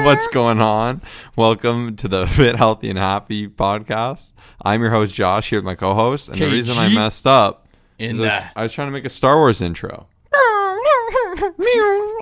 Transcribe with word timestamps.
What's 0.04 0.26
going 0.28 0.60
on? 0.60 1.02
Welcome 1.36 1.96
to 1.96 2.08
the 2.08 2.26
Fit, 2.28 2.56
Healthy, 2.56 2.90
and 2.90 2.98
Happy 2.98 3.48
podcast. 3.48 4.32
I'm 4.62 4.80
your 4.80 4.90
host, 4.90 5.14
Josh, 5.14 5.50
here 5.50 5.58
with 5.58 5.64
my 5.64 5.74
co 5.74 5.94
host. 5.94 6.28
And 6.28 6.38
the 6.38 6.46
reason 6.46 6.78
I 6.78 6.92
messed 6.94 7.26
up 7.26 7.68
In 7.98 8.16
is 8.16 8.20
I 8.20 8.22
was- 8.22 8.30
the- 8.30 8.58
I 8.58 8.62
was 8.64 8.72
trying 8.72 8.88
to 8.88 8.92
make 8.92 9.04
a 9.04 9.10
Star 9.10 9.36
Wars 9.36 9.60
intro. 9.60 10.06
Oh, 10.34 11.52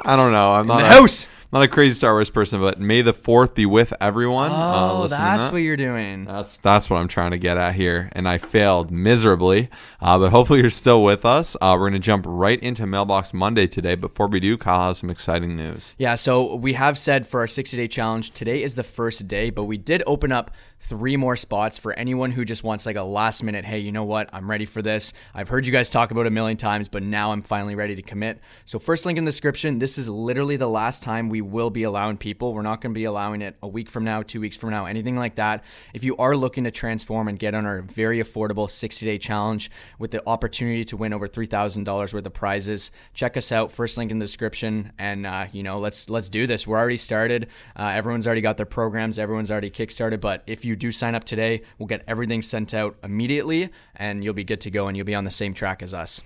I 0.04 0.17
don't 0.17 0.33
know. 0.33 0.53
I'm 0.54 0.67
not 0.67 0.79
the 0.79 0.85
a, 0.85 0.88
house. 0.88 1.27
Not 1.50 1.62
a 1.62 1.69
crazy 1.69 1.94
Star 1.94 2.12
Wars 2.12 2.28
person, 2.30 2.60
but 2.60 2.78
may 2.81 3.01
the 3.03 3.12
fourth 3.12 3.54
be 3.54 3.64
with 3.67 3.94
everyone. 4.01 4.51
uh, 4.51 4.88
Oh, 4.92 5.03
to 5.04 5.08
that's 5.08 5.44
that. 5.44 5.53
what 5.53 5.58
you're 5.63 5.76
doing. 5.76 6.24
That's 6.24 6.56
that's 6.58 6.90
what 6.90 7.01
I'm 7.01 7.08
trying 7.08 7.31
to 7.31 7.38
get 7.38 7.56
at 7.56 7.74
here, 7.74 8.10
and 8.13 8.28
I 8.28 8.38
failed 8.38 8.90
miserably. 8.90 9.69
Uh, 10.00 10.19
but 10.19 10.31
hopefully 10.31 10.60
you're 10.60 10.71
still 10.71 11.03
with 11.03 11.24
us. 11.24 11.56
Uh, 11.60 11.76
we're 11.78 11.88
gonna 11.88 11.99
jump 11.99 12.24
right 12.28 12.60
into 12.63 12.87
Mailbox 12.87 13.32
Monday 13.32 13.67
today. 13.67 13.95
Before 13.95 14.26
we 14.26 14.40
do, 14.40 14.56
Kyle 14.58 14.88
has 14.88 14.99
some 14.99 15.10
exciting 15.10 15.56
news. 15.56 15.95
Yeah, 15.99 16.14
so 16.16 16.55
we 16.55 16.74
have 16.74 16.98
said 16.98 17.27
for 17.27 17.41
our 17.41 17.48
60 17.48 17.77
day 17.77 17.88
challenge, 17.88 18.32
today 18.32 18.62
is 18.62 18.74
the 18.74 18.84
first 18.84 19.26
day, 19.26 19.51
but 19.51 19.65
we 19.65 19.78
did 19.78 20.02
open 20.06 20.32
up 20.32 20.51
three 20.80 21.16
more 21.16 21.37
spots 21.37 21.78
for 21.78 21.92
anyone 21.92 22.30
who 22.30 22.45
just 22.45 22.62
wants 22.62 22.87
like 22.87 22.96
a 22.96 23.02
last 23.02 23.42
minute, 23.42 23.64
hey, 23.64 23.78
you 23.78 23.92
know 23.92 24.05
what? 24.05 24.30
I'm 24.32 24.48
ready 24.48 24.64
for 24.64 24.82
this. 24.82 25.12
I've 25.34 25.48
heard 25.48 25.66
you 25.66 25.73
guys 25.73 25.91
talk 25.91 26.10
about 26.10 26.27
a 26.27 26.30
million 26.30 26.56
times, 26.56 26.88
but 26.88 27.02
now 27.02 27.32
I'm 27.32 27.42
finally 27.42 27.74
ready 27.74 27.96
to 27.96 28.02
commit. 28.02 28.41
So, 28.64 28.78
first 28.78 29.04
link 29.04 29.18
in 29.18 29.24
the 29.24 29.30
description. 29.30 29.78
This 29.78 29.98
is 29.98 30.09
literally 30.09 30.56
the 30.56 30.68
last 30.68 31.02
time 31.02 31.28
we 31.28 31.41
will 31.41 31.70
be 31.70 31.82
allowing 31.82 32.16
people. 32.16 32.54
We're 32.54 32.62
not 32.62 32.80
going 32.80 32.95
to 32.95 32.98
be 32.98 33.04
allowing 33.04 33.42
it 33.42 33.56
a 33.62 33.68
week 33.68 33.88
from 33.88 34.04
now, 34.04 34.23
two 34.23 34.41
weeks 34.41 34.56
from 34.56 34.70
now, 34.70 34.87
anything 34.87 35.16
like 35.16 35.34
that. 35.37 35.64
If 35.92 36.04
you 36.04 36.16
are 36.16 36.37
looking 36.37 36.64
to 36.64 36.70
transform 36.70 37.29
and 37.29 37.38
get 37.38 37.54
on 37.54 37.66
our 37.66 37.82
very 37.82 38.23
affordable 38.23 38.70
60 38.70 39.04
day 39.04 39.18
challenge 39.18 39.70
with 39.98 40.10
the 40.10 40.26
opportunity 40.26 40.84
to 40.87 40.96
win 40.96 41.12
over 41.12 41.29
$3,000 41.29 42.15
worth 42.15 42.26
of 42.26 42.32
prizes, 42.32 42.90
check 43.15 43.37
us 43.37 43.52
out. 43.52 43.73
First 43.73 43.96
link 43.96 44.10
in 44.10 44.18
the 44.18 44.24
description. 44.24 44.92
And, 44.98 45.26
uh, 45.26 45.46
you 45.52 45.62
know, 45.62 45.79
let's, 45.79 46.09
let's 46.09 46.29
do 46.29 46.46
this. 46.46 46.66
We're 46.66 46.79
already 46.79 46.96
started. 46.96 47.48
Uh, 47.76 47.92
everyone's 47.95 48.26
already 48.26 48.40
got 48.40 48.56
their 48.56 48.66
programs. 48.66 49.18
Everyone's 49.18 49.51
already 49.51 49.70
kickstarted. 49.70 50.21
But 50.21 50.43
if 50.46 50.65
you 50.65 50.68
do 50.77 50.91
sign 50.91 51.15
up 51.15 51.24
today, 51.24 51.63
we'll 51.79 51.87
get 51.87 52.05
everything 52.07 52.43
sent 52.43 52.74
out 52.74 52.97
immediately 53.02 53.71
and 53.97 54.23
you'll 54.23 54.35
be 54.35 54.45
good 54.45 54.61
to 54.63 54.71
go 54.71 54.88
and 54.88 54.97
you'll 54.97 55.07
be 55.07 55.15
on 55.15 55.24
the 55.24 55.30
same 55.30 55.55
track 55.55 55.83
as 55.83 55.95
us. 55.95 56.21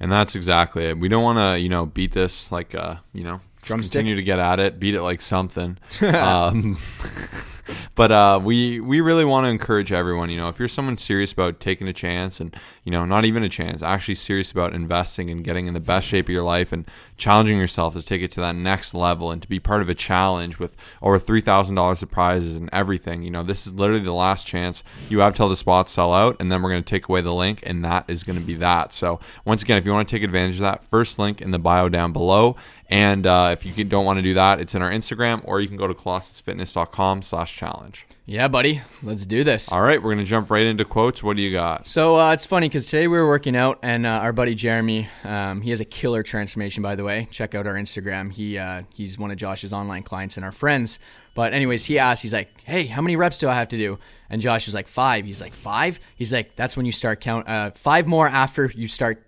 And 0.00 0.10
that's 0.10 0.34
exactly 0.34 0.86
it. 0.86 0.98
We 0.98 1.08
don't 1.08 1.22
want 1.22 1.38
to, 1.38 1.60
you 1.60 1.68
know, 1.68 1.86
beat 1.86 2.12
this 2.12 2.50
like, 2.50 2.74
uh, 2.74 2.96
you 3.12 3.22
know, 3.24 3.40
Drumstick? 3.62 3.92
Continue 3.92 4.16
to 4.16 4.22
get 4.22 4.40
at 4.40 4.58
it, 4.58 4.80
beat 4.80 4.94
it 4.94 5.02
like 5.02 5.20
something. 5.20 5.78
um, 6.00 6.76
but 7.94 8.10
uh, 8.10 8.40
we 8.42 8.80
we 8.80 9.00
really 9.00 9.24
want 9.24 9.44
to 9.44 9.50
encourage 9.50 9.92
everyone. 9.92 10.30
You 10.30 10.38
know, 10.38 10.48
if 10.48 10.58
you're 10.58 10.68
someone 10.68 10.96
serious 10.96 11.32
about 11.32 11.60
taking 11.60 11.88
a 11.88 11.92
chance, 11.92 12.40
and 12.40 12.56
you 12.84 12.90
know, 12.90 13.04
not 13.04 13.24
even 13.24 13.42
a 13.42 13.48
chance, 13.48 13.82
actually 13.82 14.14
serious 14.14 14.50
about 14.50 14.74
investing 14.74 15.30
and 15.30 15.44
getting 15.44 15.66
in 15.66 15.74
the 15.74 15.80
best 15.80 16.06
shape 16.06 16.26
of 16.26 16.32
your 16.32 16.42
life 16.42 16.72
and 16.72 16.86
challenging 17.16 17.58
yourself 17.58 17.94
to 17.94 18.02
take 18.02 18.22
it 18.22 18.32
to 18.32 18.40
that 18.40 18.54
next 18.54 18.94
level 18.94 19.30
and 19.30 19.42
to 19.42 19.48
be 19.48 19.60
part 19.60 19.82
of 19.82 19.88
a 19.88 19.94
challenge 19.94 20.58
with 20.58 20.74
over 21.02 21.18
three 21.18 21.40
thousand 21.40 21.74
dollars 21.74 22.02
of 22.02 22.10
prizes 22.10 22.56
and 22.56 22.70
everything. 22.72 23.22
You 23.22 23.30
know, 23.30 23.42
this 23.42 23.66
is 23.66 23.74
literally 23.74 24.02
the 24.02 24.12
last 24.12 24.46
chance 24.46 24.82
you 25.10 25.20
have 25.20 25.34
till 25.34 25.48
the 25.48 25.56
spots 25.56 25.92
sell 25.92 26.14
out, 26.14 26.36
and 26.40 26.50
then 26.50 26.62
we're 26.62 26.70
going 26.70 26.82
to 26.82 26.90
take 26.90 27.08
away 27.08 27.20
the 27.20 27.34
link, 27.34 27.62
and 27.64 27.84
that 27.84 28.06
is 28.08 28.24
going 28.24 28.38
to 28.38 28.44
be 28.44 28.54
that. 28.54 28.94
So 28.94 29.20
once 29.44 29.62
again, 29.62 29.76
if 29.76 29.84
you 29.84 29.92
want 29.92 30.08
to 30.08 30.14
take 30.14 30.22
advantage 30.22 30.56
of 30.56 30.62
that, 30.62 30.86
first 30.88 31.18
link 31.18 31.42
in 31.42 31.50
the 31.50 31.58
bio 31.58 31.88
down 31.88 32.12
below. 32.12 32.56
And 32.92 33.26
uh, 33.26 33.56
if 33.58 33.64
you 33.64 33.84
don't 33.84 34.04
want 34.04 34.18
to 34.18 34.22
do 34.22 34.34
that, 34.34 34.60
it's 34.60 34.74
in 34.74 34.82
our 34.82 34.90
Instagram, 34.90 35.40
or 35.46 35.62
you 35.62 35.66
can 35.66 35.78
go 35.78 35.86
to 35.86 35.94
colossusfitness.com 35.94 37.22
slash 37.22 37.56
challenge. 37.56 38.04
Yeah, 38.26 38.48
buddy. 38.48 38.82
Let's 39.02 39.24
do 39.24 39.44
this. 39.44 39.72
All 39.72 39.80
right, 39.80 39.96
we're 40.00 40.12
going 40.12 40.22
to 40.22 40.28
jump 40.28 40.50
right 40.50 40.66
into 40.66 40.84
quotes. 40.84 41.22
What 41.22 41.38
do 41.38 41.42
you 41.42 41.52
got? 41.52 41.86
So 41.86 42.20
uh, 42.20 42.34
it's 42.34 42.44
funny 42.44 42.68
because 42.68 42.84
today 42.84 43.08
we 43.08 43.16
were 43.16 43.26
working 43.26 43.56
out, 43.56 43.78
and 43.82 44.04
uh, 44.04 44.10
our 44.10 44.34
buddy 44.34 44.54
Jeremy, 44.54 45.08
um, 45.24 45.62
he 45.62 45.70
has 45.70 45.80
a 45.80 45.86
killer 45.86 46.22
transformation, 46.22 46.82
by 46.82 46.94
the 46.94 47.02
way. 47.02 47.28
Check 47.30 47.54
out 47.54 47.66
our 47.66 47.76
Instagram. 47.76 48.30
He 48.30 48.58
uh, 48.58 48.82
he's 48.92 49.16
one 49.16 49.30
of 49.30 49.38
Josh's 49.38 49.72
online 49.72 50.02
clients 50.02 50.36
and 50.36 50.44
our 50.44 50.52
friends. 50.52 50.98
But 51.34 51.54
anyways, 51.54 51.86
he 51.86 51.98
asked, 51.98 52.20
he's 52.20 52.34
like, 52.34 52.50
"Hey, 52.62 52.84
how 52.84 53.00
many 53.00 53.16
reps 53.16 53.38
do 53.38 53.48
I 53.48 53.54
have 53.54 53.68
to 53.68 53.78
do?" 53.78 53.98
And 54.28 54.42
Josh 54.42 54.68
is 54.68 54.74
like, 54.74 54.86
five. 54.86 55.24
He's 55.24 55.40
like, 55.40 55.54
five. 55.54 55.98
He's 56.14 56.32
like, 56.32 56.56
that's 56.56 56.76
when 56.76 56.84
you 56.84 56.92
start 56.92 57.20
count. 57.20 57.48
Uh, 57.48 57.70
five 57.70 58.06
more 58.06 58.28
after 58.28 58.70
you 58.74 58.86
start. 58.86 59.26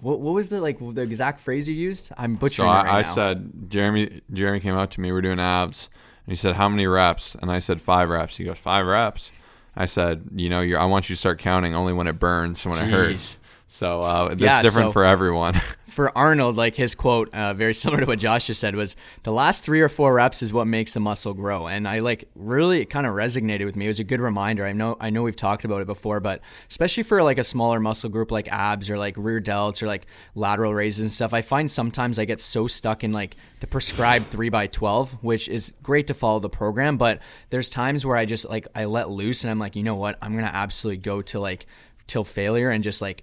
What, 0.00 0.20
what 0.20 0.34
was 0.34 0.48
the 0.48 0.60
like 0.60 0.78
the 0.78 1.02
exact 1.02 1.40
phrase 1.40 1.68
you 1.68 1.74
used? 1.74 2.10
I'm 2.16 2.34
So 2.34 2.40
butchering 2.40 2.68
it 2.68 2.72
right 2.72 2.86
I, 2.86 2.98
I 2.98 3.02
now. 3.02 3.14
said, 3.14 3.52
Jeremy 3.68 4.20
Jeremy 4.32 4.60
came 4.60 4.74
out 4.74 4.90
to 4.92 5.00
me, 5.00 5.12
we're 5.12 5.20
doing 5.20 5.40
abs, 5.40 5.90
and 6.26 6.32
he 6.32 6.36
said, 6.36 6.56
how 6.56 6.68
many 6.68 6.86
reps? 6.86 7.34
And 7.40 7.50
I 7.50 7.58
said, 7.58 7.80
five 7.80 8.08
reps. 8.08 8.36
He 8.36 8.44
goes, 8.44 8.58
five 8.58 8.86
reps? 8.86 9.32
I 9.76 9.86
said, 9.86 10.24
you 10.34 10.48
know, 10.48 10.60
you're, 10.60 10.80
I 10.80 10.84
want 10.84 11.08
you 11.08 11.14
to 11.16 11.20
start 11.20 11.38
counting 11.38 11.74
only 11.74 11.92
when 11.92 12.06
it 12.06 12.18
burns, 12.18 12.64
and 12.64 12.74
when 12.74 12.84
it 12.84 12.90
hurts. 12.90 13.38
So 13.72 14.02
uh, 14.02 14.28
it's 14.32 14.42
Yeah, 14.42 14.62
different 14.62 14.88
so- 14.88 14.92
for 14.92 15.04
everyone. 15.04 15.54
for 15.86 16.16
Arnold, 16.18 16.56
like 16.56 16.74
his 16.74 16.96
quote, 16.96 17.32
uh, 17.32 17.54
very 17.54 17.72
similar 17.82 18.00
to 18.00 18.06
what 18.06 18.18
Josh 18.18 18.48
just 18.48 18.58
said, 18.60 18.74
was 18.74 18.96
the 19.22 19.32
last 19.32 19.64
three 19.64 19.80
or 19.80 19.88
four 19.88 20.12
reps 20.12 20.42
is 20.42 20.52
what 20.52 20.66
makes 20.66 20.92
the 20.92 20.98
muscle 20.98 21.34
grow. 21.34 21.68
And 21.68 21.86
I 21.86 22.00
like 22.00 22.28
really 22.34 22.80
it 22.80 22.86
kind 22.86 23.06
of 23.06 23.14
resonated 23.14 23.64
with 23.64 23.76
me. 23.76 23.84
It 23.84 23.88
was 23.88 24.00
a 24.00 24.04
good 24.04 24.20
reminder. 24.20 24.66
I 24.66 24.72
know 24.72 24.96
I 25.00 25.10
know 25.10 25.22
we've 25.22 25.36
talked 25.36 25.64
about 25.64 25.80
it 25.82 25.86
before, 25.86 26.18
but 26.18 26.40
especially 26.68 27.04
for 27.04 27.22
like 27.22 27.38
a 27.38 27.44
smaller 27.44 27.78
muscle 27.78 28.10
group 28.10 28.32
like 28.32 28.48
abs 28.48 28.90
or 28.90 28.98
like 28.98 29.14
rear 29.16 29.40
delts 29.40 29.82
or 29.84 29.86
like 29.86 30.06
lateral 30.34 30.74
raises 30.74 31.00
and 31.00 31.10
stuff, 31.10 31.32
I 31.32 31.42
find 31.42 31.70
sometimes 31.70 32.18
I 32.18 32.24
get 32.24 32.40
so 32.40 32.66
stuck 32.66 33.04
in 33.04 33.12
like 33.12 33.36
the 33.60 33.68
prescribed 33.68 34.30
three 34.30 34.48
by 34.48 34.66
twelve, 34.66 35.12
which 35.22 35.48
is 35.48 35.72
great 35.82 36.08
to 36.08 36.14
follow 36.14 36.40
the 36.40 36.50
program, 36.50 36.96
but 36.98 37.20
there's 37.50 37.68
times 37.68 38.04
where 38.04 38.16
I 38.16 38.24
just 38.24 38.48
like 38.48 38.66
I 38.74 38.86
let 38.86 39.10
loose 39.10 39.44
and 39.44 39.50
I'm 39.50 39.60
like, 39.60 39.76
you 39.76 39.84
know 39.84 39.94
what, 39.96 40.18
I'm 40.22 40.34
gonna 40.34 40.50
absolutely 40.52 40.98
go 40.98 41.22
to 41.22 41.38
like 41.40 41.66
till 42.06 42.24
failure 42.24 42.70
and 42.70 42.82
just 42.82 43.00
like 43.00 43.22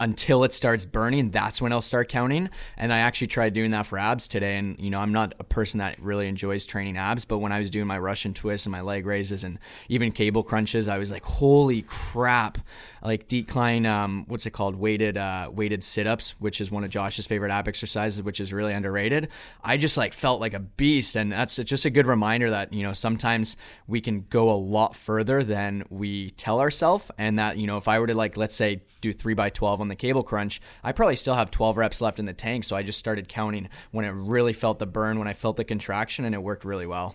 until 0.00 0.42
it 0.44 0.52
starts 0.52 0.84
burning 0.84 1.30
that's 1.30 1.60
when 1.60 1.72
i'll 1.72 1.80
start 1.80 2.08
counting. 2.08 2.50
And 2.76 2.92
i 2.92 2.98
actually 2.98 3.28
tried 3.28 3.52
doing 3.52 3.70
that 3.70 3.86
for 3.86 3.98
abs 3.98 4.26
today. 4.26 4.56
And 4.56 4.78
you 4.78 4.90
know 4.90 5.00
i'm 5.00 5.12
not 5.12 5.34
a 5.38 5.44
person 5.44 5.78
that 5.78 5.98
really 6.00 6.26
enjoys 6.28 6.64
training 6.64 6.96
abs 6.96 7.24
but 7.24 7.38
when 7.38 7.52
i 7.52 7.60
was 7.60 7.70
doing 7.70 7.86
my 7.86 7.98
russian 7.98 8.34
twists 8.34 8.66
and 8.66 8.72
my 8.72 8.80
leg 8.80 9.06
raises 9.06 9.44
and 9.44 9.58
even 9.88 10.12
cable 10.12 10.42
crunches 10.42 10.88
i 10.88 10.98
was 10.98 11.10
like 11.10 11.24
holy 11.24 11.82
crap 11.82 12.58
like 13.04 13.28
decline 13.28 13.86
um, 13.86 14.24
what's 14.28 14.46
it 14.46 14.50
called? 14.50 14.76
Weighted 14.76 15.16
uh, 15.16 15.50
weighted 15.52 15.84
sit-ups 15.84 16.34
which 16.38 16.60
is 16.60 16.70
one 16.70 16.84
of 16.84 16.90
josh's 16.90 17.26
favorite 17.26 17.50
ab 17.50 17.68
exercises 17.68 18.22
which 18.22 18.40
is 18.40 18.52
really 18.52 18.72
underrated. 18.72 19.28
I 19.62 19.76
just 19.76 19.96
like 19.96 20.12
felt 20.12 20.40
like 20.40 20.54
a 20.54 20.60
beast 20.60 21.16
and 21.16 21.30
that's 21.30 21.56
just 21.56 21.84
a 21.84 21.90
good 21.90 22.06
reminder 22.06 22.50
that 22.50 22.72
you 22.72 22.82
know 22.82 22.92
sometimes 22.92 23.56
we 23.86 24.00
can 24.00 24.26
go 24.30 24.50
a 24.50 24.56
lot 24.56 24.96
further 24.96 25.44
than 25.44 25.84
we 25.90 26.30
tell 26.32 26.60
ourselves 26.60 27.10
and 27.18 27.38
that 27.38 27.58
you 27.58 27.66
know 27.66 27.76
if 27.76 27.88
i 27.88 27.98
were 27.98 28.06
to 28.06 28.14
like 28.14 28.36
let's 28.36 28.54
say 28.54 28.82
do 29.00 29.12
3 29.12 29.34
by 29.34 29.50
12 29.50 29.80
on 29.80 29.88
the 29.88 29.96
cable 29.96 30.22
crunch 30.22 30.60
i 30.82 30.92
probably 30.92 31.16
still 31.16 31.34
have 31.34 31.50
12 31.50 31.76
reps 31.76 32.00
left 32.00 32.18
in 32.18 32.24
the 32.24 32.32
tank 32.32 32.64
so 32.64 32.76
i 32.76 32.82
just 32.82 32.98
started 32.98 33.28
counting 33.28 33.68
when 33.90 34.04
it 34.04 34.10
really 34.10 34.52
felt 34.52 34.78
the 34.78 34.86
burn 34.86 35.18
when 35.18 35.28
i 35.28 35.32
felt 35.32 35.56
the 35.56 35.64
contraction 35.64 36.24
and 36.24 36.34
it 36.34 36.42
worked 36.42 36.64
really 36.64 36.86
well 36.86 37.14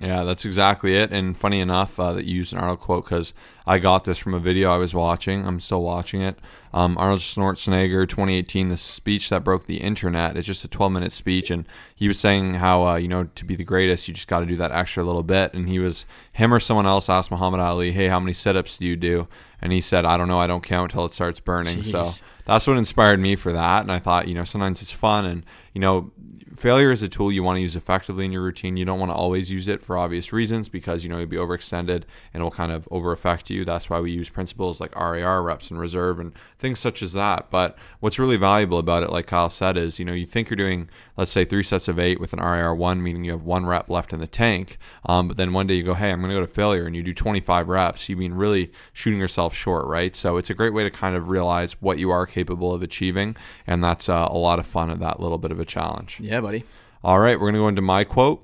Yeah, 0.00 0.24
that's 0.24 0.44
exactly 0.44 0.96
it. 0.96 1.12
And 1.12 1.36
funny 1.36 1.60
enough 1.60 2.00
uh, 2.00 2.12
that 2.12 2.24
you 2.24 2.34
used 2.36 2.52
an 2.52 2.58
Arnold 2.58 2.80
quote 2.80 3.04
because 3.04 3.32
I 3.66 3.78
got 3.78 4.04
this 4.04 4.18
from 4.18 4.34
a 4.34 4.40
video 4.40 4.72
I 4.72 4.76
was 4.76 4.92
watching. 4.92 5.46
I'm 5.46 5.60
still 5.60 5.82
watching 5.82 6.20
it. 6.20 6.38
Um, 6.72 6.98
Arnold 6.98 7.20
Schwarzenegger, 7.20 8.08
2018, 8.08 8.68
the 8.68 8.76
speech 8.76 9.30
that 9.30 9.44
broke 9.44 9.66
the 9.66 9.76
internet. 9.76 10.36
It's 10.36 10.48
just 10.48 10.64
a 10.64 10.68
12 10.68 10.90
minute 10.90 11.12
speech, 11.12 11.48
and 11.50 11.64
he 11.94 12.08
was 12.08 12.18
saying 12.18 12.54
how 12.54 12.84
uh, 12.84 12.96
you 12.96 13.06
know 13.06 13.28
to 13.36 13.44
be 13.44 13.54
the 13.54 13.62
greatest, 13.62 14.08
you 14.08 14.14
just 14.14 14.26
got 14.26 14.40
to 14.40 14.46
do 14.46 14.56
that 14.56 14.72
extra 14.72 15.04
little 15.04 15.22
bit. 15.22 15.54
And 15.54 15.68
he 15.68 15.78
was 15.78 16.06
him 16.32 16.52
or 16.52 16.58
someone 16.58 16.86
else 16.86 17.08
asked 17.08 17.30
Muhammad 17.30 17.60
Ali, 17.60 17.92
"Hey, 17.92 18.08
how 18.08 18.18
many 18.18 18.32
sit-ups 18.32 18.76
do 18.76 18.86
you 18.86 18.96
do?" 18.96 19.28
And 19.62 19.72
he 19.72 19.80
said, 19.80 20.04
"I 20.04 20.16
don't 20.16 20.26
know. 20.26 20.40
I 20.40 20.48
don't 20.48 20.64
count 20.64 20.90
till 20.90 21.04
it 21.04 21.12
starts 21.12 21.38
burning." 21.38 21.84
So 21.84 22.02
that's 22.44 22.66
what 22.66 22.76
inspired 22.76 23.20
me 23.20 23.36
for 23.36 23.52
that. 23.52 23.82
And 23.82 23.92
I 23.92 23.98
thought, 23.98 24.28
you 24.28 24.34
know, 24.34 24.44
sometimes 24.44 24.82
it's 24.82 24.90
fun 24.90 25.24
and, 25.24 25.44
you 25.72 25.80
know, 25.80 26.12
failure 26.56 26.92
is 26.92 27.02
a 27.02 27.08
tool 27.08 27.32
you 27.32 27.42
want 27.42 27.56
to 27.56 27.60
use 27.60 27.76
effectively 27.76 28.24
in 28.24 28.32
your 28.32 28.42
routine. 28.42 28.76
You 28.76 28.84
don't 28.84 28.98
want 28.98 29.10
to 29.10 29.16
always 29.16 29.50
use 29.50 29.68
it 29.68 29.82
for 29.82 29.96
obvious 29.96 30.32
reasons 30.32 30.68
because, 30.68 31.02
you 31.02 31.10
know, 31.10 31.18
you'll 31.18 31.26
be 31.26 31.36
overextended 31.36 32.04
and 32.32 32.40
it 32.40 32.42
will 32.42 32.50
kind 32.50 32.72
of 32.72 32.88
over 32.90 33.12
affect 33.12 33.50
you. 33.50 33.64
That's 33.64 33.90
why 33.90 34.00
we 34.00 34.12
use 34.12 34.28
principles 34.28 34.80
like 34.80 34.94
RIR, 34.98 35.42
reps 35.42 35.70
and 35.70 35.80
reserve 35.80 36.20
and 36.20 36.32
things 36.58 36.78
such 36.78 37.02
as 37.02 37.12
that. 37.14 37.50
But 37.50 37.76
what's 38.00 38.18
really 38.18 38.36
valuable 38.36 38.78
about 38.78 39.02
it, 39.02 39.10
like 39.10 39.26
Kyle 39.26 39.50
said, 39.50 39.76
is, 39.76 39.98
you 39.98 40.04
know, 40.04 40.12
you 40.12 40.26
think 40.26 40.48
you're 40.48 40.56
doing, 40.56 40.88
let's 41.16 41.32
say, 41.32 41.44
three 41.44 41.62
sets 41.62 41.88
of 41.88 41.98
eight 41.98 42.20
with 42.20 42.32
an 42.32 42.40
RIR 42.40 42.74
one, 42.74 43.02
meaning 43.02 43.24
you 43.24 43.32
have 43.32 43.44
one 43.44 43.66
rep 43.66 43.88
left 43.88 44.12
in 44.12 44.20
the 44.20 44.26
tank. 44.26 44.78
Um, 45.06 45.28
but 45.28 45.36
then 45.36 45.52
one 45.52 45.66
day 45.66 45.74
you 45.74 45.82
go, 45.82 45.94
hey, 45.94 46.10
I'm 46.10 46.20
going 46.20 46.30
to 46.30 46.36
go 46.36 46.46
to 46.46 46.46
failure 46.46 46.86
and 46.86 46.94
you 46.94 47.02
do 47.02 47.14
25 47.14 47.68
reps. 47.68 48.08
You 48.08 48.16
mean 48.16 48.34
really 48.34 48.70
shooting 48.92 49.18
yourself 49.20 49.54
short, 49.54 49.86
right? 49.86 50.14
So 50.14 50.36
it's 50.36 50.50
a 50.50 50.54
great 50.54 50.72
way 50.72 50.84
to 50.84 50.90
kind 50.90 51.16
of 51.16 51.28
realize 51.28 51.80
what 51.80 51.98
you 51.98 52.10
are 52.10 52.26
capable 52.26 52.72
of 52.72 52.82
achieving. 52.82 53.36
And 53.66 53.82
that's 53.82 54.08
uh, 54.08 54.28
a 54.30 54.38
lot 54.38 54.58
of 54.58 54.66
fun 54.66 54.90
of 54.90 55.00
that 55.00 55.20
little 55.20 55.38
bit 55.38 55.50
of 55.50 55.58
a 55.58 55.64
challenge. 55.64 56.20
yeah 56.20 56.43
buddy 56.44 56.64
All 57.02 57.18
right, 57.18 57.38
we're 57.38 57.50
going 57.50 57.54
to 57.54 57.60
go 57.60 57.68
into 57.68 57.82
my 57.82 58.04
quote. 58.04 58.40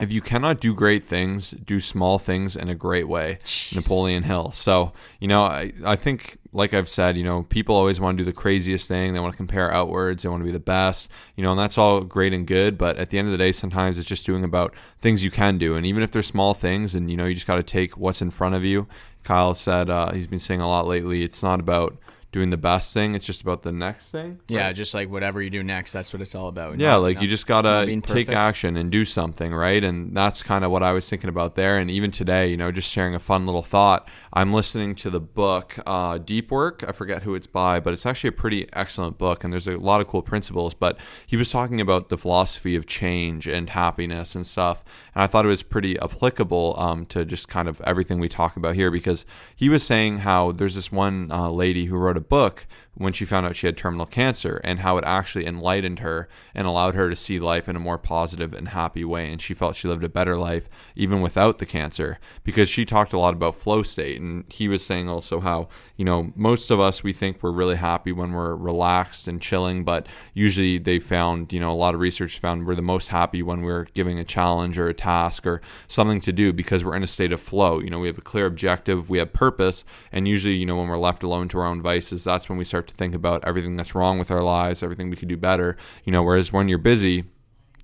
If 0.00 0.12
you 0.12 0.20
cannot 0.20 0.60
do 0.60 0.74
great 0.74 1.04
things, 1.04 1.50
do 1.50 1.80
small 1.80 2.18
things 2.18 2.54
in 2.54 2.68
a 2.68 2.74
great 2.74 3.08
way. 3.08 3.38
Napoleon 3.74 4.22
Hill. 4.22 4.52
So, 4.52 4.92
you 5.18 5.26
know, 5.26 5.42
I, 5.42 5.72
I 5.84 5.96
think, 5.96 6.38
like 6.52 6.72
I've 6.72 6.88
said, 6.88 7.16
you 7.16 7.24
know, 7.24 7.42
people 7.42 7.74
always 7.74 7.98
want 7.98 8.16
to 8.16 8.22
do 8.22 8.26
the 8.26 8.32
craziest 8.32 8.86
thing. 8.86 9.12
They 9.12 9.20
want 9.20 9.32
to 9.32 9.36
compare 9.36 9.72
outwards. 9.72 10.22
They 10.22 10.28
want 10.28 10.42
to 10.42 10.44
be 10.44 10.52
the 10.52 10.60
best, 10.60 11.10
you 11.34 11.42
know, 11.42 11.50
and 11.50 11.58
that's 11.58 11.76
all 11.76 12.02
great 12.02 12.32
and 12.32 12.46
good. 12.46 12.78
But 12.78 12.96
at 12.98 13.10
the 13.10 13.18
end 13.18 13.26
of 13.26 13.32
the 13.32 13.38
day, 13.38 13.50
sometimes 13.50 13.98
it's 13.98 14.06
just 14.06 14.26
doing 14.26 14.44
about 14.44 14.72
things 15.00 15.24
you 15.24 15.30
can 15.32 15.58
do. 15.58 15.74
And 15.74 15.84
even 15.84 16.02
if 16.04 16.12
they're 16.12 16.22
small 16.22 16.54
things 16.54 16.94
and, 16.94 17.10
you 17.10 17.16
know, 17.16 17.26
you 17.26 17.34
just 17.34 17.46
got 17.46 17.56
to 17.56 17.62
take 17.64 17.96
what's 17.96 18.22
in 18.22 18.30
front 18.30 18.54
of 18.54 18.64
you. 18.64 18.86
Kyle 19.24 19.54
said 19.56 19.90
uh, 19.90 20.12
he's 20.12 20.28
been 20.28 20.38
saying 20.38 20.60
a 20.60 20.68
lot 20.68 20.86
lately, 20.86 21.24
it's 21.24 21.42
not 21.42 21.58
about 21.58 21.96
doing 22.30 22.50
the 22.50 22.58
best 22.58 22.92
thing. 22.92 23.14
It's 23.14 23.24
just 23.24 23.40
about 23.40 23.62
the 23.62 23.72
next 23.72 24.10
thing. 24.10 24.40
Yeah, 24.48 24.66
right? 24.66 24.76
just 24.76 24.92
like 24.92 25.08
whatever 25.08 25.40
you 25.40 25.48
do 25.48 25.62
next, 25.62 25.92
that's 25.92 26.12
what 26.12 26.20
it's 26.20 26.34
all 26.34 26.48
about. 26.48 26.78
Yeah, 26.78 26.90
Not- 26.90 26.98
like 27.02 27.14
not- 27.16 27.22
you 27.22 27.28
just 27.28 27.46
gotta 27.46 28.00
take 28.06 28.28
action 28.28 28.76
and 28.76 28.90
do 28.90 29.04
something, 29.04 29.54
right? 29.54 29.82
And 29.82 30.14
that's 30.14 30.42
kind 30.42 30.64
of 30.64 30.70
what 30.70 30.82
I 30.82 30.92
was 30.92 31.08
thinking 31.08 31.30
about 31.30 31.54
there. 31.54 31.78
And 31.78 31.90
even 31.90 32.10
today, 32.10 32.48
you 32.48 32.56
know, 32.56 32.70
just 32.70 32.90
sharing 32.90 33.14
a 33.14 33.18
fun 33.18 33.46
little 33.46 33.62
thought. 33.62 34.08
I'm 34.32 34.52
listening 34.52 34.94
to 34.96 35.10
the 35.10 35.20
book 35.20 35.78
uh, 35.86 36.18
Deep 36.18 36.50
Work. 36.50 36.84
I 36.86 36.92
forget 36.92 37.22
who 37.22 37.34
it's 37.34 37.46
by, 37.46 37.80
but 37.80 37.94
it's 37.94 38.04
actually 38.04 38.28
a 38.28 38.32
pretty 38.32 38.68
excellent 38.74 39.16
book, 39.16 39.42
and 39.42 39.52
there's 39.52 39.66
a 39.66 39.76
lot 39.78 40.02
of 40.02 40.06
cool 40.06 40.22
principles. 40.22 40.74
But 40.74 40.98
he 41.26 41.36
was 41.36 41.50
talking 41.50 41.80
about 41.80 42.10
the 42.10 42.18
philosophy 42.18 42.76
of 42.76 42.86
change 42.86 43.46
and 43.46 43.70
happiness 43.70 44.34
and 44.34 44.46
stuff, 44.46 44.84
and 45.14 45.22
I 45.22 45.26
thought 45.26 45.46
it 45.46 45.48
was 45.48 45.62
pretty 45.62 45.98
applicable 45.98 46.74
um, 46.78 47.06
to 47.06 47.24
just 47.24 47.48
kind 47.48 47.68
of 47.68 47.80
everything 47.86 48.20
we 48.20 48.28
talk 48.28 48.56
about 48.56 48.74
here 48.74 48.90
because 48.90 49.24
he 49.56 49.70
was 49.70 49.82
saying 49.82 50.18
how 50.18 50.52
there's 50.52 50.74
this 50.74 50.92
one 50.92 51.32
uh, 51.32 51.48
lady 51.48 51.86
who 51.86 51.96
wrote 51.96 52.17
a 52.18 52.20
book 52.20 52.66
when 52.98 53.12
she 53.12 53.24
found 53.24 53.46
out 53.46 53.54
she 53.54 53.66
had 53.66 53.76
terminal 53.76 54.06
cancer 54.06 54.60
and 54.64 54.80
how 54.80 54.98
it 54.98 55.04
actually 55.04 55.46
enlightened 55.46 56.00
her 56.00 56.28
and 56.52 56.66
allowed 56.66 56.96
her 56.96 57.08
to 57.08 57.14
see 57.14 57.38
life 57.38 57.68
in 57.68 57.76
a 57.76 57.80
more 57.80 57.96
positive 57.96 58.52
and 58.52 58.68
happy 58.68 59.04
way. 59.04 59.30
And 59.30 59.40
she 59.40 59.54
felt 59.54 59.76
she 59.76 59.86
lived 59.86 60.02
a 60.02 60.08
better 60.08 60.36
life 60.36 60.68
even 60.96 61.22
without 61.22 61.58
the 61.58 61.66
cancer 61.66 62.18
because 62.42 62.68
she 62.68 62.84
talked 62.84 63.12
a 63.12 63.18
lot 63.18 63.34
about 63.34 63.54
flow 63.54 63.84
state. 63.84 64.20
And 64.20 64.44
he 64.48 64.66
was 64.66 64.84
saying 64.84 65.08
also 65.08 65.38
how, 65.38 65.68
you 65.96 66.04
know, 66.04 66.32
most 66.34 66.72
of 66.72 66.80
us, 66.80 67.04
we 67.04 67.12
think 67.12 67.40
we're 67.40 67.52
really 67.52 67.76
happy 67.76 68.10
when 68.10 68.32
we're 68.32 68.56
relaxed 68.56 69.28
and 69.28 69.40
chilling, 69.40 69.84
but 69.84 70.08
usually 70.34 70.76
they 70.78 70.98
found, 70.98 71.52
you 71.52 71.60
know, 71.60 71.70
a 71.70 71.74
lot 71.74 71.94
of 71.94 72.00
research 72.00 72.40
found 72.40 72.66
we're 72.66 72.74
the 72.74 72.82
most 72.82 73.08
happy 73.08 73.42
when 73.42 73.62
we're 73.62 73.84
giving 73.94 74.18
a 74.18 74.24
challenge 74.24 74.76
or 74.76 74.88
a 74.88 74.94
task 74.94 75.46
or 75.46 75.60
something 75.86 76.20
to 76.22 76.32
do 76.32 76.52
because 76.52 76.84
we're 76.84 76.96
in 76.96 77.04
a 77.04 77.08
state 77.08 77.32
of 77.32 77.40
flow. 77.40 77.78
You 77.78 77.90
know, 77.90 78.00
we 78.00 78.08
have 78.08 78.18
a 78.18 78.22
clear 78.22 78.46
objective, 78.46 79.08
we 79.08 79.18
have 79.18 79.32
purpose, 79.32 79.84
and 80.10 80.26
usually, 80.26 80.54
you 80.54 80.66
know, 80.66 80.76
when 80.76 80.88
we're 80.88 80.98
left 80.98 81.22
alone 81.22 81.46
to 81.48 81.58
our 81.60 81.66
own 81.66 81.80
vices, 81.80 82.24
that's 82.24 82.48
when 82.48 82.58
we 82.58 82.64
start 82.64 82.87
to 82.88 82.94
think 82.94 83.14
about 83.14 83.44
everything 83.46 83.76
that's 83.76 83.94
wrong 83.94 84.18
with 84.18 84.30
our 84.30 84.42
lives, 84.42 84.82
everything 84.82 85.10
we 85.10 85.16
could 85.16 85.28
do 85.28 85.36
better. 85.36 85.76
You 86.04 86.12
know, 86.12 86.22
whereas 86.22 86.52
when 86.52 86.68
you're 86.68 86.78
busy, 86.78 87.24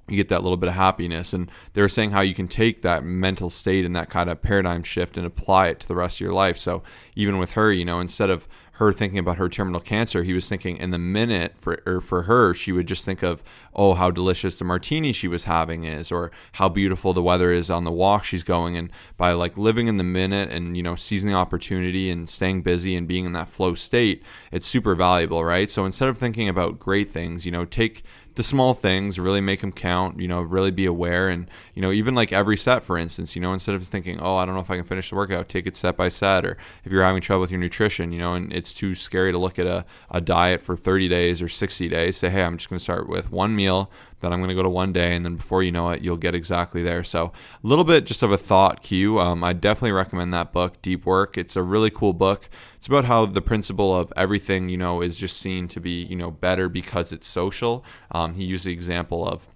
you 0.08 0.16
get 0.16 0.28
that 0.28 0.42
little 0.42 0.56
bit 0.56 0.68
of 0.68 0.74
happiness. 0.74 1.32
And 1.32 1.50
they 1.72 1.80
were 1.80 1.88
saying 1.88 2.10
how 2.10 2.20
you 2.20 2.34
can 2.34 2.48
take 2.48 2.82
that 2.82 3.04
mental 3.04 3.48
state 3.48 3.84
and 3.84 3.96
that 3.96 4.10
kind 4.10 4.28
of 4.28 4.42
paradigm 4.42 4.82
shift 4.82 5.16
and 5.16 5.26
apply 5.26 5.68
it 5.68 5.80
to 5.80 5.88
the 5.88 5.94
rest 5.94 6.16
of 6.16 6.20
your 6.20 6.32
life. 6.32 6.58
So 6.58 6.82
even 7.14 7.38
with 7.38 7.52
her, 7.52 7.72
you 7.72 7.84
know, 7.84 8.00
instead 8.00 8.30
of 8.30 8.46
her 8.74 8.92
thinking 8.92 9.18
about 9.18 9.36
her 9.36 9.48
terminal 9.48 9.80
cancer, 9.80 10.24
he 10.24 10.32
was 10.32 10.48
thinking 10.48 10.76
in 10.78 10.90
the 10.90 10.98
minute 10.98 11.54
for 11.56 11.80
or 11.86 12.00
for 12.00 12.22
her, 12.22 12.54
she 12.54 12.72
would 12.72 12.86
just 12.88 13.04
think 13.04 13.22
of, 13.22 13.42
oh, 13.72 13.94
how 13.94 14.10
delicious 14.10 14.58
the 14.58 14.64
martini 14.64 15.12
she 15.12 15.28
was 15.28 15.44
having 15.44 15.84
is, 15.84 16.10
or 16.10 16.32
how 16.52 16.68
beautiful 16.68 17.12
the 17.12 17.22
weather 17.22 17.52
is 17.52 17.70
on 17.70 17.84
the 17.84 17.92
walk 17.92 18.24
she's 18.24 18.42
going. 18.42 18.76
And 18.76 18.90
by 19.16 19.32
like 19.32 19.56
living 19.56 19.86
in 19.86 19.96
the 19.96 20.04
minute 20.04 20.50
and 20.50 20.76
you 20.76 20.82
know 20.82 20.96
seizing 20.96 21.30
the 21.30 21.36
opportunity 21.36 22.10
and 22.10 22.28
staying 22.28 22.62
busy 22.62 22.96
and 22.96 23.06
being 23.06 23.26
in 23.26 23.32
that 23.32 23.48
flow 23.48 23.74
state, 23.74 24.24
it's 24.50 24.66
super 24.66 24.96
valuable, 24.96 25.44
right? 25.44 25.70
So 25.70 25.84
instead 25.84 26.08
of 26.08 26.18
thinking 26.18 26.48
about 26.48 26.80
great 26.80 27.10
things, 27.10 27.46
you 27.46 27.52
know, 27.52 27.64
take 27.64 28.02
the 28.34 28.42
small 28.42 28.74
things 28.74 29.18
really 29.18 29.40
make 29.40 29.60
them 29.60 29.72
count 29.72 30.18
you 30.20 30.28
know 30.28 30.40
really 30.40 30.70
be 30.70 30.86
aware. 30.86 31.28
And 31.28 31.48
you 31.74 31.82
know 31.82 31.92
even 31.92 32.14
like 32.14 32.32
every 32.32 32.56
set 32.56 32.82
for 32.82 32.96
instance 32.98 33.34
you 33.34 33.42
know 33.42 33.52
instead 33.52 33.74
of 33.74 33.86
thinking 33.86 34.20
oh 34.20 34.36
i 34.36 34.44
don't 34.44 34.54
know 34.54 34.60
if 34.60 34.70
i 34.70 34.76
can 34.76 34.84
finish 34.84 35.10
the 35.10 35.16
workout 35.16 35.48
take 35.48 35.66
it 35.66 35.76
set 35.76 35.96
by 35.96 36.08
set. 36.08 36.44
Or 36.44 36.56
if 36.84 36.92
you're 36.92 37.04
having 37.04 37.20
trouble 37.20 37.42
with 37.42 37.50
your 37.50 37.60
nutrition 37.60 38.12
you 38.12 38.18
know 38.18 38.34
and 38.34 38.52
it's 38.52 38.74
too 38.74 38.94
scary 38.94 39.32
to 39.32 39.38
look 39.38 39.58
at 39.58 39.66
a, 39.66 39.84
a 40.10 40.20
diet 40.20 40.62
for 40.62 40.76
30 40.76 41.08
days 41.08 41.42
or 41.42 41.48
60 41.48 41.88
days 41.88 42.16
say 42.16 42.30
hey 42.30 42.42
i'm 42.42 42.56
just 42.56 42.68
going 42.68 42.78
to 42.78 42.82
start 42.82 43.08
with 43.08 43.30
one 43.30 43.54
meal 43.56 43.90
then 44.24 44.32
i'm 44.32 44.40
going 44.40 44.48
to 44.48 44.54
go 44.54 44.62
to 44.62 44.68
one 44.68 44.92
day 44.92 45.14
and 45.14 45.24
then 45.24 45.36
before 45.36 45.62
you 45.62 45.70
know 45.70 45.90
it 45.90 46.02
you'll 46.02 46.16
get 46.16 46.34
exactly 46.34 46.82
there. 46.82 47.04
So 47.04 47.26
a 47.26 47.66
little 47.66 47.84
bit 47.84 48.06
just 48.06 48.22
of 48.22 48.32
a 48.32 48.36
thought 48.36 48.82
cue. 48.82 49.20
Um, 49.20 49.44
i 49.44 49.52
definitely 49.52 49.92
recommend 49.92 50.32
that 50.34 50.52
book 50.52 50.80
deep 50.82 51.06
work. 51.06 51.36
It's 51.38 51.56
a 51.56 51.62
really 51.62 51.90
cool 51.90 52.12
book. 52.12 52.48
It's 52.76 52.86
about 52.86 53.04
how 53.04 53.26
the 53.26 53.40
principle 53.40 53.94
of 53.98 54.12
everything 54.16 54.68
you 54.68 54.76
know 54.76 55.00
is 55.02 55.18
just 55.18 55.36
seen 55.38 55.68
to 55.68 55.80
be 55.80 56.02
you 56.02 56.16
know 56.16 56.30
better 56.30 56.68
because 56.68 57.12
it's 57.12 57.28
social. 57.28 57.84
Um, 58.10 58.34
he 58.34 58.44
used 58.44 58.64
the 58.64 58.72
example 58.72 59.26
of 59.28 59.48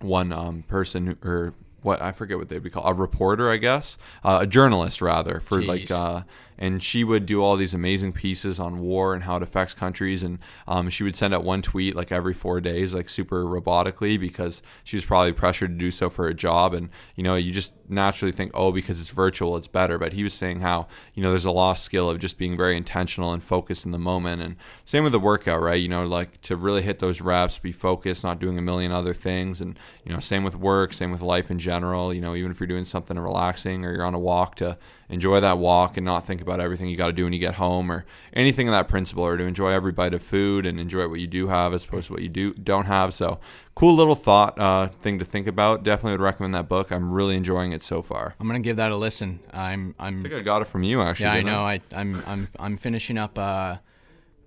one 0.00 0.32
um, 0.32 0.62
person 0.64 1.06
who- 1.06 1.28
or 1.28 1.54
what 1.84 2.02
I 2.02 2.12
forget 2.12 2.38
what 2.38 2.48
they'd 2.48 2.62
be 2.62 2.70
called 2.70 2.88
a 2.88 2.94
reporter 2.94 3.50
I 3.50 3.58
guess? 3.58 3.96
Uh, 4.24 4.38
a 4.42 4.46
journalist 4.46 5.00
rather 5.00 5.40
for 5.40 5.62
like 5.62 5.90
uh, 5.90 6.22
and 6.58 6.82
she 6.82 7.02
would 7.02 7.26
do 7.26 7.42
all 7.42 7.56
these 7.56 7.74
amazing 7.74 8.12
pieces 8.12 8.60
on 8.60 8.78
war 8.78 9.14
and 9.14 9.24
how 9.24 9.36
it 9.36 9.42
affects 9.42 9.74
countries 9.74 10.22
and 10.22 10.38
um, 10.68 10.88
she 10.88 11.02
would 11.02 11.16
send 11.16 11.34
out 11.34 11.44
one 11.44 11.62
tweet 11.62 11.96
like 11.96 12.12
every 12.12 12.34
four 12.34 12.60
days 12.60 12.94
like 12.94 13.08
super 13.08 13.44
robotically 13.44 14.18
because 14.18 14.62
she 14.82 14.96
was 14.96 15.04
probably 15.04 15.32
pressured 15.32 15.70
to 15.70 15.76
do 15.76 15.90
so 15.90 16.08
for 16.08 16.28
a 16.28 16.34
job 16.34 16.74
and 16.74 16.88
you 17.16 17.22
know 17.22 17.34
you 17.34 17.52
just 17.52 17.74
naturally 17.88 18.32
think 18.32 18.50
oh 18.54 18.72
because 18.72 19.00
it's 19.00 19.10
virtual 19.10 19.56
it's 19.56 19.66
better. 19.66 19.98
But 19.98 20.12
he 20.12 20.22
was 20.22 20.34
saying 20.34 20.60
how 20.60 20.86
you 21.14 21.22
know 21.22 21.30
there's 21.30 21.44
a 21.44 21.50
lost 21.50 21.84
skill 21.84 22.08
of 22.08 22.18
just 22.18 22.38
being 22.38 22.56
very 22.56 22.76
intentional 22.76 23.32
and 23.32 23.42
focused 23.42 23.84
in 23.84 23.90
the 23.90 23.98
moment 23.98 24.42
and 24.42 24.56
same 24.84 25.04
with 25.04 25.12
the 25.12 25.20
workout 25.20 25.60
right? 25.60 25.80
You 25.80 25.88
know 25.88 26.06
like 26.06 26.40
to 26.42 26.56
really 26.56 26.82
hit 26.82 26.98
those 26.98 27.20
reps 27.20 27.58
be 27.58 27.72
focused 27.72 28.24
not 28.24 28.38
doing 28.38 28.58
a 28.58 28.62
million 28.62 28.92
other 28.92 29.14
things 29.14 29.60
and 29.60 29.78
you 30.04 30.12
know 30.12 30.20
same 30.20 30.44
with 30.44 30.56
work 30.56 30.92
same 30.92 31.10
with 31.10 31.20
life 31.20 31.50
in 31.50 31.58
general 31.58 31.73
you 31.82 32.20
know 32.20 32.34
even 32.34 32.50
if 32.50 32.60
you're 32.60 32.66
doing 32.66 32.84
something 32.84 33.18
relaxing 33.18 33.84
or 33.84 33.92
you're 33.92 34.04
on 34.04 34.14
a 34.14 34.18
walk 34.18 34.54
to 34.54 34.76
enjoy 35.08 35.40
that 35.40 35.58
walk 35.58 35.96
and 35.96 36.04
not 36.04 36.26
think 36.26 36.40
about 36.40 36.60
everything 36.60 36.88
you 36.88 36.96
got 36.96 37.08
to 37.08 37.12
do 37.12 37.24
when 37.24 37.32
you 37.32 37.38
get 37.38 37.54
home 37.54 37.90
or 37.90 38.04
anything 38.32 38.68
of 38.68 38.72
that 38.72 38.88
principle 38.88 39.24
or 39.24 39.36
to 39.36 39.44
enjoy 39.44 39.70
every 39.70 39.92
bite 39.92 40.14
of 40.14 40.22
food 40.22 40.66
and 40.66 40.80
enjoy 40.80 41.06
what 41.08 41.20
you 41.20 41.26
do 41.26 41.48
have 41.48 41.74
as 41.74 41.84
opposed 41.84 42.06
to 42.06 42.12
what 42.12 42.22
you 42.22 42.28
do 42.28 42.52
don't 42.54 42.86
have 42.86 43.14
so 43.14 43.38
cool 43.74 43.94
little 43.94 44.14
thought 44.14 44.58
uh, 44.58 44.88
thing 44.88 45.18
to 45.18 45.24
think 45.24 45.46
about 45.46 45.82
definitely 45.82 46.12
would 46.12 46.20
recommend 46.20 46.54
that 46.54 46.68
book 46.68 46.90
i'm 46.90 47.12
really 47.12 47.36
enjoying 47.36 47.72
it 47.72 47.82
so 47.82 48.00
far 48.02 48.34
I'm 48.38 48.46
gonna 48.46 48.60
give 48.60 48.76
that 48.76 48.90
a 48.92 48.96
listen. 48.96 49.40
I'm 49.52 49.94
I'm 49.98 50.20
i 50.20 50.22
think 50.22 50.34
i 50.34 50.40
got 50.40 50.62
it 50.62 50.66
from 50.66 50.82
you 50.82 51.02
actually 51.02 51.26
yeah, 51.26 51.32
I 51.32 51.42
know. 51.42 51.64
I 51.64 51.80
I'm 51.92 52.22
I'm 52.26 52.48
I'm 52.58 52.76
finishing 52.76 53.18
up. 53.18 53.38
Uh, 53.38 53.76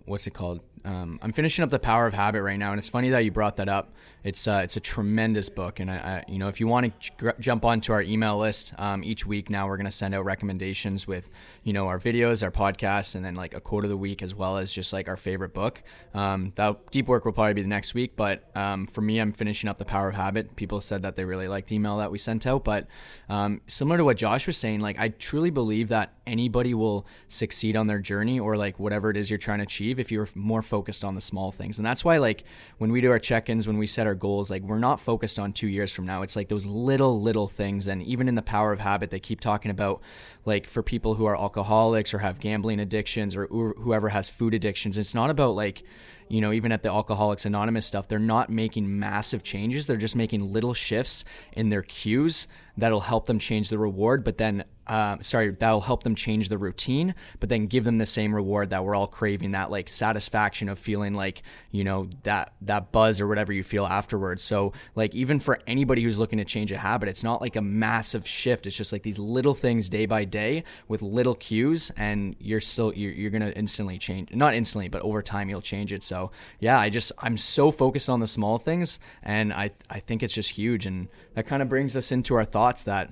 what's 0.06 0.26
it 0.28 0.32
called? 0.32 0.62
Um, 0.86 1.20
I'm 1.22 1.34
finishing 1.34 1.64
up 1.64 1.70
the 1.70 1.80
Power 1.80 2.08
of 2.08 2.14
Habit 2.14 2.42
right 2.42 2.58
now, 2.58 2.72
and 2.72 2.80
it's 2.80 2.88
funny 2.88 3.10
that 3.10 3.20
you 3.26 3.32
brought 3.32 3.58
that 3.58 3.68
up. 3.68 3.94
It's 4.24 4.48
uh, 4.48 4.62
it's 4.64 4.76
a 4.76 4.80
tremendous 4.80 5.50
book, 5.50 5.80
and 5.80 5.90
I, 5.90 5.96
I 5.96 6.24
you 6.28 6.40
know 6.40 6.48
if 6.48 6.60
you 6.60 6.68
want 6.68 7.02
to 7.02 7.12
j- 7.20 7.32
jump 7.40 7.64
onto 7.64 7.94
our 7.94 8.02
email 8.02 8.38
list 8.38 8.74
um, 8.78 9.04
each 9.04 9.26
week 9.26 9.50
now, 9.50 9.68
we're 9.68 9.78
gonna 9.78 9.92
send 9.92 10.16
out 10.16 10.26
recommendations 10.26 11.08
with 11.08 11.30
you 11.64 11.74
know 11.74 11.88
our 11.88 12.00
videos, 12.00 12.44
our 12.44 12.52
podcasts, 12.52 13.16
and 13.16 13.24
then 13.24 13.36
like 13.36 13.54
a 13.54 13.62
quote 13.62 13.84
of 13.84 13.90
the 13.90 13.98
week 13.98 14.22
as 14.22 14.34
well 14.34 14.58
as 14.58 14.72
just 14.72 14.92
like 14.92 15.08
our 15.08 15.18
favorite 15.18 15.54
book. 15.54 15.84
Um, 16.14 16.52
that 16.56 16.92
deep 16.92 17.08
work 17.08 17.26
will 17.26 17.32
probably 17.32 17.54
be 17.54 17.62
the 17.62 17.68
next 17.68 17.94
week, 17.94 18.16
but 18.16 18.50
um, 18.56 18.88
for 18.88 19.02
me, 19.02 19.20
I'm 19.20 19.32
finishing 19.32 19.70
up 19.70 19.78
the 19.78 19.86
Power 19.86 20.10
of 20.10 20.16
Habit. 20.16 20.56
People 20.56 20.82
said 20.82 21.04
that 21.04 21.16
they 21.16 21.24
really 21.24 21.48
liked 21.48 21.70
the 21.70 21.76
email 21.76 21.98
that 21.98 22.12
we 22.12 22.18
sent 22.18 22.48
out, 22.48 22.64
but 22.64 22.88
um, 23.30 23.62
similar 23.68 23.98
to 23.98 24.04
what 24.04 24.18
Josh 24.18 24.48
was 24.48 24.58
saying, 24.58 24.80
like 24.80 25.00
I 25.00 25.10
truly 25.10 25.52
believe 25.52 25.90
that 25.90 26.16
anybody 26.26 26.74
will 26.74 27.06
succeed 27.28 27.76
on 27.76 27.88
their 27.88 28.00
journey 28.00 28.40
or 28.40 28.58
like 28.58 28.80
whatever 28.80 29.10
it 29.10 29.18
is 29.18 29.30
you're 29.30 29.38
trying 29.38 29.60
to 29.60 29.64
achieve 29.64 30.00
if 30.00 30.12
you're 30.12 30.28
more 30.34 30.62
focused 30.62 31.04
on 31.04 31.16
the 31.16 31.22
small 31.22 31.52
things. 31.52 31.78
And 31.78 31.86
that's 31.86 32.04
why 32.04 32.18
like 32.18 32.44
when 32.78 32.92
we 32.92 33.02
do 33.02 33.12
our 33.12 33.20
check-ins, 33.20 33.68
when 33.68 33.78
we 33.78 33.88
set 33.88 34.07
our 34.08 34.16
goals, 34.16 34.50
like 34.50 34.64
we're 34.64 34.80
not 34.80 35.00
focused 35.00 35.38
on 35.38 35.54
2 35.54 35.68
years 35.68 35.92
from 35.94 36.08
now. 36.08 36.24
It's 36.24 36.36
like 36.36 36.48
those 36.48 36.66
little 36.66 37.22
little 37.22 37.48
things 37.48 37.88
and 37.88 38.02
even 38.02 38.28
in 38.28 38.34
the 38.34 38.42
power 38.42 38.72
of 38.74 38.80
habit 38.80 39.12
they 39.12 39.20
keep 39.20 39.40
talking 39.40 39.70
about 39.70 40.02
like 40.46 40.66
for 40.68 40.82
people 40.82 41.14
who 41.14 41.26
are 41.26 41.38
alcoholics 41.38 42.14
or 42.14 42.20
have 42.20 42.40
gambling 42.40 42.80
addictions 42.80 43.36
or 43.36 43.46
whoever 43.48 44.10
has 44.10 44.30
food 44.30 44.56
addictions, 44.56 44.98
it's 44.98 45.14
not 45.14 45.30
about 45.30 45.56
like 45.56 45.84
you 46.30 46.42
know, 46.42 46.52
even 46.52 46.72
at 46.72 46.84
the 46.84 46.90
Alcoholics 46.90 47.46
Anonymous 47.46 47.86
stuff, 47.86 48.08
they're 48.08 48.20
not 48.20 48.50
making 48.50 49.00
massive 49.00 49.44
changes. 49.44 49.86
They're 49.86 49.96
just 49.96 50.16
making 50.16 50.52
little 50.52 50.74
shifts 50.74 51.24
in 51.54 51.70
their 51.70 51.84
cues 51.84 52.48
that'll 52.76 53.02
help 53.02 53.28
them 53.28 53.40
change 53.40 53.70
the 53.70 53.78
reward, 53.78 54.24
but 54.24 54.38
then, 54.38 54.66
uh, 54.88 55.18
sorry, 55.22 55.52
that'll 55.52 55.82
help 55.82 56.04
them 56.04 56.16
change 56.16 56.50
the 56.50 56.58
routine, 56.58 57.14
but 57.40 57.50
then 57.50 57.68
give 57.68 57.84
them 57.84 57.98
the 57.98 58.06
same 58.06 58.34
reward 58.34 58.70
that 58.70 58.84
we're 58.84 58.96
all 58.96 59.08
craving 59.08 59.52
that 59.52 59.70
like 59.70 59.90
satisfaction 59.90 60.70
of 60.70 60.80
feeling 60.80 61.14
like, 61.14 61.44
you 61.72 61.84
know, 61.84 62.10
that, 62.24 62.54
that 62.62 62.92
buzz 62.92 63.20
or 63.20 63.28
whatever 63.28 63.52
you 63.52 63.64
feel 63.64 63.86
afterwards. 63.86 64.44
So, 64.44 64.74
like, 64.96 65.14
even 65.14 65.40
for 65.40 65.60
anybody 65.68 66.02
who's 66.02 66.18
looking 66.18 66.40
to 66.40 66.46
change 66.46 66.72
a 66.72 66.78
habit, 66.78 67.10
it's 67.10 67.24
not 67.24 67.42
like 67.42 67.56
a 67.56 67.62
massive 67.62 68.26
shift. 68.26 68.66
It's 68.66 68.78
just 68.78 68.94
like 68.94 69.04
these 69.04 69.20
little 69.20 69.54
things 69.54 69.90
day 69.90 70.06
by 70.06 70.24
day 70.24 70.64
with 70.88 71.02
little 71.02 71.36
cues, 71.36 71.92
and 71.98 72.36
you're 72.40 72.62
still, 72.62 72.94
you're, 72.94 73.12
you're 73.12 73.32
going 73.32 73.42
to 73.42 73.56
instantly 73.58 73.98
change, 73.98 74.34
not 74.34 74.54
instantly, 74.54 74.88
but 74.88 75.02
over 75.02 75.22
time 75.22 75.50
you'll 75.50 75.62
change 75.62 75.92
it. 75.92 76.04
So, 76.04 76.32
yeah, 76.60 76.80
I 76.80 76.90
just, 76.90 77.12
I'm 77.20 77.38
so 77.38 77.72
focused 77.72 78.10
on 78.10 78.22
the 78.22 78.28
small 78.28 78.58
things, 78.58 79.00
and 79.22 79.54
I, 79.54 79.72
I 79.90 80.00
think 80.00 80.24
it's 80.24 80.34
just 80.34 80.52
huge. 80.52 80.86
And 80.86 81.10
that 81.34 81.46
kind 81.46 81.62
of 81.62 81.70
brings 81.70 81.96
us 81.96 82.12
into 82.12 82.36
our 82.36 82.46
thoughts 82.46 82.86
that 82.86 83.12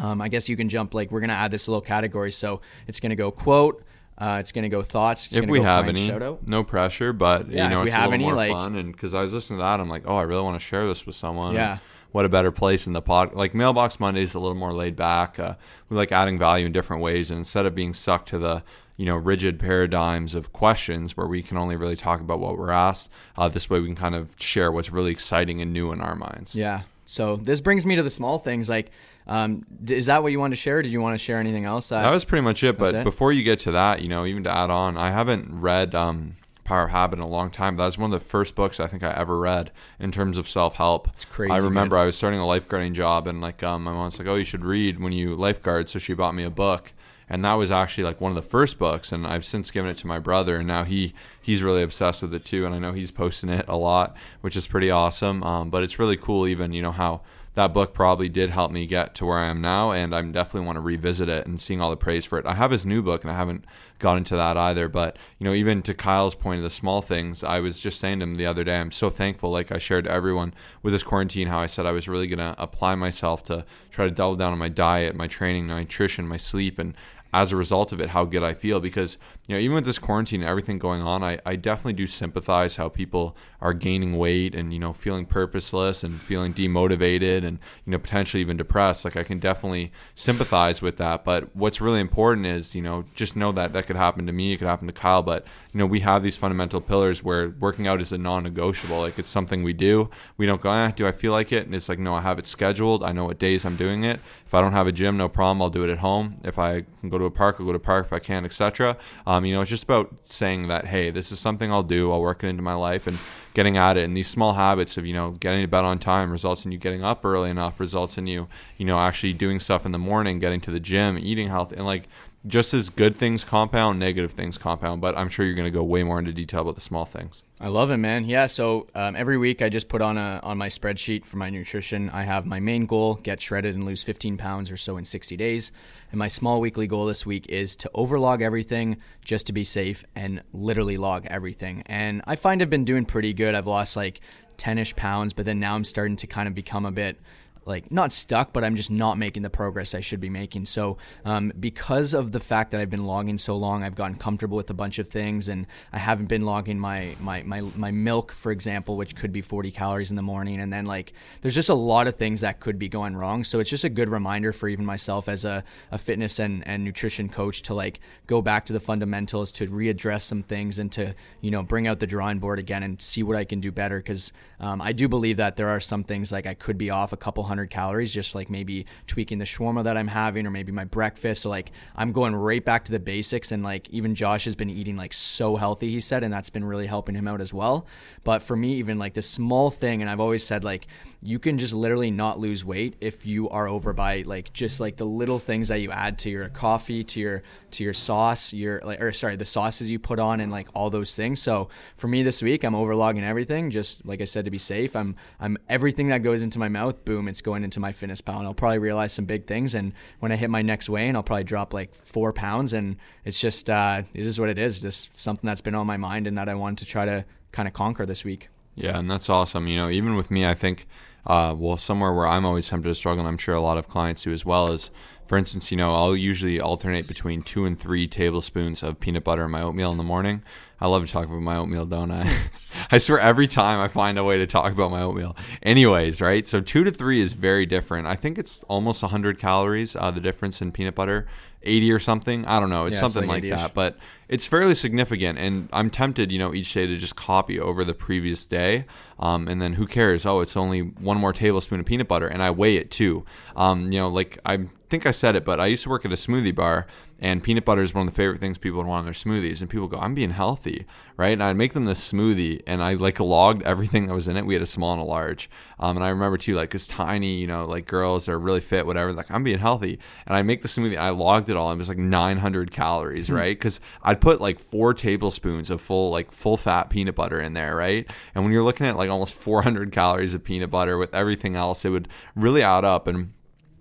um, 0.00 0.20
I 0.20 0.28
guess 0.28 0.48
you 0.48 0.56
can 0.56 0.68
jump 0.68 0.94
like 0.94 1.10
we're 1.10 1.20
gonna 1.20 1.32
add 1.34 1.50
this 1.50 1.68
little 1.68 1.80
category. 1.80 2.32
So 2.32 2.60
it's 2.86 3.00
gonna 3.00 3.16
go 3.16 3.30
quote. 3.30 3.84
Uh, 4.18 4.36
it's 4.38 4.52
gonna 4.52 4.68
go 4.68 4.82
thoughts. 4.82 5.26
It's 5.26 5.36
if 5.36 5.46
we 5.46 5.62
have 5.62 5.88
any, 5.88 6.12
no 6.46 6.62
pressure, 6.64 7.12
but 7.12 7.48
Yeah, 7.50 7.64
you 7.64 7.70
know, 7.70 7.78
if 7.80 7.84
we 7.86 7.90
have 7.90 8.12
any, 8.12 8.24
more 8.24 8.34
like- 8.34 8.52
fun. 8.52 8.76
And 8.76 8.92
because 8.92 9.14
I 9.14 9.22
was 9.22 9.32
listening 9.32 9.58
to 9.60 9.62
that, 9.64 9.80
I'm 9.80 9.88
like, 9.88 10.02
oh, 10.06 10.16
I 10.16 10.22
really 10.22 10.42
want 10.42 10.60
to 10.60 10.64
share 10.64 10.86
this 10.86 11.06
with 11.06 11.16
someone. 11.16 11.54
Yeah. 11.54 11.78
What 12.12 12.24
a 12.24 12.28
better 12.28 12.50
place 12.50 12.86
in 12.88 12.92
the 12.92 13.00
pod. 13.00 13.34
Like 13.34 13.54
Mailbox 13.54 14.00
Monday 14.00 14.22
is 14.24 14.34
a 14.34 14.38
little 14.40 14.56
more 14.56 14.72
laid 14.74 14.96
back. 14.96 15.38
Uh, 15.38 15.54
we 15.88 15.96
like 15.96 16.10
adding 16.12 16.38
value 16.38 16.66
in 16.66 16.72
different 16.72 17.02
ways, 17.02 17.30
and 17.30 17.38
instead 17.38 17.66
of 17.66 17.74
being 17.74 17.94
stuck 17.94 18.26
to 18.26 18.38
the 18.38 18.62
you 18.96 19.06
know 19.06 19.14
rigid 19.16 19.58
paradigms 19.60 20.34
of 20.34 20.52
questions 20.52 21.16
where 21.16 21.26
we 21.28 21.40
can 21.40 21.56
only 21.56 21.76
really 21.76 21.96
talk 21.96 22.20
about 22.20 22.40
what 22.40 22.58
we're 22.58 22.72
asked, 22.72 23.08
uh, 23.38 23.48
this 23.48 23.70
way 23.70 23.78
we 23.80 23.86
can 23.86 23.94
kind 23.96 24.14
of 24.16 24.34
share 24.40 24.70
what's 24.72 24.90
really 24.90 25.12
exciting 25.12 25.60
and 25.62 25.72
new 25.72 25.92
in 25.92 26.00
our 26.00 26.16
minds. 26.16 26.54
Yeah, 26.54 26.82
So 27.06 27.36
this 27.36 27.60
brings 27.60 27.86
me 27.86 27.94
to 27.96 28.02
the 28.02 28.10
small 28.10 28.38
things. 28.40 28.68
Like, 28.68 28.90
um, 29.26 29.64
is 29.88 30.06
that 30.06 30.22
what 30.22 30.32
you 30.32 30.40
want 30.40 30.52
to 30.52 30.56
share? 30.56 30.82
Did 30.82 30.92
you 30.92 31.00
want 31.00 31.14
to 31.14 31.18
share 31.18 31.38
anything 31.38 31.64
else? 31.64 31.88
that 31.90 32.10
was 32.10 32.24
pretty 32.24 32.42
much 32.42 32.62
it. 32.62 32.78
But 32.78 32.94
it? 32.94 33.04
before 33.04 33.32
you 33.32 33.42
get 33.42 33.60
to 33.60 33.70
that, 33.72 34.02
you 34.02 34.08
know, 34.08 34.26
even 34.26 34.44
to 34.44 34.50
add 34.50 34.70
on, 34.70 34.96
I 34.96 35.10
haven't 35.10 35.60
read 35.60 35.94
um, 35.94 36.36
Power 36.70 36.84
of 36.84 36.90
Habit 36.90 37.18
in 37.18 37.24
a 37.24 37.28
long 37.28 37.50
time. 37.50 37.76
That 37.76 37.86
was 37.86 37.98
one 37.98 38.12
of 38.12 38.20
the 38.20 38.24
first 38.24 38.54
books 38.54 38.78
I 38.78 38.86
think 38.86 39.02
I 39.02 39.12
ever 39.12 39.36
read 39.38 39.72
in 39.98 40.12
terms 40.12 40.38
of 40.38 40.48
self 40.48 40.76
help. 40.76 41.08
It's 41.16 41.24
crazy. 41.24 41.52
I 41.52 41.56
remember 41.56 41.96
man. 41.96 42.04
I 42.04 42.06
was 42.06 42.16
starting 42.16 42.38
a 42.38 42.44
lifeguarding 42.44 42.92
job, 42.92 43.26
and 43.26 43.40
like 43.40 43.62
um, 43.64 43.82
my 43.82 43.92
mom's 43.92 44.20
like, 44.20 44.28
"Oh, 44.28 44.36
you 44.36 44.44
should 44.44 44.64
read 44.64 45.00
when 45.00 45.12
you 45.12 45.34
lifeguard." 45.34 45.88
So 45.88 45.98
she 45.98 46.14
bought 46.14 46.34
me 46.34 46.44
a 46.44 46.50
book, 46.50 46.92
and 47.28 47.44
that 47.44 47.54
was 47.54 47.72
actually 47.72 48.04
like 48.04 48.20
one 48.20 48.30
of 48.30 48.36
the 48.36 48.48
first 48.48 48.78
books. 48.78 49.10
And 49.10 49.26
I've 49.26 49.44
since 49.44 49.72
given 49.72 49.90
it 49.90 49.96
to 49.98 50.06
my 50.06 50.20
brother, 50.20 50.58
and 50.58 50.66
now 50.68 50.84
he 50.84 51.12
he's 51.42 51.60
really 51.60 51.82
obsessed 51.82 52.22
with 52.22 52.32
it 52.34 52.44
too. 52.44 52.66
And 52.66 52.74
I 52.74 52.78
know 52.78 52.92
he's 52.92 53.10
posting 53.10 53.50
it 53.50 53.64
a 53.66 53.76
lot, 53.76 54.16
which 54.40 54.56
is 54.56 54.68
pretty 54.68 54.92
awesome. 54.92 55.42
Um, 55.42 55.70
but 55.70 55.82
it's 55.82 55.98
really 55.98 56.16
cool, 56.16 56.46
even 56.46 56.72
you 56.72 56.82
know 56.82 56.92
how 56.92 57.22
that 57.54 57.74
book 57.74 57.92
probably 57.92 58.28
did 58.28 58.50
help 58.50 58.70
me 58.70 58.86
get 58.86 59.14
to 59.16 59.26
where 59.26 59.38
I 59.38 59.46
am 59.46 59.60
now, 59.60 59.90
and 59.90 60.14
I 60.14 60.22
definitely 60.22 60.66
want 60.66 60.76
to 60.76 60.80
revisit 60.80 61.28
it 61.28 61.46
and 61.46 61.60
seeing 61.60 61.80
all 61.80 61.90
the 61.90 61.96
praise 61.96 62.24
for 62.24 62.38
it. 62.38 62.46
I 62.46 62.54
have 62.54 62.70
his 62.70 62.86
new 62.86 63.02
book, 63.02 63.24
and 63.24 63.30
I 63.30 63.36
haven't 63.36 63.64
got 63.98 64.16
into 64.18 64.36
that 64.36 64.56
either. 64.56 64.88
But 64.88 65.16
you 65.38 65.44
know, 65.44 65.52
even 65.52 65.82
to 65.82 65.94
Kyle's 65.94 66.34
point 66.36 66.58
of 66.58 66.62
the 66.62 66.70
small 66.70 67.02
things, 67.02 67.42
I 67.42 67.58
was 67.60 67.80
just 67.80 67.98
saying 67.98 68.20
to 68.20 68.24
him 68.24 68.36
the 68.36 68.46
other 68.46 68.62
day, 68.62 68.78
I'm 68.78 68.92
so 68.92 69.10
thankful. 69.10 69.50
Like 69.50 69.72
I 69.72 69.78
shared 69.78 70.04
to 70.04 70.10
everyone 70.12 70.54
with 70.82 70.92
this 70.92 71.02
quarantine, 71.02 71.48
how 71.48 71.58
I 71.58 71.66
said 71.66 71.86
I 71.86 71.92
was 71.92 72.08
really 72.08 72.28
gonna 72.28 72.54
apply 72.56 72.94
myself 72.94 73.42
to 73.44 73.64
try 73.90 74.04
to 74.04 74.10
double 74.10 74.36
down 74.36 74.52
on 74.52 74.58
my 74.58 74.68
diet, 74.68 75.16
my 75.16 75.26
training, 75.26 75.66
my 75.66 75.80
nutrition, 75.80 76.28
my 76.28 76.36
sleep, 76.36 76.78
and 76.78 76.94
as 77.32 77.52
a 77.52 77.56
result 77.56 77.92
of 77.92 78.00
it, 78.00 78.10
how 78.10 78.24
good 78.24 78.42
I 78.42 78.54
feel. 78.54 78.80
Because, 78.80 79.18
you 79.46 79.54
know, 79.54 79.60
even 79.60 79.76
with 79.76 79.84
this 79.84 79.98
quarantine 79.98 80.40
and 80.40 80.50
everything 80.50 80.78
going 80.78 81.02
on, 81.02 81.22
I, 81.22 81.38
I 81.46 81.56
definitely 81.56 81.92
do 81.92 82.06
sympathize 82.06 82.76
how 82.76 82.88
people 82.88 83.36
are 83.60 83.72
gaining 83.72 84.16
weight 84.18 84.54
and, 84.54 84.72
you 84.72 84.78
know, 84.78 84.92
feeling 84.92 85.26
purposeless 85.26 86.02
and 86.02 86.20
feeling 86.20 86.52
demotivated 86.52 87.44
and, 87.44 87.58
you 87.84 87.92
know, 87.92 87.98
potentially 87.98 88.40
even 88.40 88.56
depressed. 88.56 89.04
Like, 89.04 89.16
I 89.16 89.22
can 89.22 89.38
definitely 89.38 89.92
sympathize 90.14 90.82
with 90.82 90.96
that. 90.96 91.24
But 91.24 91.54
what's 91.54 91.80
really 91.80 92.00
important 92.00 92.46
is, 92.46 92.74
you 92.74 92.82
know, 92.82 93.04
just 93.14 93.36
know 93.36 93.52
that 93.52 93.72
that 93.72 93.86
could 93.86 93.96
happen 93.96 94.26
to 94.26 94.32
me, 94.32 94.52
it 94.52 94.56
could 94.58 94.68
happen 94.68 94.86
to 94.86 94.92
Kyle. 94.92 95.22
But, 95.22 95.44
you 95.72 95.78
know, 95.78 95.86
we 95.86 96.00
have 96.00 96.22
these 96.22 96.36
fundamental 96.36 96.80
pillars 96.80 97.22
where 97.22 97.50
working 97.60 97.86
out 97.86 98.00
is 98.00 98.12
a 98.12 98.18
non 98.18 98.42
negotiable. 98.42 99.00
Like, 99.00 99.18
it's 99.18 99.30
something 99.30 99.62
we 99.62 99.72
do. 99.72 100.10
We 100.36 100.46
don't 100.46 100.60
go, 100.60 100.70
eh, 100.72 100.90
do 100.90 101.06
I 101.06 101.12
feel 101.12 101.32
like 101.32 101.52
it? 101.52 101.66
And 101.66 101.74
it's 101.74 101.88
like, 101.88 101.98
no, 101.98 102.14
I 102.14 102.22
have 102.22 102.38
it 102.38 102.46
scheduled. 102.46 103.04
I 103.04 103.12
know 103.12 103.26
what 103.26 103.38
days 103.38 103.64
I'm 103.64 103.76
doing 103.76 104.04
it. 104.04 104.20
If 104.50 104.54
I 104.54 104.60
don't 104.62 104.72
have 104.72 104.88
a 104.88 104.92
gym, 104.92 105.16
no 105.16 105.28
problem. 105.28 105.62
I'll 105.62 105.70
do 105.70 105.84
it 105.84 105.90
at 105.90 105.98
home. 105.98 106.40
If 106.42 106.58
I 106.58 106.84
can 106.98 107.08
go 107.08 107.18
to 107.18 107.24
a 107.24 107.30
park, 107.30 107.58
I'll 107.60 107.66
go 107.66 107.70
to 107.70 107.76
a 107.76 107.78
park 107.78 108.06
if 108.06 108.12
I 108.12 108.18
can't, 108.18 108.44
etc. 108.44 108.96
Um, 109.24 109.44
you 109.44 109.54
know, 109.54 109.60
it's 109.60 109.70
just 109.70 109.84
about 109.84 110.12
saying 110.24 110.66
that, 110.66 110.86
hey, 110.86 111.10
this 111.10 111.30
is 111.30 111.38
something 111.38 111.70
I'll 111.70 111.84
do. 111.84 112.10
I'll 112.10 112.20
work 112.20 112.42
it 112.42 112.48
into 112.48 112.60
my 112.60 112.74
life 112.74 113.06
and 113.06 113.16
getting 113.54 113.76
at 113.76 113.96
it. 113.96 114.02
And 114.02 114.16
these 114.16 114.26
small 114.26 114.54
habits 114.54 114.96
of, 114.96 115.06
you 115.06 115.14
know, 115.14 115.30
getting 115.30 115.62
to 115.62 115.68
bed 115.68 115.84
on 115.84 116.00
time 116.00 116.32
results 116.32 116.64
in 116.64 116.72
you 116.72 116.78
getting 116.78 117.04
up 117.04 117.24
early 117.24 117.48
enough, 117.48 117.78
results 117.78 118.18
in 118.18 118.26
you, 118.26 118.48
you 118.76 118.84
know, 118.84 118.98
actually 118.98 119.34
doing 119.34 119.60
stuff 119.60 119.86
in 119.86 119.92
the 119.92 119.98
morning, 119.98 120.40
getting 120.40 120.60
to 120.62 120.72
the 120.72 120.80
gym, 120.80 121.16
eating 121.16 121.46
healthy, 121.46 121.76
and 121.76 121.86
like 121.86 122.08
just 122.44 122.74
as 122.74 122.88
good 122.88 123.14
things 123.16 123.44
compound, 123.44 124.00
negative 124.00 124.32
things 124.32 124.58
compound. 124.58 125.00
But 125.00 125.16
I'm 125.16 125.28
sure 125.28 125.46
you're 125.46 125.54
going 125.54 125.72
to 125.72 125.78
go 125.78 125.84
way 125.84 126.02
more 126.02 126.18
into 126.18 126.32
detail 126.32 126.62
about 126.62 126.74
the 126.74 126.80
small 126.80 127.04
things. 127.04 127.44
I 127.62 127.68
love 127.68 127.90
it, 127.90 127.98
man. 127.98 128.24
Yeah. 128.24 128.46
So 128.46 128.86
um, 128.94 129.14
every 129.14 129.36
week 129.36 129.60
I 129.60 129.68
just 129.68 129.90
put 129.90 130.00
on 130.00 130.16
a 130.16 130.40
on 130.42 130.56
my 130.56 130.68
spreadsheet 130.68 131.26
for 131.26 131.36
my 131.36 131.50
nutrition. 131.50 132.08
I 132.08 132.22
have 132.22 132.46
my 132.46 132.58
main 132.58 132.86
goal: 132.86 133.16
get 133.16 133.42
shredded 133.42 133.74
and 133.74 133.84
lose 133.84 134.02
15 134.02 134.38
pounds 134.38 134.70
or 134.70 134.78
so 134.78 134.96
in 134.96 135.04
60 135.04 135.36
days. 135.36 135.70
And 136.10 136.18
my 136.18 136.28
small 136.28 136.58
weekly 136.62 136.86
goal 136.86 137.04
this 137.04 137.26
week 137.26 137.46
is 137.50 137.76
to 137.76 137.90
overlog 137.94 138.40
everything 138.40 138.96
just 139.22 139.46
to 139.48 139.52
be 139.52 139.64
safe 139.64 140.06
and 140.16 140.42
literally 140.54 140.96
log 140.96 141.26
everything. 141.26 141.82
And 141.84 142.22
I 142.26 142.36
find 142.36 142.62
I've 142.62 142.70
been 142.70 142.86
doing 142.86 143.04
pretty 143.04 143.34
good. 143.34 143.54
I've 143.54 143.66
lost 143.66 143.94
like 143.94 144.22
10ish 144.56 144.96
pounds, 144.96 145.34
but 145.34 145.44
then 145.44 145.60
now 145.60 145.74
I'm 145.74 145.84
starting 145.84 146.16
to 146.16 146.26
kind 146.26 146.48
of 146.48 146.54
become 146.54 146.86
a 146.86 146.90
bit 146.90 147.20
like 147.66 147.90
not 147.92 148.12
stuck, 148.12 148.52
but 148.52 148.64
I'm 148.64 148.76
just 148.76 148.90
not 148.90 149.18
making 149.18 149.42
the 149.42 149.50
progress 149.50 149.94
I 149.94 150.00
should 150.00 150.20
be 150.20 150.30
making. 150.30 150.66
So, 150.66 150.98
um, 151.24 151.52
because 151.58 152.14
of 152.14 152.32
the 152.32 152.40
fact 152.40 152.70
that 152.70 152.80
I've 152.80 152.90
been 152.90 153.06
logging 153.06 153.38
so 153.38 153.56
long, 153.56 153.84
I've 153.84 153.94
gotten 153.94 154.16
comfortable 154.16 154.56
with 154.56 154.70
a 154.70 154.74
bunch 154.74 154.98
of 154.98 155.08
things, 155.08 155.48
and 155.48 155.66
I 155.92 155.98
haven't 155.98 156.26
been 156.26 156.44
logging 156.44 156.78
my 156.78 157.14
my 157.20 157.42
my, 157.42 157.60
my 157.60 157.90
milk, 157.90 158.32
for 158.32 158.50
example, 158.52 158.96
which 158.96 159.14
could 159.14 159.32
be 159.32 159.40
40 159.40 159.70
calories 159.70 160.10
in 160.10 160.16
the 160.16 160.22
morning, 160.22 160.60
and 160.60 160.72
then 160.72 160.86
like 160.86 161.12
there's 161.42 161.54
just 161.54 161.68
a 161.68 161.74
lot 161.74 162.06
of 162.06 162.16
things 162.16 162.40
that 162.40 162.60
could 162.60 162.78
be 162.78 162.88
going 162.88 163.16
wrong. 163.16 163.44
So 163.44 163.60
it's 163.60 163.70
just 163.70 163.84
a 163.84 163.88
good 163.88 164.08
reminder 164.08 164.52
for 164.52 164.68
even 164.68 164.84
myself 164.84 165.28
as 165.28 165.44
a, 165.44 165.62
a 165.90 165.98
fitness 165.98 166.38
and, 166.38 166.66
and 166.66 166.84
nutrition 166.84 167.28
coach 167.28 167.62
to 167.62 167.74
like 167.74 168.00
go 168.26 168.40
back 168.42 168.66
to 168.66 168.72
the 168.72 168.80
fundamentals, 168.80 169.52
to 169.52 169.66
readdress 169.66 170.22
some 170.22 170.42
things, 170.42 170.78
and 170.78 170.90
to 170.92 171.14
you 171.40 171.50
know 171.50 171.62
bring 171.62 171.86
out 171.86 172.00
the 172.00 172.06
drawing 172.06 172.38
board 172.38 172.58
again 172.58 172.82
and 172.82 173.00
see 173.02 173.22
what 173.22 173.36
I 173.36 173.44
can 173.44 173.60
do 173.60 173.70
better. 173.70 173.98
Because 173.98 174.32
um, 174.60 174.80
I 174.80 174.92
do 174.92 175.08
believe 175.08 175.36
that 175.36 175.56
there 175.56 175.68
are 175.68 175.80
some 175.80 176.04
things 176.04 176.32
like 176.32 176.46
I 176.46 176.54
could 176.54 176.78
be 176.78 176.90
off 176.90 177.12
a 177.12 177.16
couple 177.16 177.44
hundred 177.50 177.68
calories, 177.68 178.12
just 178.12 178.34
like 178.34 178.48
maybe 178.48 178.86
tweaking 179.06 179.38
the 179.38 179.44
shawarma 179.44 179.84
that 179.84 179.96
I'm 179.96 180.06
having 180.06 180.46
or 180.46 180.50
maybe 180.50 180.72
my 180.72 180.84
breakfast. 180.84 181.42
So 181.42 181.50
like 181.50 181.72
I'm 181.94 182.12
going 182.12 182.34
right 182.34 182.64
back 182.64 182.84
to 182.84 182.92
the 182.92 182.98
basics 182.98 183.52
and 183.52 183.62
like 183.62 183.88
even 183.90 184.14
Josh 184.14 184.44
has 184.44 184.56
been 184.56 184.70
eating 184.70 184.96
like 184.96 185.12
so 185.12 185.56
healthy, 185.56 185.90
he 185.90 186.00
said, 186.00 186.24
and 186.24 186.32
that's 186.32 186.50
been 186.50 186.64
really 186.64 186.86
helping 186.86 187.14
him 187.14 187.28
out 187.28 187.40
as 187.40 187.52
well. 187.52 187.86
But 188.24 188.40
for 188.40 188.56
me, 188.56 188.74
even 188.74 188.98
like 188.98 189.14
this 189.14 189.28
small 189.28 189.70
thing, 189.70 190.00
and 190.00 190.10
I've 190.10 190.20
always 190.20 190.44
said 190.44 190.64
like 190.64 190.86
you 191.20 191.38
can 191.38 191.58
just 191.58 191.74
literally 191.74 192.10
not 192.10 192.38
lose 192.38 192.64
weight 192.64 192.96
if 193.00 193.26
you 193.26 193.48
are 193.50 193.68
over 193.68 193.92
by 193.92 194.22
like 194.22 194.52
just 194.52 194.80
like 194.80 194.96
the 194.96 195.04
little 195.04 195.38
things 195.38 195.68
that 195.68 195.80
you 195.80 195.90
add 195.90 196.18
to 196.20 196.30
your 196.30 196.48
coffee, 196.48 197.04
to 197.04 197.20
your 197.20 197.42
to 197.72 197.84
your 197.84 197.92
sauce, 197.92 198.52
your 198.52 198.80
like 198.84 199.02
or 199.02 199.12
sorry, 199.12 199.36
the 199.36 199.44
sauces 199.44 199.90
you 199.90 199.98
put 199.98 200.18
on 200.18 200.40
and 200.40 200.50
like 200.50 200.68
all 200.74 200.90
those 200.90 201.14
things. 201.14 201.40
So 201.42 201.68
for 201.96 202.08
me 202.08 202.22
this 202.22 202.42
week, 202.42 202.64
I'm 202.64 202.74
overlogging 202.74 203.24
everything, 203.24 203.70
just 203.70 204.04
like 204.06 204.20
I 204.20 204.24
said 204.24 204.44
to 204.44 204.50
be 204.50 204.58
safe. 204.58 204.96
I'm 204.96 205.16
I'm 205.38 205.58
everything 205.68 206.08
that 206.08 206.22
goes 206.22 206.42
into 206.42 206.58
my 206.58 206.68
mouth, 206.68 207.04
boom, 207.04 207.28
it's 207.28 207.39
going 207.42 207.64
into 207.64 207.80
MyFitnessPal. 207.80 208.38
And 208.38 208.46
I'll 208.46 208.54
probably 208.54 208.78
realize 208.78 209.12
some 209.12 209.24
big 209.24 209.46
things 209.46 209.74
and 209.74 209.92
when 210.20 210.32
I 210.32 210.36
hit 210.36 210.50
my 210.50 210.62
next 210.62 210.88
weigh 210.88 211.08
in, 211.08 211.16
I'll 211.16 211.22
probably 211.22 211.44
drop 211.44 211.72
like 211.74 211.94
four 211.94 212.32
pounds 212.32 212.72
and 212.72 212.96
it's 213.24 213.40
just 213.40 213.68
uh 213.70 214.02
it 214.14 214.26
is 214.26 214.38
what 214.38 214.48
it 214.48 214.58
is. 214.58 214.80
Just 214.80 215.18
something 215.18 215.46
that's 215.46 215.60
been 215.60 215.74
on 215.74 215.86
my 215.86 215.96
mind 215.96 216.26
and 216.26 216.36
that 216.38 216.48
I 216.48 216.54
wanted 216.54 216.78
to 216.78 216.86
try 216.86 217.04
to 217.04 217.24
kind 217.52 217.68
of 217.68 217.74
conquer 217.74 218.06
this 218.06 218.24
week. 218.24 218.48
Yeah, 218.74 218.98
and 218.98 219.10
that's 219.10 219.28
awesome. 219.28 219.66
You 219.66 219.76
know, 219.76 219.90
even 219.90 220.16
with 220.16 220.30
me, 220.30 220.46
I 220.46 220.54
think, 220.54 220.86
uh, 221.26 221.54
well, 221.56 221.76
somewhere 221.76 222.12
where 222.12 222.26
I'm 222.26 222.46
always 222.46 222.68
tempted 222.68 222.88
to 222.88 222.94
struggle, 222.94 223.20
and 223.20 223.28
I'm 223.28 223.38
sure 223.38 223.54
a 223.54 223.60
lot 223.60 223.76
of 223.76 223.88
clients 223.88 224.22
do 224.22 224.32
as 224.32 224.44
well, 224.44 224.72
is 224.72 224.90
for 225.30 225.38
instance, 225.38 225.70
you 225.70 225.76
know, 225.76 225.94
I'll 225.94 226.16
usually 226.16 226.58
alternate 226.58 227.06
between 227.06 227.44
two 227.44 227.64
and 227.64 227.78
three 227.78 228.08
tablespoons 228.08 228.82
of 228.82 228.98
peanut 228.98 229.22
butter 229.22 229.44
in 229.44 229.52
my 229.52 229.62
oatmeal 229.62 229.92
in 229.92 229.96
the 229.96 230.02
morning. 230.02 230.42
I 230.80 230.88
love 230.88 231.06
to 231.06 231.12
talk 231.12 231.26
about 231.26 231.40
my 231.40 231.54
oatmeal, 231.54 231.86
don't 231.86 232.10
I? 232.10 232.48
I 232.90 232.98
swear 232.98 233.20
every 233.20 233.46
time 233.46 233.78
I 233.78 233.86
find 233.86 234.18
a 234.18 234.24
way 234.24 234.38
to 234.38 234.46
talk 234.48 234.72
about 234.72 234.90
my 234.90 235.02
oatmeal. 235.02 235.36
Anyways, 235.62 236.20
right? 236.20 236.48
So 236.48 236.60
two 236.60 236.82
to 236.82 236.90
three 236.90 237.20
is 237.20 237.34
very 237.34 237.64
different. 237.64 238.08
I 238.08 238.16
think 238.16 238.38
it's 238.38 238.64
almost 238.64 239.02
100 239.02 239.38
calories, 239.38 239.94
uh, 239.94 240.10
the 240.10 240.20
difference 240.20 240.60
in 240.60 240.72
peanut 240.72 240.96
butter. 240.96 241.28
80 241.62 241.92
or 241.92 242.00
something. 242.00 242.44
I 242.46 242.58
don't 242.58 242.70
know. 242.70 242.84
It's 242.84 242.92
Yeah, 242.92 243.04
it's 243.04 243.12
something 243.12 243.28
like 243.28 243.44
like 243.44 243.52
that. 243.52 243.74
But 243.74 243.98
it's 244.28 244.46
fairly 244.46 244.74
significant. 244.74 245.38
And 245.38 245.68
I'm 245.72 245.90
tempted, 245.90 246.32
you 246.32 246.40
know, 246.40 246.54
each 246.54 246.72
day 246.72 246.86
to 246.86 246.96
just 246.96 247.14
copy 247.14 247.60
over 247.60 247.84
the 247.84 247.94
previous 247.94 248.44
day. 248.46 248.86
Um, 249.20 249.46
and 249.46 249.60
then 249.62 249.74
who 249.74 249.86
cares? 249.86 250.24
Oh, 250.26 250.40
it's 250.40 250.56
only 250.56 250.80
one 250.80 251.18
more 251.18 251.34
tablespoon 251.34 251.78
of 251.78 251.86
peanut 251.86 252.08
butter. 252.08 252.26
And 252.26 252.42
I 252.42 252.50
weigh 252.50 252.76
it 252.76 252.90
too. 252.90 253.26
Um, 253.54 253.92
you 253.92 254.00
know, 254.00 254.08
like 254.08 254.38
I 254.44 254.66
think 254.90 255.06
I 255.06 255.12
said 255.12 255.36
it, 255.36 255.44
but 255.44 255.60
I 255.60 255.66
used 255.66 255.84
to 255.84 255.88
work 255.88 256.04
at 256.04 256.12
a 256.12 256.16
smoothie 256.16 256.54
bar. 256.54 256.86
And 257.22 257.42
peanut 257.42 257.66
butter 257.66 257.82
is 257.82 257.92
one 257.92 258.08
of 258.08 258.14
the 258.14 258.16
favorite 258.16 258.40
things 258.40 258.56
people 258.56 258.78
would 258.78 258.86
want 258.86 259.00
in 259.00 259.04
their 259.04 259.12
smoothies. 259.12 259.60
And 259.60 259.68
people 259.68 259.88
go, 259.88 259.98
I'm 259.98 260.14
being 260.14 260.30
healthy, 260.30 260.86
right? 261.18 261.32
And 261.32 261.42
I'd 261.42 261.56
make 261.56 261.74
them 261.74 261.84
this 261.84 262.10
smoothie, 262.10 262.62
and 262.66 262.82
I 262.82 262.94
like 262.94 263.20
logged 263.20 263.62
everything 263.62 264.06
that 264.06 264.14
was 264.14 264.26
in 264.26 264.38
it. 264.38 264.46
We 264.46 264.54
had 264.54 264.62
a 264.62 264.66
small 264.66 264.94
and 264.94 265.02
a 265.02 265.04
large. 265.04 265.50
Um, 265.78 265.98
and 265.98 266.04
I 266.04 266.08
remember 266.08 266.38
too, 266.38 266.54
like, 266.54 266.74
it's 266.74 266.86
tiny, 266.86 267.34
you 267.34 267.46
know, 267.46 267.66
like 267.66 267.86
girls 267.86 268.26
are 268.26 268.38
really 268.38 268.60
fit, 268.60 268.86
whatever. 268.86 269.12
Like, 269.12 269.30
I'm 269.30 269.44
being 269.44 269.58
healthy. 269.58 269.98
And 270.26 270.34
I 270.34 270.40
make 270.40 270.62
the 270.62 270.68
smoothie, 270.68 270.96
I 270.96 271.10
logged 271.10 271.50
it 271.50 271.56
all. 271.56 271.70
And 271.70 271.78
it 271.78 271.82
was 271.82 271.90
like 271.90 271.98
900 271.98 272.70
calories, 272.70 273.30
right? 273.30 273.56
Because 273.56 273.80
I'd 274.02 274.22
put 274.22 274.40
like 274.40 274.58
four 274.58 274.94
tablespoons 274.94 275.68
of 275.68 275.82
full, 275.82 276.10
like, 276.10 276.32
full 276.32 276.56
fat 276.56 276.88
peanut 276.88 277.16
butter 277.16 277.40
in 277.40 277.52
there, 277.52 277.76
right? 277.76 278.10
And 278.34 278.44
when 278.44 278.52
you're 278.52 278.64
looking 278.64 278.86
at 278.86 278.96
like 278.96 279.10
almost 279.10 279.34
400 279.34 279.92
calories 279.92 280.32
of 280.32 280.42
peanut 280.42 280.70
butter 280.70 280.96
with 280.96 281.14
everything 281.14 281.54
else, 281.54 281.84
it 281.84 281.90
would 281.90 282.08
really 282.34 282.62
add 282.62 282.86
up. 282.86 283.06
And 283.06 283.34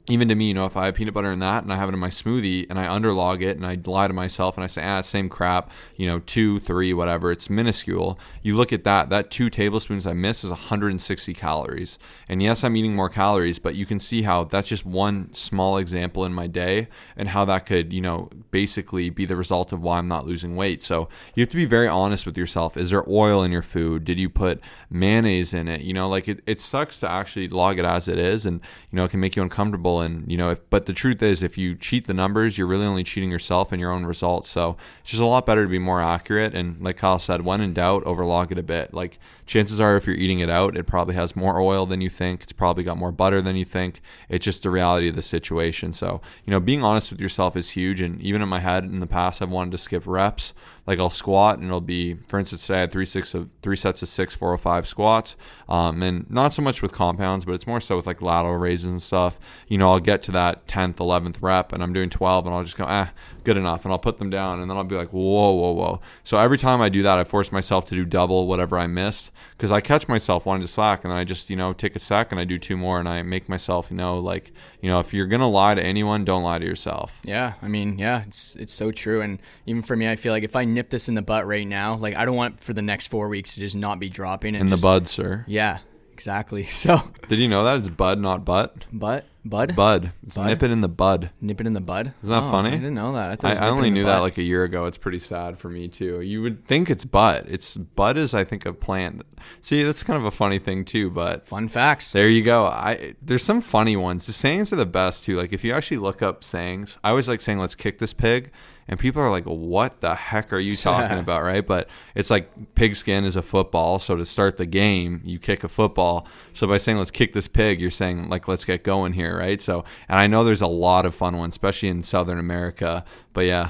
even 0.09 0.27
to 0.27 0.35
me, 0.35 0.47
you 0.47 0.53
know, 0.55 0.65
if 0.65 0.75
I 0.75 0.85
have 0.85 0.95
peanut 0.95 1.13
butter 1.13 1.31
in 1.31 1.37
that 1.39 1.61
and 1.63 1.71
I 1.71 1.75
have 1.75 1.87
it 1.87 1.93
in 1.93 1.99
my 1.99 2.09
smoothie 2.09 2.65
and 2.67 2.79
I 2.79 2.91
underlog 2.91 3.43
it 3.43 3.57
and 3.57 3.65
I 3.65 3.77
lie 3.85 4.07
to 4.07 4.13
myself 4.13 4.57
and 4.57 4.63
I 4.63 4.67
say, 4.67 4.83
ah, 4.83 5.01
same 5.01 5.29
crap, 5.29 5.69
you 5.95 6.07
know, 6.07 6.17
two, 6.19 6.59
three, 6.59 6.93
whatever, 6.93 7.31
it's 7.31 7.47
minuscule. 7.47 8.19
You 8.41 8.55
look 8.55 8.73
at 8.73 8.83
that, 8.85 9.09
that 9.09 9.29
two 9.29 9.51
tablespoons 9.51 10.07
I 10.07 10.13
miss 10.13 10.43
is 10.43 10.49
160 10.49 11.33
calories. 11.35 11.99
And 12.27 12.41
yes, 12.41 12.63
I'm 12.63 12.75
eating 12.75 12.95
more 12.95 13.09
calories, 13.09 13.59
but 13.59 13.75
you 13.75 13.85
can 13.85 13.99
see 13.99 14.23
how 14.23 14.45
that's 14.45 14.69
just 14.69 14.83
one 14.83 15.31
small 15.35 15.77
example 15.77 16.25
in 16.25 16.33
my 16.33 16.47
day 16.47 16.87
and 17.15 17.29
how 17.29 17.45
that 17.45 17.67
could, 17.67 17.93
you 17.93 18.01
know, 18.01 18.29
basically 18.49 19.11
be 19.11 19.25
the 19.25 19.35
result 19.35 19.71
of 19.71 19.83
why 19.83 19.99
I'm 19.99 20.07
not 20.07 20.25
losing 20.25 20.55
weight. 20.55 20.81
So 20.81 21.07
you 21.35 21.41
have 21.41 21.51
to 21.51 21.55
be 21.55 21.65
very 21.65 21.87
honest 21.87 22.25
with 22.25 22.35
yourself. 22.35 22.77
Is 22.77 22.89
there 22.89 23.07
oil 23.07 23.43
in 23.43 23.51
your 23.51 23.61
food? 23.61 24.05
Did 24.05 24.17
you 24.17 24.29
put 24.29 24.59
mayonnaise 24.89 25.53
in 25.53 25.67
it? 25.67 25.81
You 25.81 25.93
know, 25.93 26.09
like 26.09 26.27
it, 26.27 26.41
it 26.47 26.59
sucks 26.59 26.97
to 26.99 27.09
actually 27.09 27.47
log 27.47 27.77
it 27.77 27.85
as 27.85 28.07
it 28.07 28.17
is 28.17 28.47
and, 28.47 28.59
you 28.89 28.95
know, 28.95 29.03
it 29.03 29.11
can 29.11 29.19
make 29.19 29.35
you 29.35 29.43
uncomfortable 29.43 29.98
and 30.01 30.29
you 30.31 30.37
know 30.37 30.51
if, 30.51 30.69
but 30.69 30.85
the 30.85 30.93
truth 30.93 31.21
is 31.21 31.41
if 31.41 31.57
you 31.57 31.75
cheat 31.75 32.07
the 32.07 32.13
numbers 32.13 32.57
you're 32.57 32.67
really 32.67 32.85
only 32.85 33.03
cheating 33.03 33.31
yourself 33.31 33.71
and 33.71 33.79
your 33.79 33.91
own 33.91 34.05
results. 34.05 34.49
So 34.49 34.77
it's 35.01 35.11
just 35.11 35.21
a 35.21 35.25
lot 35.25 35.45
better 35.45 35.63
to 35.63 35.69
be 35.69 35.79
more 35.79 36.01
accurate 36.01 36.53
and 36.53 36.81
like 36.81 36.97
kyle 36.97 37.19
said 37.19 37.41
when 37.41 37.61
in 37.61 37.73
doubt 37.73 38.03
overlog 38.05 38.51
it 38.51 38.57
a 38.57 38.63
bit. 38.63 38.93
Like 38.93 39.19
chances 39.49 39.79
are 39.79 39.97
if 39.97 40.05
you're 40.05 40.15
eating 40.15 40.39
it 40.39 40.49
out, 40.49 40.77
it 40.77 40.85
probably 40.85 41.15
has 41.15 41.35
more 41.35 41.59
oil 41.59 41.87
than 41.87 42.01
you 42.01 42.09
think. 42.09 42.43
It's 42.43 42.51
probably 42.53 42.83
got 42.83 42.97
more 42.97 43.11
butter 43.11 43.41
than 43.41 43.55
you 43.55 43.65
think. 43.65 43.99
It's 44.29 44.45
just 44.45 44.61
the 44.61 44.69
reality 44.69 45.09
of 45.09 45.15
the 45.15 45.23
situation. 45.23 45.91
So, 45.91 46.21
you 46.45 46.51
know, 46.51 46.59
being 46.59 46.83
honest 46.83 47.09
with 47.09 47.19
yourself 47.19 47.57
is 47.57 47.71
huge. 47.71 47.99
And 47.99 48.21
even 48.21 48.43
in 48.43 48.47
my 48.47 48.59
head 48.59 48.83
in 48.83 48.99
the 48.99 49.07
past, 49.07 49.41
I've 49.41 49.49
wanted 49.49 49.71
to 49.71 49.79
skip 49.79 50.03
reps. 50.05 50.53
Like 50.85 50.99
I'll 50.99 51.09
squat 51.09 51.57
and 51.57 51.67
it'll 51.67 51.81
be, 51.81 52.15
for 52.27 52.39
instance, 52.39 52.65
today 52.65 52.77
I 52.77 52.81
had 52.81 52.91
three 52.91 53.05
six 53.05 53.35
of 53.35 53.49
three 53.61 53.75
sets 53.75 54.01
of 54.01 54.09
six, 54.09 54.33
four 54.33 54.51
or 54.51 54.57
five 54.57 54.87
squats. 54.87 55.35
Um, 55.67 56.01
and 56.01 56.29
not 56.29 56.53
so 56.53 56.61
much 56.61 56.81
with 56.81 56.91
compounds, 56.91 57.45
but 57.45 57.53
it's 57.53 57.67
more 57.67 57.81
so 57.81 57.95
with 57.95 58.07
like 58.07 58.21
lateral 58.21 58.57
raises 58.57 58.89
and 58.89 59.01
stuff. 59.01 59.39
You 59.67 59.77
know, 59.77 59.91
I'll 59.91 59.99
get 59.99 60.23
to 60.23 60.31
that 60.31 60.67
10th, 60.67 60.95
11th 60.95 61.41
rep 61.41 61.73
and 61.73 61.83
I'm 61.83 61.93
doing 61.93 62.09
12 62.09 62.45
and 62.45 62.55
I'll 62.55 62.63
just 62.63 62.77
go, 62.77 62.85
ah, 62.87 63.11
good 63.43 63.57
enough. 63.57 63.83
And 63.83 63.91
I'll 63.91 63.99
put 63.99 64.19
them 64.19 64.29
down 64.29 64.59
and 64.59 64.69
then 64.69 64.77
I'll 64.77 64.83
be 64.83 64.95
like, 64.95 65.09
whoa, 65.09 65.51
whoa, 65.51 65.71
whoa. 65.71 66.01
So 66.23 66.37
every 66.37 66.57
time 66.57 66.81
I 66.81 66.89
do 66.89 67.03
that, 67.03 67.17
I 67.17 67.23
force 67.23 67.51
myself 67.51 67.87
to 67.89 67.95
do 67.95 68.05
double 68.05 68.47
whatever 68.47 68.77
I 68.77 68.87
missed 68.87 69.31
because 69.51 69.71
I 69.71 69.81
catch 69.81 70.07
myself 70.07 70.45
wanting 70.45 70.65
to 70.65 70.71
slack 70.71 71.03
and 71.03 71.11
then 71.11 71.17
I 71.17 71.23
just, 71.23 71.49
you 71.49 71.55
know, 71.55 71.73
take 71.73 71.95
a 71.95 71.99
sec 71.99 72.31
and 72.31 72.39
I 72.39 72.43
do 72.43 72.57
two 72.57 72.77
more 72.77 72.99
and 72.99 73.07
I 73.07 73.21
make 73.21 73.49
myself, 73.49 73.91
you 73.91 73.97
know, 73.97 74.19
like, 74.19 74.51
you 74.81 74.89
know, 74.89 74.99
if 74.99 75.13
you're 75.13 75.27
going 75.27 75.41
to 75.41 75.47
lie 75.47 75.75
to 75.75 75.83
anyone, 75.83 76.25
don't 76.25 76.43
lie 76.43 76.59
to 76.59 76.65
yourself. 76.65 77.21
Yeah. 77.23 77.53
I 77.61 77.67
mean, 77.67 77.97
yeah, 77.99 78.23
it's, 78.25 78.55
it's 78.55 78.73
so 78.73 78.91
true. 78.91 79.21
And 79.21 79.39
even 79.65 79.81
for 79.81 79.95
me, 79.95 80.09
I 80.09 80.15
feel 80.15 80.33
like 80.33 80.43
if 80.43 80.55
I 80.55 80.65
nip 80.65 80.89
this 80.89 81.09
in 81.09 81.15
the 81.15 81.21
butt 81.21 81.45
right 81.45 81.67
now, 81.67 81.95
like 81.95 82.15
I 82.15 82.25
don't 82.25 82.35
want 82.35 82.59
for 82.63 82.73
the 82.73 82.81
next 82.81 83.07
four 83.07 83.27
weeks 83.27 83.55
to 83.55 83.59
just 83.59 83.75
not 83.75 83.99
be 83.99 84.09
dropping. 84.09 84.55
And 84.55 84.63
in 84.63 84.69
just, 84.69 84.81
the 84.81 84.87
bud, 84.87 85.07
sir. 85.07 85.45
Yeah, 85.47 85.79
exactly. 86.19 86.67
So, 86.79 87.01
did 87.27 87.39
you 87.39 87.47
know 87.47 87.63
that 87.63 87.77
it's 87.77 87.89
bud, 87.89 88.19
not 88.19 88.45
butt? 88.45 88.85
Butt? 88.91 89.25
Bud? 89.43 89.75
Bud. 89.75 90.11
Bud? 90.23 90.45
Nip 90.45 90.63
it 90.63 90.71
in 90.71 90.81
the 90.81 90.87
bud. 90.87 91.29
Nip 91.41 91.59
it 91.59 91.67
in 91.67 91.73
the 91.73 91.81
bud. 91.81 92.13
Isn't 92.23 92.29
that 92.29 92.43
oh, 92.43 92.51
funny? 92.51 92.69
I 92.69 92.75
didn't 92.75 92.93
know 92.93 93.13
that. 93.13 93.43
I, 93.43 93.51
I, 93.51 93.67
I 93.67 93.69
only 93.69 93.89
knew 93.89 94.05
that 94.05 94.19
like 94.19 94.37
a 94.37 94.43
year 94.43 94.63
ago. 94.63 94.85
It's 94.85 94.97
pretty 94.97 95.19
sad 95.19 95.57
for 95.57 95.69
me 95.69 95.87
too. 95.87 96.21
You 96.21 96.41
would 96.41 96.65
think 96.67 96.89
it's 96.89 97.05
bud. 97.05 97.45
It's 97.49 97.75
bud 97.75 98.17
is 98.17 98.33
I 98.33 98.43
think 98.43 98.65
a 98.65 98.73
plant. 98.73 99.23
See, 99.61 99.83
that's 99.83 100.03
kind 100.03 100.17
of 100.17 100.25
a 100.25 100.31
funny 100.31 100.59
thing 100.59 100.85
too. 100.85 101.09
But 101.09 101.45
fun 101.45 101.67
facts. 101.67 102.11
There 102.11 102.29
you 102.29 102.43
go. 102.43 102.65
I 102.65 103.15
there's 103.21 103.43
some 103.43 103.61
funny 103.61 103.95
ones. 103.95 104.25
The 104.25 104.33
sayings 104.33 104.71
are 104.71 104.77
the 104.77 104.85
best 104.85 105.25
too. 105.25 105.35
Like 105.35 105.53
if 105.53 105.63
you 105.63 105.73
actually 105.73 105.97
look 105.97 106.21
up 106.21 106.43
sayings, 106.43 106.97
I 107.03 107.09
always 107.09 107.27
like 107.27 107.41
saying 107.41 107.59
"Let's 107.59 107.75
kick 107.75 107.99
this 107.99 108.13
pig." 108.13 108.51
And 108.89 108.99
people 108.99 109.21
are 109.21 109.29
like, 109.29 109.45
"What 109.45 110.01
the 110.01 110.15
heck 110.15 110.51
are 110.51 110.59
you 110.59 110.75
talking 110.75 111.19
about?" 111.19 111.43
Right? 111.43 111.65
But 111.65 111.87
it's 112.15 112.29
like 112.29 112.75
pigskin 112.75 113.23
is 113.23 113.35
a 113.35 113.41
football, 113.41 113.99
so 113.99 114.15
to 114.15 114.25
start 114.25 114.57
the 114.57 114.65
game, 114.65 115.21
you 115.23 115.39
kick 115.39 115.63
a 115.63 115.69
football. 115.69 116.27
So 116.53 116.67
by 116.67 116.79
saying 116.79 116.97
"Let's 116.97 117.11
kick 117.11 117.33
this 117.33 117.47
pig," 117.47 117.79
you're 117.79 117.91
saying 117.91 118.29
like, 118.29 118.47
"Let's 118.47 118.65
get 118.65 118.83
going 118.83 119.13
here," 119.13 119.37
right? 119.37 119.61
So, 119.61 119.85
and 120.09 120.19
I 120.19 120.25
know 120.25 120.43
there's 120.43 120.61
a 120.61 120.67
lot 120.67 121.05
of 121.05 121.13
fun 121.13 121.37
ones, 121.37 121.53
especially 121.53 121.89
in 121.89 122.01
Southern 122.01 122.39
America. 122.39 123.05
But 123.31 123.45
yeah, 123.45 123.69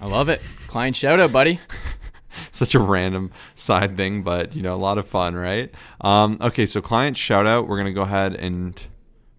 I 0.00 0.06
love 0.06 0.30
it. 0.30 0.40
Client 0.66 0.96
shout 0.96 1.20
out, 1.20 1.30
buddy. 1.30 1.60
Such 2.50 2.74
a 2.74 2.78
random 2.78 3.30
side 3.54 3.98
thing, 3.98 4.22
but 4.22 4.56
you 4.56 4.62
know, 4.62 4.74
a 4.74 4.80
lot 4.80 4.96
of 4.96 5.06
fun, 5.06 5.34
right? 5.34 5.70
Um, 6.00 6.38
okay, 6.40 6.64
so 6.64 6.80
client 6.80 7.18
shout 7.18 7.46
out. 7.46 7.68
We're 7.68 7.76
gonna 7.76 7.92
go 7.92 8.02
ahead 8.02 8.34
and 8.34 8.82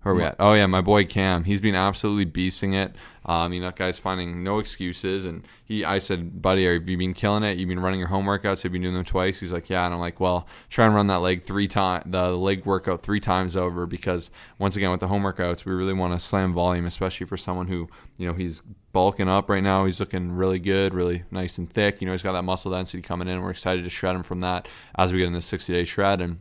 where 0.03 0.13
are 0.13 0.17
we 0.17 0.23
at? 0.23 0.35
Oh 0.39 0.53
yeah, 0.53 0.65
my 0.65 0.81
boy 0.81 1.05
Cam. 1.05 1.45
He's 1.45 1.61
been 1.61 1.75
absolutely 1.75 2.25
beasting 2.25 2.73
it. 2.73 2.93
Um, 3.25 3.53
you 3.53 3.61
know, 3.61 3.67
that 3.67 3.77
guy's 3.77 3.97
finding 3.97 4.43
no 4.43 4.59
excuses. 4.59 5.25
And 5.25 5.47
he, 5.63 5.85
I 5.85 5.99
said, 5.99 6.41
buddy, 6.41 6.65
have 6.65 6.89
you 6.89 6.97
been 6.97 7.13
killing 7.13 7.43
it? 7.43 7.57
You've 7.57 7.69
been 7.69 7.79
running 7.79 7.99
your 7.99 8.09
home 8.09 8.25
workouts. 8.25 8.63
Have 8.63 8.65
you 8.65 8.71
been 8.71 8.81
doing 8.81 8.95
them 8.95 9.05
twice? 9.05 9.39
He's 9.39 9.53
like, 9.53 9.69
yeah. 9.69 9.85
And 9.85 9.93
I'm 9.93 9.99
like, 10.01 10.19
well, 10.19 10.45
try 10.69 10.85
and 10.85 10.93
run 10.93 11.07
that 11.07 11.19
leg 11.19 11.43
three 11.43 11.69
times, 11.69 12.03
the 12.05 12.31
leg 12.31 12.65
workout 12.65 13.01
three 13.01 13.21
times 13.21 13.55
over, 13.55 13.85
because 13.85 14.29
once 14.59 14.75
again, 14.75 14.91
with 14.91 14.99
the 14.99 15.07
home 15.07 15.23
workouts, 15.23 15.63
we 15.63 15.71
really 15.71 15.93
want 15.93 16.13
to 16.13 16.19
slam 16.19 16.53
volume, 16.53 16.85
especially 16.85 17.25
for 17.25 17.37
someone 17.37 17.67
who, 17.67 17.87
you 18.17 18.27
know, 18.27 18.33
he's 18.33 18.61
bulking 18.91 19.29
up 19.29 19.49
right 19.49 19.63
now. 19.63 19.85
He's 19.85 20.01
looking 20.01 20.33
really 20.33 20.59
good, 20.59 20.93
really 20.93 21.23
nice 21.31 21.57
and 21.57 21.71
thick. 21.71 22.01
You 22.01 22.07
know, 22.07 22.11
he's 22.11 22.23
got 22.23 22.33
that 22.33 22.43
muscle 22.43 22.71
density 22.71 23.01
coming 23.01 23.29
in. 23.29 23.41
We're 23.41 23.51
excited 23.51 23.83
to 23.83 23.89
shred 23.89 24.15
him 24.15 24.23
from 24.23 24.41
that 24.41 24.67
as 24.95 25.13
we 25.13 25.19
get 25.19 25.27
in 25.27 25.33
this 25.33 25.45
60 25.45 25.71
day 25.71 25.85
shred. 25.85 26.19
And 26.19 26.39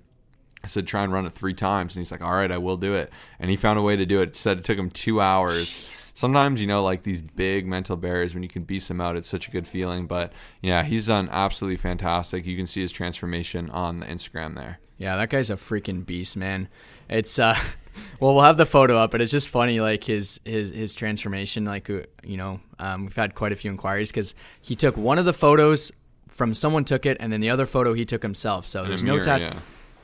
I 0.64 0.68
said, 0.68 0.86
try 0.86 1.02
and 1.02 1.12
run 1.12 1.26
it 1.26 1.34
three 1.34 1.54
times. 1.54 1.94
And 1.94 2.00
he's 2.00 2.12
like, 2.12 2.22
all 2.22 2.32
right, 2.32 2.50
I 2.50 2.58
will 2.58 2.76
do 2.76 2.94
it. 2.94 3.12
And 3.38 3.50
he 3.50 3.56
found 3.56 3.78
a 3.78 3.82
way 3.82 3.96
to 3.96 4.06
do 4.06 4.20
it. 4.20 4.36
Said 4.36 4.58
it 4.58 4.64
took 4.64 4.78
him 4.78 4.90
two 4.90 5.20
hours. 5.20 5.68
Jeez. 5.68 6.12
Sometimes, 6.14 6.60
you 6.60 6.66
know, 6.66 6.84
like 6.84 7.02
these 7.02 7.22
big 7.22 7.66
mental 7.66 7.96
barriers, 7.96 8.34
when 8.34 8.42
you 8.42 8.48
can 8.48 8.62
beast 8.62 8.88
them 8.88 9.00
out, 9.00 9.16
it's 9.16 9.28
such 9.28 9.48
a 9.48 9.50
good 9.50 9.66
feeling. 9.66 10.06
But 10.06 10.32
yeah, 10.60 10.82
he's 10.82 11.06
done 11.06 11.28
absolutely 11.32 11.78
fantastic. 11.78 12.46
You 12.46 12.56
can 12.56 12.66
see 12.66 12.82
his 12.82 12.92
transformation 12.92 13.70
on 13.70 13.96
the 13.96 14.06
Instagram 14.06 14.54
there. 14.54 14.78
Yeah, 14.98 15.16
that 15.16 15.30
guy's 15.30 15.50
a 15.50 15.56
freaking 15.56 16.06
beast, 16.06 16.36
man. 16.36 16.68
It's, 17.08 17.38
uh, 17.38 17.56
well, 18.20 18.34
we'll 18.34 18.44
have 18.44 18.56
the 18.56 18.66
photo 18.66 18.98
up, 18.98 19.10
but 19.10 19.20
it's 19.20 19.32
just 19.32 19.48
funny, 19.48 19.80
like 19.80 20.04
his 20.04 20.40
his 20.44 20.70
his 20.70 20.94
transformation. 20.94 21.64
Like 21.64 21.90
uh, 21.90 22.02
you 22.22 22.36
know, 22.36 22.60
um, 22.78 23.04
we've 23.04 23.16
had 23.16 23.34
quite 23.34 23.52
a 23.52 23.56
few 23.56 23.70
inquiries 23.70 24.10
because 24.10 24.34
he 24.60 24.76
took 24.76 24.96
one 24.96 25.18
of 25.18 25.24
the 25.24 25.32
photos 25.32 25.92
from 26.28 26.54
someone 26.54 26.84
took 26.84 27.06
it, 27.06 27.16
and 27.20 27.32
then 27.32 27.40
the 27.40 27.50
other 27.50 27.66
photo 27.66 27.94
he 27.94 28.04
took 28.04 28.22
himself. 28.22 28.66
So 28.66 28.84
there's 28.84 29.02
no 29.02 29.20
tat. 29.20 29.40
Yeah. 29.40 29.54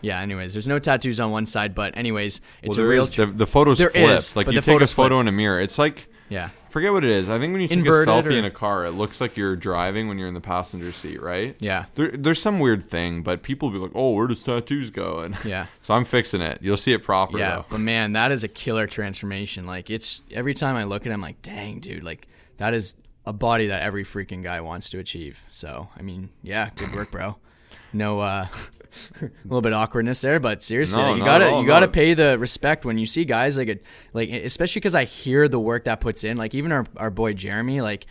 Yeah. 0.00 0.20
Anyways, 0.20 0.52
there's 0.52 0.68
no 0.68 0.78
tattoos 0.78 1.20
on 1.20 1.30
one 1.30 1.46
side, 1.46 1.74
but 1.74 1.96
anyways, 1.96 2.40
it's 2.62 2.76
well, 2.76 2.86
a 2.86 2.88
real. 2.88 3.02
Is, 3.04 3.12
the, 3.12 3.26
the 3.26 3.46
photo's 3.46 3.78
there 3.78 3.90
flipped. 3.90 4.18
Is, 4.18 4.36
like 4.36 4.46
you 4.46 4.60
take 4.60 4.60
a 4.60 4.86
photo 4.86 4.86
flipped. 4.86 5.12
in 5.12 5.28
a 5.28 5.32
mirror. 5.32 5.60
It's 5.60 5.78
like 5.78 6.08
yeah. 6.28 6.50
Forget 6.70 6.92
what 6.92 7.04
it 7.04 7.10
is. 7.10 7.28
I 7.28 7.38
think 7.38 7.52
when 7.52 7.62
you 7.62 7.68
take 7.68 7.78
Inverted 7.78 8.08
a 8.08 8.12
selfie 8.12 8.26
or... 8.26 8.38
in 8.38 8.44
a 8.44 8.50
car, 8.50 8.84
it 8.84 8.90
looks 8.90 9.20
like 9.20 9.36
you're 9.36 9.56
driving 9.56 10.08
when 10.08 10.18
you're 10.18 10.28
in 10.28 10.34
the 10.34 10.40
passenger 10.40 10.92
seat, 10.92 11.22
right? 11.22 11.56
Yeah. 11.60 11.86
There, 11.94 12.10
there's 12.10 12.42
some 12.42 12.60
weird 12.60 12.84
thing, 12.88 13.22
but 13.22 13.42
people 13.42 13.70
be 13.70 13.78
like, 13.78 13.92
"Oh, 13.94 14.10
where 14.10 14.26
does 14.26 14.44
tattoos 14.44 14.90
go?" 14.90 15.20
And 15.20 15.36
yeah. 15.44 15.66
so 15.80 15.94
I'm 15.94 16.04
fixing 16.04 16.42
it. 16.42 16.58
You'll 16.60 16.76
see 16.76 16.92
it 16.92 17.02
proper. 17.02 17.38
Yeah. 17.38 17.56
Though. 17.56 17.64
But 17.70 17.80
man, 17.80 18.12
that 18.12 18.32
is 18.32 18.44
a 18.44 18.48
killer 18.48 18.86
transformation. 18.86 19.66
Like 19.66 19.90
it's 19.90 20.22
every 20.30 20.54
time 20.54 20.76
I 20.76 20.84
look 20.84 21.06
at 21.06 21.10
it, 21.10 21.14
I'm 21.14 21.22
like, 21.22 21.40
"Dang, 21.42 21.80
dude! 21.80 22.04
Like 22.04 22.28
that 22.58 22.74
is 22.74 22.96
a 23.24 23.32
body 23.32 23.68
that 23.68 23.82
every 23.82 24.04
freaking 24.04 24.42
guy 24.42 24.60
wants 24.60 24.90
to 24.90 24.98
achieve." 24.98 25.44
So 25.50 25.88
I 25.96 26.02
mean, 26.02 26.28
yeah, 26.42 26.70
good 26.76 26.92
work, 26.92 27.10
bro. 27.10 27.36
No, 27.94 28.20
uh, 28.20 28.46
a 29.22 29.30
little 29.44 29.60
bit 29.60 29.72
awkwardness 29.72 30.20
there, 30.20 30.40
but 30.40 30.62
seriously, 30.62 31.02
no, 31.02 31.14
you 31.14 31.24
gotta 31.24 31.60
you 31.60 31.66
gotta 31.66 31.88
pay 31.88 32.14
the 32.14 32.38
respect 32.38 32.84
when 32.84 32.98
you 32.98 33.06
see 33.06 33.24
guys 33.24 33.56
like 33.56 33.68
a 33.68 33.78
like 34.12 34.30
especially 34.30 34.80
because 34.80 34.94
I 34.94 35.04
hear 35.04 35.48
the 35.48 35.60
work 35.60 35.84
that 35.84 36.00
puts 36.00 36.24
in. 36.24 36.36
Like 36.36 36.54
even 36.54 36.72
our 36.72 36.86
our 36.96 37.10
boy 37.10 37.34
Jeremy, 37.34 37.80
like 37.80 38.06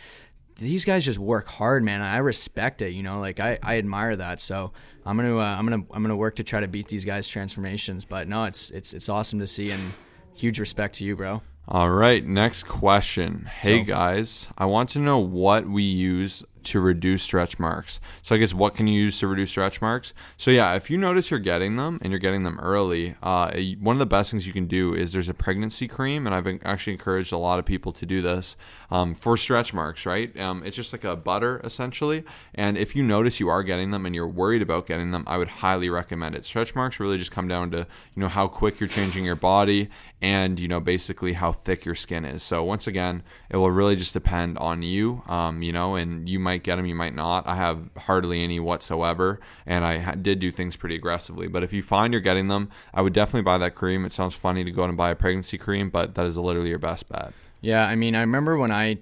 these 0.58 0.84
guys 0.84 1.04
just 1.04 1.18
work 1.18 1.48
hard, 1.48 1.84
man. 1.84 2.02
I 2.02 2.18
respect 2.18 2.82
it, 2.82 2.92
you 2.92 3.02
know. 3.02 3.20
Like 3.20 3.40
I, 3.40 3.58
I 3.62 3.78
admire 3.78 4.16
that. 4.16 4.40
So 4.40 4.72
I'm 5.06 5.16
gonna 5.16 5.38
uh, 5.38 5.56
I'm 5.56 5.64
gonna 5.64 5.84
I'm 5.92 6.02
gonna 6.02 6.16
work 6.16 6.36
to 6.36 6.44
try 6.44 6.60
to 6.60 6.68
beat 6.68 6.88
these 6.88 7.04
guys' 7.04 7.28
transformations. 7.28 8.04
But 8.04 8.28
no, 8.28 8.44
it's 8.44 8.70
it's 8.70 8.92
it's 8.92 9.08
awesome 9.08 9.38
to 9.38 9.46
see 9.46 9.70
and 9.70 9.92
huge 10.34 10.58
respect 10.60 10.96
to 10.96 11.04
you, 11.04 11.16
bro. 11.16 11.42
All 11.66 11.90
right, 11.90 12.24
next 12.24 12.64
question. 12.64 13.48
Hey 13.60 13.80
so, 13.80 13.84
guys, 13.84 14.48
I 14.56 14.64
want 14.64 14.88
to 14.90 14.98
know 14.98 15.18
what 15.18 15.68
we 15.68 15.82
use 15.82 16.42
to 16.70 16.80
reduce 16.80 17.22
stretch 17.22 17.58
marks. 17.58 18.00
So 18.22 18.34
I 18.34 18.38
guess 18.38 18.54
what 18.54 18.74
can 18.74 18.86
you 18.86 19.00
use 19.00 19.18
to 19.20 19.26
reduce 19.26 19.50
stretch 19.50 19.80
marks? 19.80 20.12
So 20.36 20.50
yeah, 20.50 20.74
if 20.74 20.90
you 20.90 20.96
notice 20.96 21.30
you're 21.30 21.40
getting 21.40 21.76
them 21.76 21.98
and 22.02 22.12
you're 22.12 22.18
getting 22.18 22.42
them 22.42 22.58
early, 22.60 23.16
uh, 23.22 23.52
one 23.80 23.96
of 23.96 24.00
the 24.00 24.06
best 24.06 24.30
things 24.30 24.46
you 24.46 24.52
can 24.52 24.66
do 24.66 24.94
is 24.94 25.12
there's 25.12 25.28
a 25.28 25.34
pregnancy 25.34 25.88
cream, 25.88 26.26
and 26.26 26.34
I've 26.34 26.46
actually 26.64 26.94
encouraged 26.94 27.32
a 27.32 27.38
lot 27.38 27.58
of 27.58 27.64
people 27.64 27.92
to 27.92 28.06
do 28.06 28.22
this 28.22 28.56
um, 28.90 29.14
for 29.14 29.36
stretch 29.36 29.72
marks. 29.72 30.06
Right? 30.06 30.38
Um, 30.38 30.62
it's 30.64 30.76
just 30.76 30.92
like 30.92 31.04
a 31.04 31.16
butter 31.16 31.60
essentially, 31.64 32.24
and 32.54 32.76
if 32.78 32.94
you 32.94 33.02
notice 33.02 33.40
you 33.40 33.48
are 33.48 33.62
getting 33.62 33.90
them 33.90 34.06
and 34.06 34.14
you're 34.14 34.28
worried 34.28 34.62
about 34.62 34.86
getting 34.86 35.10
them, 35.10 35.24
I 35.26 35.38
would 35.38 35.48
highly 35.48 35.90
recommend 35.90 36.34
it. 36.34 36.44
Stretch 36.44 36.74
marks 36.74 37.00
really 37.00 37.18
just 37.18 37.30
come 37.30 37.48
down 37.48 37.70
to 37.72 37.78
you 37.78 38.20
know 38.22 38.28
how 38.28 38.48
quick 38.48 38.80
you're 38.80 38.88
changing 38.88 39.24
your 39.24 39.36
body 39.36 39.88
and 40.20 40.58
you 40.58 40.66
know 40.66 40.80
basically 40.80 41.34
how 41.34 41.52
thick 41.52 41.84
your 41.84 41.94
skin 41.94 42.24
is. 42.24 42.42
So 42.42 42.64
once 42.64 42.86
again, 42.86 43.22
it 43.50 43.56
will 43.56 43.70
really 43.70 43.96
just 43.96 44.12
depend 44.12 44.58
on 44.58 44.82
you. 44.82 45.22
Um, 45.26 45.62
you 45.62 45.72
know, 45.72 45.94
and 45.94 46.28
you 46.28 46.38
might 46.38 46.62
get 46.62 46.76
them, 46.76 46.86
you 46.86 46.94
might 46.94 47.14
not. 47.14 47.46
I 47.46 47.56
have 47.56 47.90
hardly 47.96 48.42
any 48.42 48.60
whatsoever, 48.60 49.40
and 49.66 49.84
I 49.84 49.98
ha- 49.98 50.14
did 50.14 50.40
do 50.40 50.50
things 50.50 50.76
pretty 50.76 50.96
aggressively. 50.96 51.46
But 51.46 51.62
if 51.62 51.72
you 51.72 51.82
find 51.82 52.12
you're 52.12 52.20
getting 52.20 52.48
them, 52.48 52.70
I 52.92 53.02
would 53.02 53.12
definitely 53.12 53.42
buy 53.42 53.58
that 53.58 53.74
cream. 53.74 54.04
It 54.04 54.12
sounds 54.12 54.34
funny 54.34 54.64
to 54.64 54.70
go 54.70 54.82
out 54.82 54.88
and 54.88 54.98
buy 54.98 55.10
a 55.10 55.14
pregnancy 55.14 55.58
cream, 55.58 55.90
but 55.90 56.14
that 56.16 56.26
is 56.26 56.36
literally 56.36 56.70
your 56.70 56.78
best 56.78 57.08
bet. 57.08 57.32
Yeah, 57.60 57.86
I 57.86 57.94
mean, 57.94 58.14
I 58.14 58.20
remember 58.20 58.56
when 58.56 58.72
I 58.72 58.98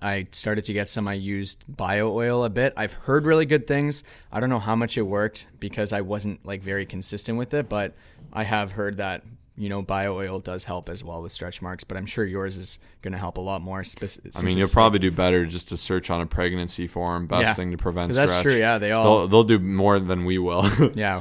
I 0.00 0.28
started 0.30 0.64
to 0.64 0.72
get 0.72 0.88
some. 0.88 1.08
I 1.08 1.14
used 1.14 1.64
bio 1.68 2.12
oil 2.12 2.44
a 2.44 2.50
bit. 2.50 2.72
I've 2.76 2.92
heard 2.92 3.26
really 3.26 3.46
good 3.46 3.66
things. 3.66 4.04
I 4.30 4.40
don't 4.40 4.50
know 4.50 4.60
how 4.60 4.76
much 4.76 4.96
it 4.96 5.02
worked 5.02 5.48
because 5.58 5.92
I 5.92 6.00
wasn't 6.00 6.44
like 6.46 6.62
very 6.62 6.86
consistent 6.86 7.38
with 7.38 7.54
it, 7.54 7.68
but 7.68 7.94
I 8.32 8.44
have 8.44 8.72
heard 8.72 8.98
that 8.98 9.24
you 9.60 9.68
know, 9.68 9.82
bio 9.82 10.16
oil 10.16 10.40
does 10.40 10.64
help 10.64 10.88
as 10.88 11.04
well 11.04 11.20
with 11.20 11.32
stretch 11.32 11.60
marks, 11.60 11.84
but 11.84 11.98
I'm 11.98 12.06
sure 12.06 12.24
yours 12.24 12.56
is 12.56 12.78
going 13.02 13.12
to 13.12 13.18
help 13.18 13.36
a 13.36 13.42
lot 13.42 13.60
more. 13.60 13.82
I 13.82 14.42
mean, 14.42 14.56
you'll 14.56 14.68
probably 14.68 15.00
do 15.00 15.10
better 15.10 15.44
just 15.44 15.68
to 15.68 15.76
search 15.76 16.08
on 16.08 16.22
a 16.22 16.26
pregnancy 16.26 16.86
form. 16.86 17.26
Best 17.26 17.42
yeah, 17.42 17.52
thing 17.52 17.70
to 17.72 17.76
prevent 17.76 18.14
that's 18.14 18.32
stretch. 18.32 18.44
true. 18.44 18.56
Yeah, 18.56 18.78
they 18.78 18.92
all 18.92 19.04
they'll, 19.04 19.28
they'll 19.28 19.44
do 19.44 19.58
more 19.58 20.00
than 20.00 20.24
we 20.24 20.38
will. 20.38 20.66
yeah, 20.94 21.20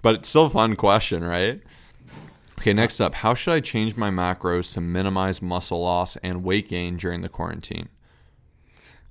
but 0.00 0.14
it's 0.14 0.30
still 0.30 0.46
a 0.46 0.50
fun 0.50 0.76
question, 0.76 1.22
right? 1.22 1.60
Okay, 2.58 2.72
next 2.72 3.00
up, 3.02 3.16
how 3.16 3.34
should 3.34 3.52
I 3.52 3.60
change 3.60 3.98
my 3.98 4.10
macros 4.10 4.72
to 4.72 4.80
minimize 4.80 5.42
muscle 5.42 5.82
loss 5.82 6.16
and 6.22 6.42
weight 6.42 6.68
gain 6.68 6.96
during 6.96 7.20
the 7.20 7.28
quarantine? 7.28 7.90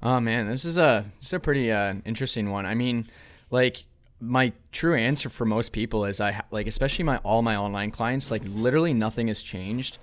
Oh 0.02 0.20
man, 0.20 0.50
this 0.50 0.66
is 0.66 0.78
a 0.78 1.06
this 1.20 1.28
is 1.28 1.34
a 1.34 1.40
pretty 1.40 1.72
uh, 1.72 1.94
interesting 2.06 2.50
one. 2.50 2.66
I 2.66 2.74
mean, 2.74 3.08
like 3.52 3.84
my 4.24 4.54
true 4.72 4.96
answer 4.96 5.28
for 5.28 5.46
most 5.46 5.74
people 5.74 6.06
is 6.06 6.22
I 6.22 6.44
like 6.50 6.66
especially 6.66 7.04
my 7.04 7.18
all 7.18 7.42
my 7.42 7.58
online 7.58 7.92
clients 7.92 8.32
like 8.32 8.42
literally 8.46 8.94
nothing 8.94 9.28
has 9.28 9.42
changed. 9.42 9.98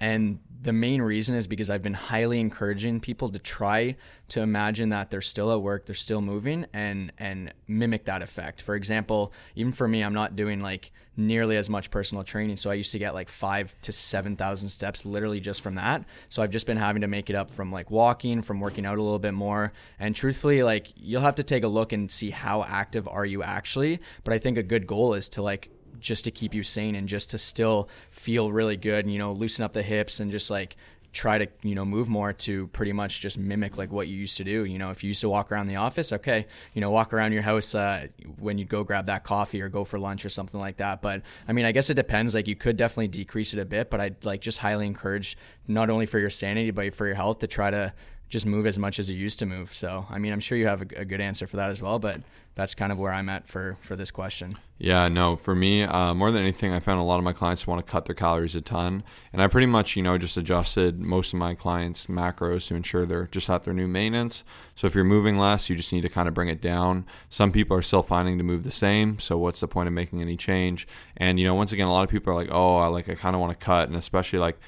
And 0.00 0.40
the 0.62 0.72
main 0.72 1.00
reason 1.00 1.34
is 1.34 1.46
because 1.46 1.70
I've 1.70 1.82
been 1.82 1.94
highly 1.94 2.38
encouraging 2.38 3.00
people 3.00 3.30
to 3.30 3.38
try 3.38 3.96
to 4.28 4.42
imagine 4.42 4.90
that 4.90 5.10
they're 5.10 5.22
still 5.22 5.52
at 5.52 5.62
work, 5.62 5.86
they're 5.86 5.94
still 5.94 6.20
moving, 6.20 6.66
and 6.72 7.12
and 7.18 7.52
mimic 7.66 8.04
that 8.04 8.22
effect. 8.22 8.60
For 8.60 8.74
example, 8.74 9.32
even 9.56 9.72
for 9.72 9.88
me, 9.88 10.02
I'm 10.02 10.12
not 10.12 10.36
doing 10.36 10.60
like 10.60 10.92
nearly 11.16 11.56
as 11.56 11.70
much 11.70 11.90
personal 11.90 12.24
training, 12.24 12.56
so 12.56 12.70
I 12.70 12.74
used 12.74 12.92
to 12.92 12.98
get 12.98 13.14
like 13.14 13.28
five 13.28 13.74
to 13.82 13.92
seven 13.92 14.36
thousand 14.36 14.68
steps 14.68 15.04
literally 15.04 15.40
just 15.40 15.62
from 15.62 15.76
that. 15.76 16.04
So 16.28 16.42
I've 16.42 16.50
just 16.50 16.66
been 16.66 16.76
having 16.76 17.02
to 17.02 17.08
make 17.08 17.30
it 17.30 17.36
up 17.36 17.50
from 17.50 17.72
like 17.72 17.90
walking, 17.90 18.42
from 18.42 18.60
working 18.60 18.84
out 18.84 18.98
a 18.98 19.02
little 19.02 19.18
bit 19.18 19.34
more, 19.34 19.72
and 19.98 20.14
truthfully, 20.14 20.62
like 20.62 20.92
you'll 20.94 21.22
have 21.22 21.36
to 21.36 21.42
take 21.42 21.64
a 21.64 21.68
look 21.68 21.92
and 21.92 22.10
see 22.10 22.30
how 22.30 22.64
active 22.64 23.08
are 23.08 23.24
you 23.24 23.42
actually. 23.42 24.00
But 24.24 24.34
I 24.34 24.38
think 24.38 24.58
a 24.58 24.62
good 24.62 24.86
goal 24.86 25.14
is 25.14 25.28
to 25.30 25.42
like 25.42 25.70
just 26.00 26.24
to 26.24 26.30
keep 26.30 26.54
you 26.54 26.62
sane 26.62 26.94
and 26.94 27.08
just 27.08 27.30
to 27.30 27.38
still 27.38 27.88
feel 28.10 28.50
really 28.50 28.76
good 28.76 29.04
and 29.04 29.12
you 29.12 29.18
know 29.18 29.32
loosen 29.32 29.64
up 29.64 29.72
the 29.72 29.82
hips 29.82 30.20
and 30.20 30.30
just 30.30 30.50
like 30.50 30.76
try 31.12 31.38
to 31.38 31.48
you 31.62 31.74
know 31.74 31.84
move 31.84 32.08
more 32.08 32.32
to 32.32 32.68
pretty 32.68 32.92
much 32.92 33.20
just 33.20 33.36
mimic 33.36 33.76
like 33.76 33.90
what 33.90 34.06
you 34.06 34.16
used 34.16 34.36
to 34.36 34.44
do. 34.44 34.64
You 34.64 34.78
know 34.78 34.90
if 34.90 35.02
you 35.02 35.08
used 35.08 35.20
to 35.22 35.28
walk 35.28 35.50
around 35.50 35.66
the 35.66 35.76
office 35.76 36.12
okay 36.12 36.46
you 36.72 36.80
know 36.80 36.90
walk 36.90 37.12
around 37.12 37.32
your 37.32 37.42
house 37.42 37.74
uh, 37.74 38.06
when 38.38 38.58
you 38.58 38.64
go 38.64 38.84
grab 38.84 39.06
that 39.06 39.24
coffee 39.24 39.60
or 39.60 39.68
go 39.68 39.84
for 39.84 39.98
lunch 39.98 40.24
or 40.24 40.28
something 40.28 40.60
like 40.60 40.76
that. 40.76 41.02
But 41.02 41.22
i 41.48 41.52
mean 41.52 41.64
i 41.64 41.72
guess 41.72 41.90
it 41.90 41.94
depends. 41.94 42.34
Like 42.34 42.46
you 42.46 42.56
could 42.56 42.76
definitely 42.76 43.08
decrease 43.08 43.52
it 43.52 43.58
a 43.58 43.64
bit 43.64 43.90
but 43.90 44.00
i'd 44.00 44.24
like 44.24 44.40
just 44.40 44.58
highly 44.58 44.86
encourage 44.86 45.36
not 45.66 45.90
only 45.90 46.06
for 46.06 46.18
your 46.18 46.30
sanity 46.30 46.70
but 46.70 46.94
for 46.94 47.06
your 47.06 47.16
health 47.16 47.40
to 47.40 47.46
try 47.46 47.70
to 47.70 47.92
just 48.30 48.46
move 48.46 48.64
as 48.64 48.78
much 48.78 48.98
as 48.98 49.10
you 49.10 49.16
used 49.16 49.40
to 49.40 49.46
move. 49.46 49.74
So, 49.74 50.06
I 50.08 50.18
mean, 50.18 50.32
I'm 50.32 50.40
sure 50.40 50.56
you 50.56 50.68
have 50.68 50.82
a, 50.82 51.00
a, 51.00 51.04
good 51.04 51.20
answer 51.20 51.48
for 51.48 51.56
that 51.56 51.68
as 51.70 51.82
well, 51.82 51.98
but 51.98 52.20
that's 52.54 52.76
kind 52.76 52.92
of 52.92 53.00
where 53.00 53.12
I'm 53.12 53.28
at 53.28 53.48
for 53.48 53.76
for 53.80 53.96
this 53.96 54.12
question. 54.12 54.52
Yeah, 54.78 55.08
no, 55.08 55.36
for 55.36 55.54
me, 55.54 55.82
uh, 55.82 56.14
more 56.14 56.30
than 56.30 56.42
anything, 56.42 56.72
I 56.72 56.78
found 56.78 57.00
a 57.00 57.04
lot 57.04 57.18
of 57.18 57.24
my 57.24 57.32
clients 57.32 57.66
want 57.66 57.84
to 57.84 57.90
cut 57.90 58.06
their 58.06 58.14
calories 58.14 58.54
a 58.54 58.60
ton, 58.60 59.02
and 59.32 59.42
I 59.42 59.48
pretty 59.48 59.66
much, 59.66 59.96
you 59.96 60.02
know, 60.02 60.16
just 60.16 60.36
adjusted 60.36 61.00
most 61.00 61.32
of 61.32 61.38
my 61.38 61.54
clients' 61.54 62.06
macros 62.06 62.68
to 62.68 62.76
ensure 62.76 63.04
they're 63.04 63.26
just 63.26 63.50
at 63.50 63.64
their 63.64 63.74
new 63.74 63.88
maintenance. 63.88 64.44
So 64.76 64.86
if 64.86 64.94
you're 64.94 65.04
moving 65.04 65.36
less, 65.36 65.68
you 65.68 65.76
just 65.76 65.92
need 65.92 66.02
to 66.02 66.08
kind 66.08 66.28
of 66.28 66.32
bring 66.32 66.48
it 66.48 66.62
down. 66.62 67.06
Some 67.28 67.50
people 67.50 67.76
are 67.76 67.82
still 67.82 68.02
finding 68.02 68.38
to 68.38 68.44
move 68.44 68.62
the 68.62 68.70
same, 68.70 69.18
so 69.18 69.36
what's 69.36 69.60
the 69.60 69.68
point 69.68 69.88
of 69.88 69.92
making 69.92 70.22
any 70.22 70.36
change? 70.36 70.86
And 71.16 71.40
you 71.40 71.46
know, 71.46 71.54
once 71.54 71.72
again, 71.72 71.88
a 71.88 71.92
lot 71.92 72.04
of 72.04 72.10
people 72.10 72.32
are 72.32 72.36
like, 72.36 72.50
oh, 72.50 72.76
I 72.76 72.86
like 72.86 73.08
I 73.08 73.16
kind 73.16 73.34
of 73.34 73.40
want 73.40 73.58
to 73.58 73.64
cut, 73.64 73.88
and 73.88 73.96
especially 73.96 74.38
like 74.38 74.58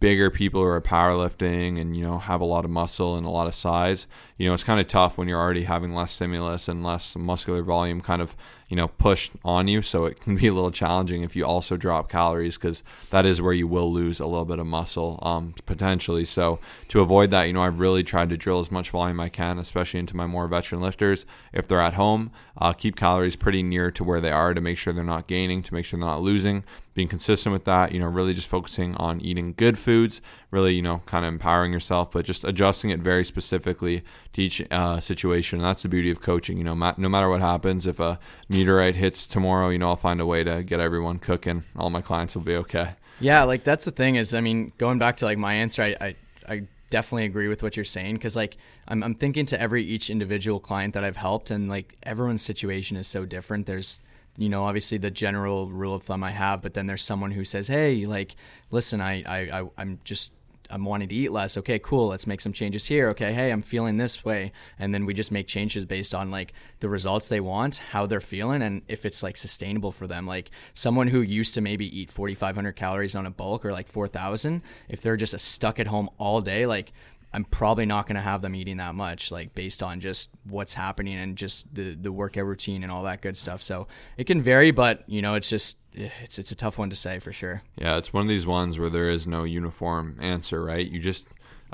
bigger 0.00 0.30
people 0.30 0.60
who 0.60 0.66
are 0.66 0.80
powerlifting 0.80 1.80
and 1.80 1.96
you 1.96 2.04
know 2.04 2.18
have 2.18 2.40
a 2.40 2.44
lot 2.44 2.64
of 2.64 2.70
muscle 2.70 3.16
and 3.16 3.26
a 3.26 3.30
lot 3.30 3.46
of 3.46 3.54
size 3.54 4.06
you 4.36 4.48
know 4.48 4.54
it's 4.54 4.64
kind 4.64 4.80
of 4.80 4.86
tough 4.86 5.16
when 5.16 5.28
you're 5.28 5.40
already 5.40 5.64
having 5.64 5.94
less 5.94 6.12
stimulus 6.12 6.68
and 6.68 6.84
less 6.84 7.16
muscular 7.16 7.62
volume 7.62 8.00
kind 8.00 8.20
of 8.20 8.36
you 8.68 8.76
know 8.76 8.88
pushed 8.88 9.32
on 9.44 9.68
you. 9.68 9.82
So 9.82 10.06
it 10.06 10.20
can 10.20 10.36
be 10.36 10.46
a 10.48 10.52
little 10.52 10.70
challenging 10.70 11.22
if 11.22 11.36
you 11.36 11.44
also 11.44 11.76
drop 11.76 12.08
calories 12.08 12.56
because 12.56 12.82
that 13.10 13.24
is 13.24 13.40
where 13.40 13.52
you 13.52 13.66
will 13.66 13.92
lose 13.92 14.20
a 14.20 14.26
little 14.26 14.44
bit 14.44 14.58
of 14.58 14.66
muscle 14.66 15.18
um, 15.22 15.54
potentially. 15.64 16.24
So 16.24 16.58
to 16.88 17.00
avoid 17.00 17.30
that 17.30 17.44
you 17.44 17.52
know 17.52 17.62
i've 17.62 17.80
really 17.80 18.02
tried 18.02 18.30
to 18.30 18.36
drill 18.36 18.60
as 18.60 18.70
much 18.70 18.90
volume 18.90 19.20
i 19.20 19.28
can 19.28 19.58
especially 19.58 20.00
into 20.00 20.16
my 20.16 20.26
more 20.26 20.48
veteran 20.48 20.80
lifters. 20.80 21.24
If 21.52 21.68
they're 21.68 21.80
at 21.80 21.94
home 21.94 22.30
uh, 22.58 22.72
keep 22.72 22.96
calories 22.96 23.36
pretty 23.36 23.62
near 23.62 23.90
to 23.90 24.04
where 24.04 24.20
they 24.20 24.32
are 24.32 24.54
to 24.54 24.60
make 24.60 24.78
sure 24.78 24.92
they're 24.92 25.04
not 25.04 25.26
gaining 25.26 25.62
to 25.62 25.74
make 25.74 25.84
sure 25.84 25.98
they're 25.98 26.08
not 26.08 26.22
losing. 26.22 26.64
Being 26.94 27.08
consistent 27.08 27.52
with 27.52 27.64
that 27.64 27.92
you 27.92 28.00
know 28.00 28.06
really 28.06 28.34
just 28.34 28.48
focusing 28.48 28.94
on 28.96 29.20
eating 29.20 29.54
good 29.56 29.78
foods 29.78 30.20
really, 30.50 30.74
you 30.74 30.82
know, 30.82 31.02
kind 31.06 31.24
of 31.24 31.32
empowering 31.32 31.72
yourself, 31.72 32.10
but 32.12 32.24
just 32.24 32.44
adjusting 32.44 32.90
it 32.90 33.00
very 33.00 33.24
specifically 33.24 34.02
to 34.32 34.42
each 34.42 34.62
uh, 34.70 35.00
situation. 35.00 35.58
And 35.58 35.64
that's 35.64 35.82
the 35.82 35.88
beauty 35.88 36.10
of 36.10 36.20
coaching. 36.20 36.58
You 36.58 36.64
know, 36.64 36.74
ma- 36.74 36.94
no 36.96 37.08
matter 37.08 37.28
what 37.28 37.40
happens, 37.40 37.86
if 37.86 38.00
a 38.00 38.18
meteorite 38.48 38.96
hits 38.96 39.26
tomorrow, 39.26 39.68
you 39.68 39.78
know, 39.78 39.88
I'll 39.88 39.96
find 39.96 40.20
a 40.20 40.26
way 40.26 40.44
to 40.44 40.62
get 40.62 40.80
everyone 40.80 41.18
cooking. 41.18 41.64
All 41.76 41.90
my 41.90 42.00
clients 42.00 42.34
will 42.34 42.42
be 42.42 42.56
okay. 42.56 42.94
Yeah, 43.20 43.44
like 43.44 43.64
that's 43.64 43.84
the 43.84 43.90
thing 43.90 44.16
is, 44.16 44.34
I 44.34 44.40
mean, 44.40 44.72
going 44.78 44.98
back 44.98 45.16
to 45.18 45.24
like 45.24 45.38
my 45.38 45.54
answer, 45.54 45.82
I, 45.82 45.96
I, 46.00 46.16
I 46.48 46.62
definitely 46.90 47.24
agree 47.24 47.48
with 47.48 47.62
what 47.62 47.76
you're 47.76 47.84
saying 47.84 48.14
because 48.14 48.36
like 48.36 48.56
I'm, 48.86 49.02
I'm 49.02 49.14
thinking 49.14 49.46
to 49.46 49.60
every 49.60 49.84
each 49.84 50.10
individual 50.10 50.60
client 50.60 50.94
that 50.94 51.04
I've 51.04 51.16
helped 51.16 51.50
and 51.50 51.68
like 51.68 51.96
everyone's 52.02 52.42
situation 52.42 52.96
is 52.96 53.06
so 53.06 53.24
different. 53.24 53.66
There's 53.66 54.00
you 54.36 54.48
know, 54.48 54.64
obviously 54.64 54.98
the 54.98 55.10
general 55.10 55.70
rule 55.70 55.94
of 55.94 56.02
thumb 56.02 56.22
I 56.22 56.30
have, 56.30 56.62
but 56.62 56.74
then 56.74 56.86
there's 56.86 57.02
someone 57.02 57.30
who 57.30 57.44
says, 57.44 57.68
"Hey, 57.68 58.06
like, 58.06 58.36
listen, 58.70 59.00
I, 59.00 59.22
I, 59.22 59.60
I 59.60 59.68
I'm 59.78 59.98
just 60.04 60.32
I'm 60.70 60.84
wanting 60.84 61.08
to 61.08 61.14
eat 61.14 61.32
less. 61.32 61.56
Okay, 61.56 61.78
cool. 61.78 62.08
Let's 62.08 62.26
make 62.26 62.40
some 62.40 62.52
changes 62.52 62.86
here. 62.86 63.08
Okay, 63.10 63.32
hey, 63.32 63.50
I'm 63.50 63.62
feeling 63.62 63.96
this 63.96 64.24
way, 64.24 64.52
and 64.78 64.94
then 64.94 65.06
we 65.06 65.14
just 65.14 65.32
make 65.32 65.46
changes 65.46 65.84
based 65.84 66.14
on 66.14 66.30
like 66.30 66.52
the 66.80 66.88
results 66.88 67.28
they 67.28 67.40
want, 67.40 67.78
how 67.78 68.06
they're 68.06 68.20
feeling, 68.20 68.62
and 68.62 68.82
if 68.88 69.04
it's 69.06 69.22
like 69.22 69.36
sustainable 69.36 69.92
for 69.92 70.06
them. 70.06 70.26
Like 70.26 70.50
someone 70.74 71.08
who 71.08 71.22
used 71.22 71.54
to 71.54 71.60
maybe 71.60 71.86
eat 71.98 72.10
4,500 72.10 72.72
calories 72.72 73.14
on 73.14 73.26
a 73.26 73.30
bulk 73.30 73.64
or 73.64 73.72
like 73.72 73.88
4,000, 73.88 74.62
if 74.88 75.02
they're 75.02 75.16
just 75.16 75.38
stuck 75.38 75.78
at 75.78 75.86
home 75.86 76.10
all 76.18 76.40
day, 76.40 76.66
like 76.66 76.92
I'm 77.36 77.44
probably 77.44 77.84
not 77.84 78.06
going 78.06 78.16
to 78.16 78.22
have 78.22 78.40
them 78.40 78.54
eating 78.54 78.78
that 78.78 78.94
much, 78.94 79.30
like 79.30 79.54
based 79.54 79.82
on 79.82 80.00
just 80.00 80.30
what's 80.44 80.72
happening 80.72 81.18
and 81.18 81.36
just 81.36 81.72
the 81.74 81.94
the 81.94 82.10
workout 82.10 82.46
routine 82.46 82.82
and 82.82 82.90
all 82.90 83.02
that 83.02 83.20
good 83.20 83.36
stuff. 83.36 83.60
So 83.60 83.88
it 84.16 84.24
can 84.24 84.40
vary, 84.40 84.70
but 84.70 85.04
you 85.06 85.20
know, 85.20 85.34
it's 85.34 85.50
just 85.50 85.76
it's 85.92 86.38
it's 86.38 86.50
a 86.50 86.54
tough 86.54 86.78
one 86.78 86.88
to 86.88 86.96
say 86.96 87.18
for 87.18 87.32
sure. 87.32 87.62
Yeah, 87.76 87.98
it's 87.98 88.10
one 88.10 88.22
of 88.22 88.28
these 88.28 88.46
ones 88.46 88.78
where 88.78 88.88
there 88.88 89.10
is 89.10 89.26
no 89.26 89.44
uniform 89.44 90.16
answer, 90.18 90.64
right? 90.64 90.90
You 90.90 90.98
just 90.98 91.26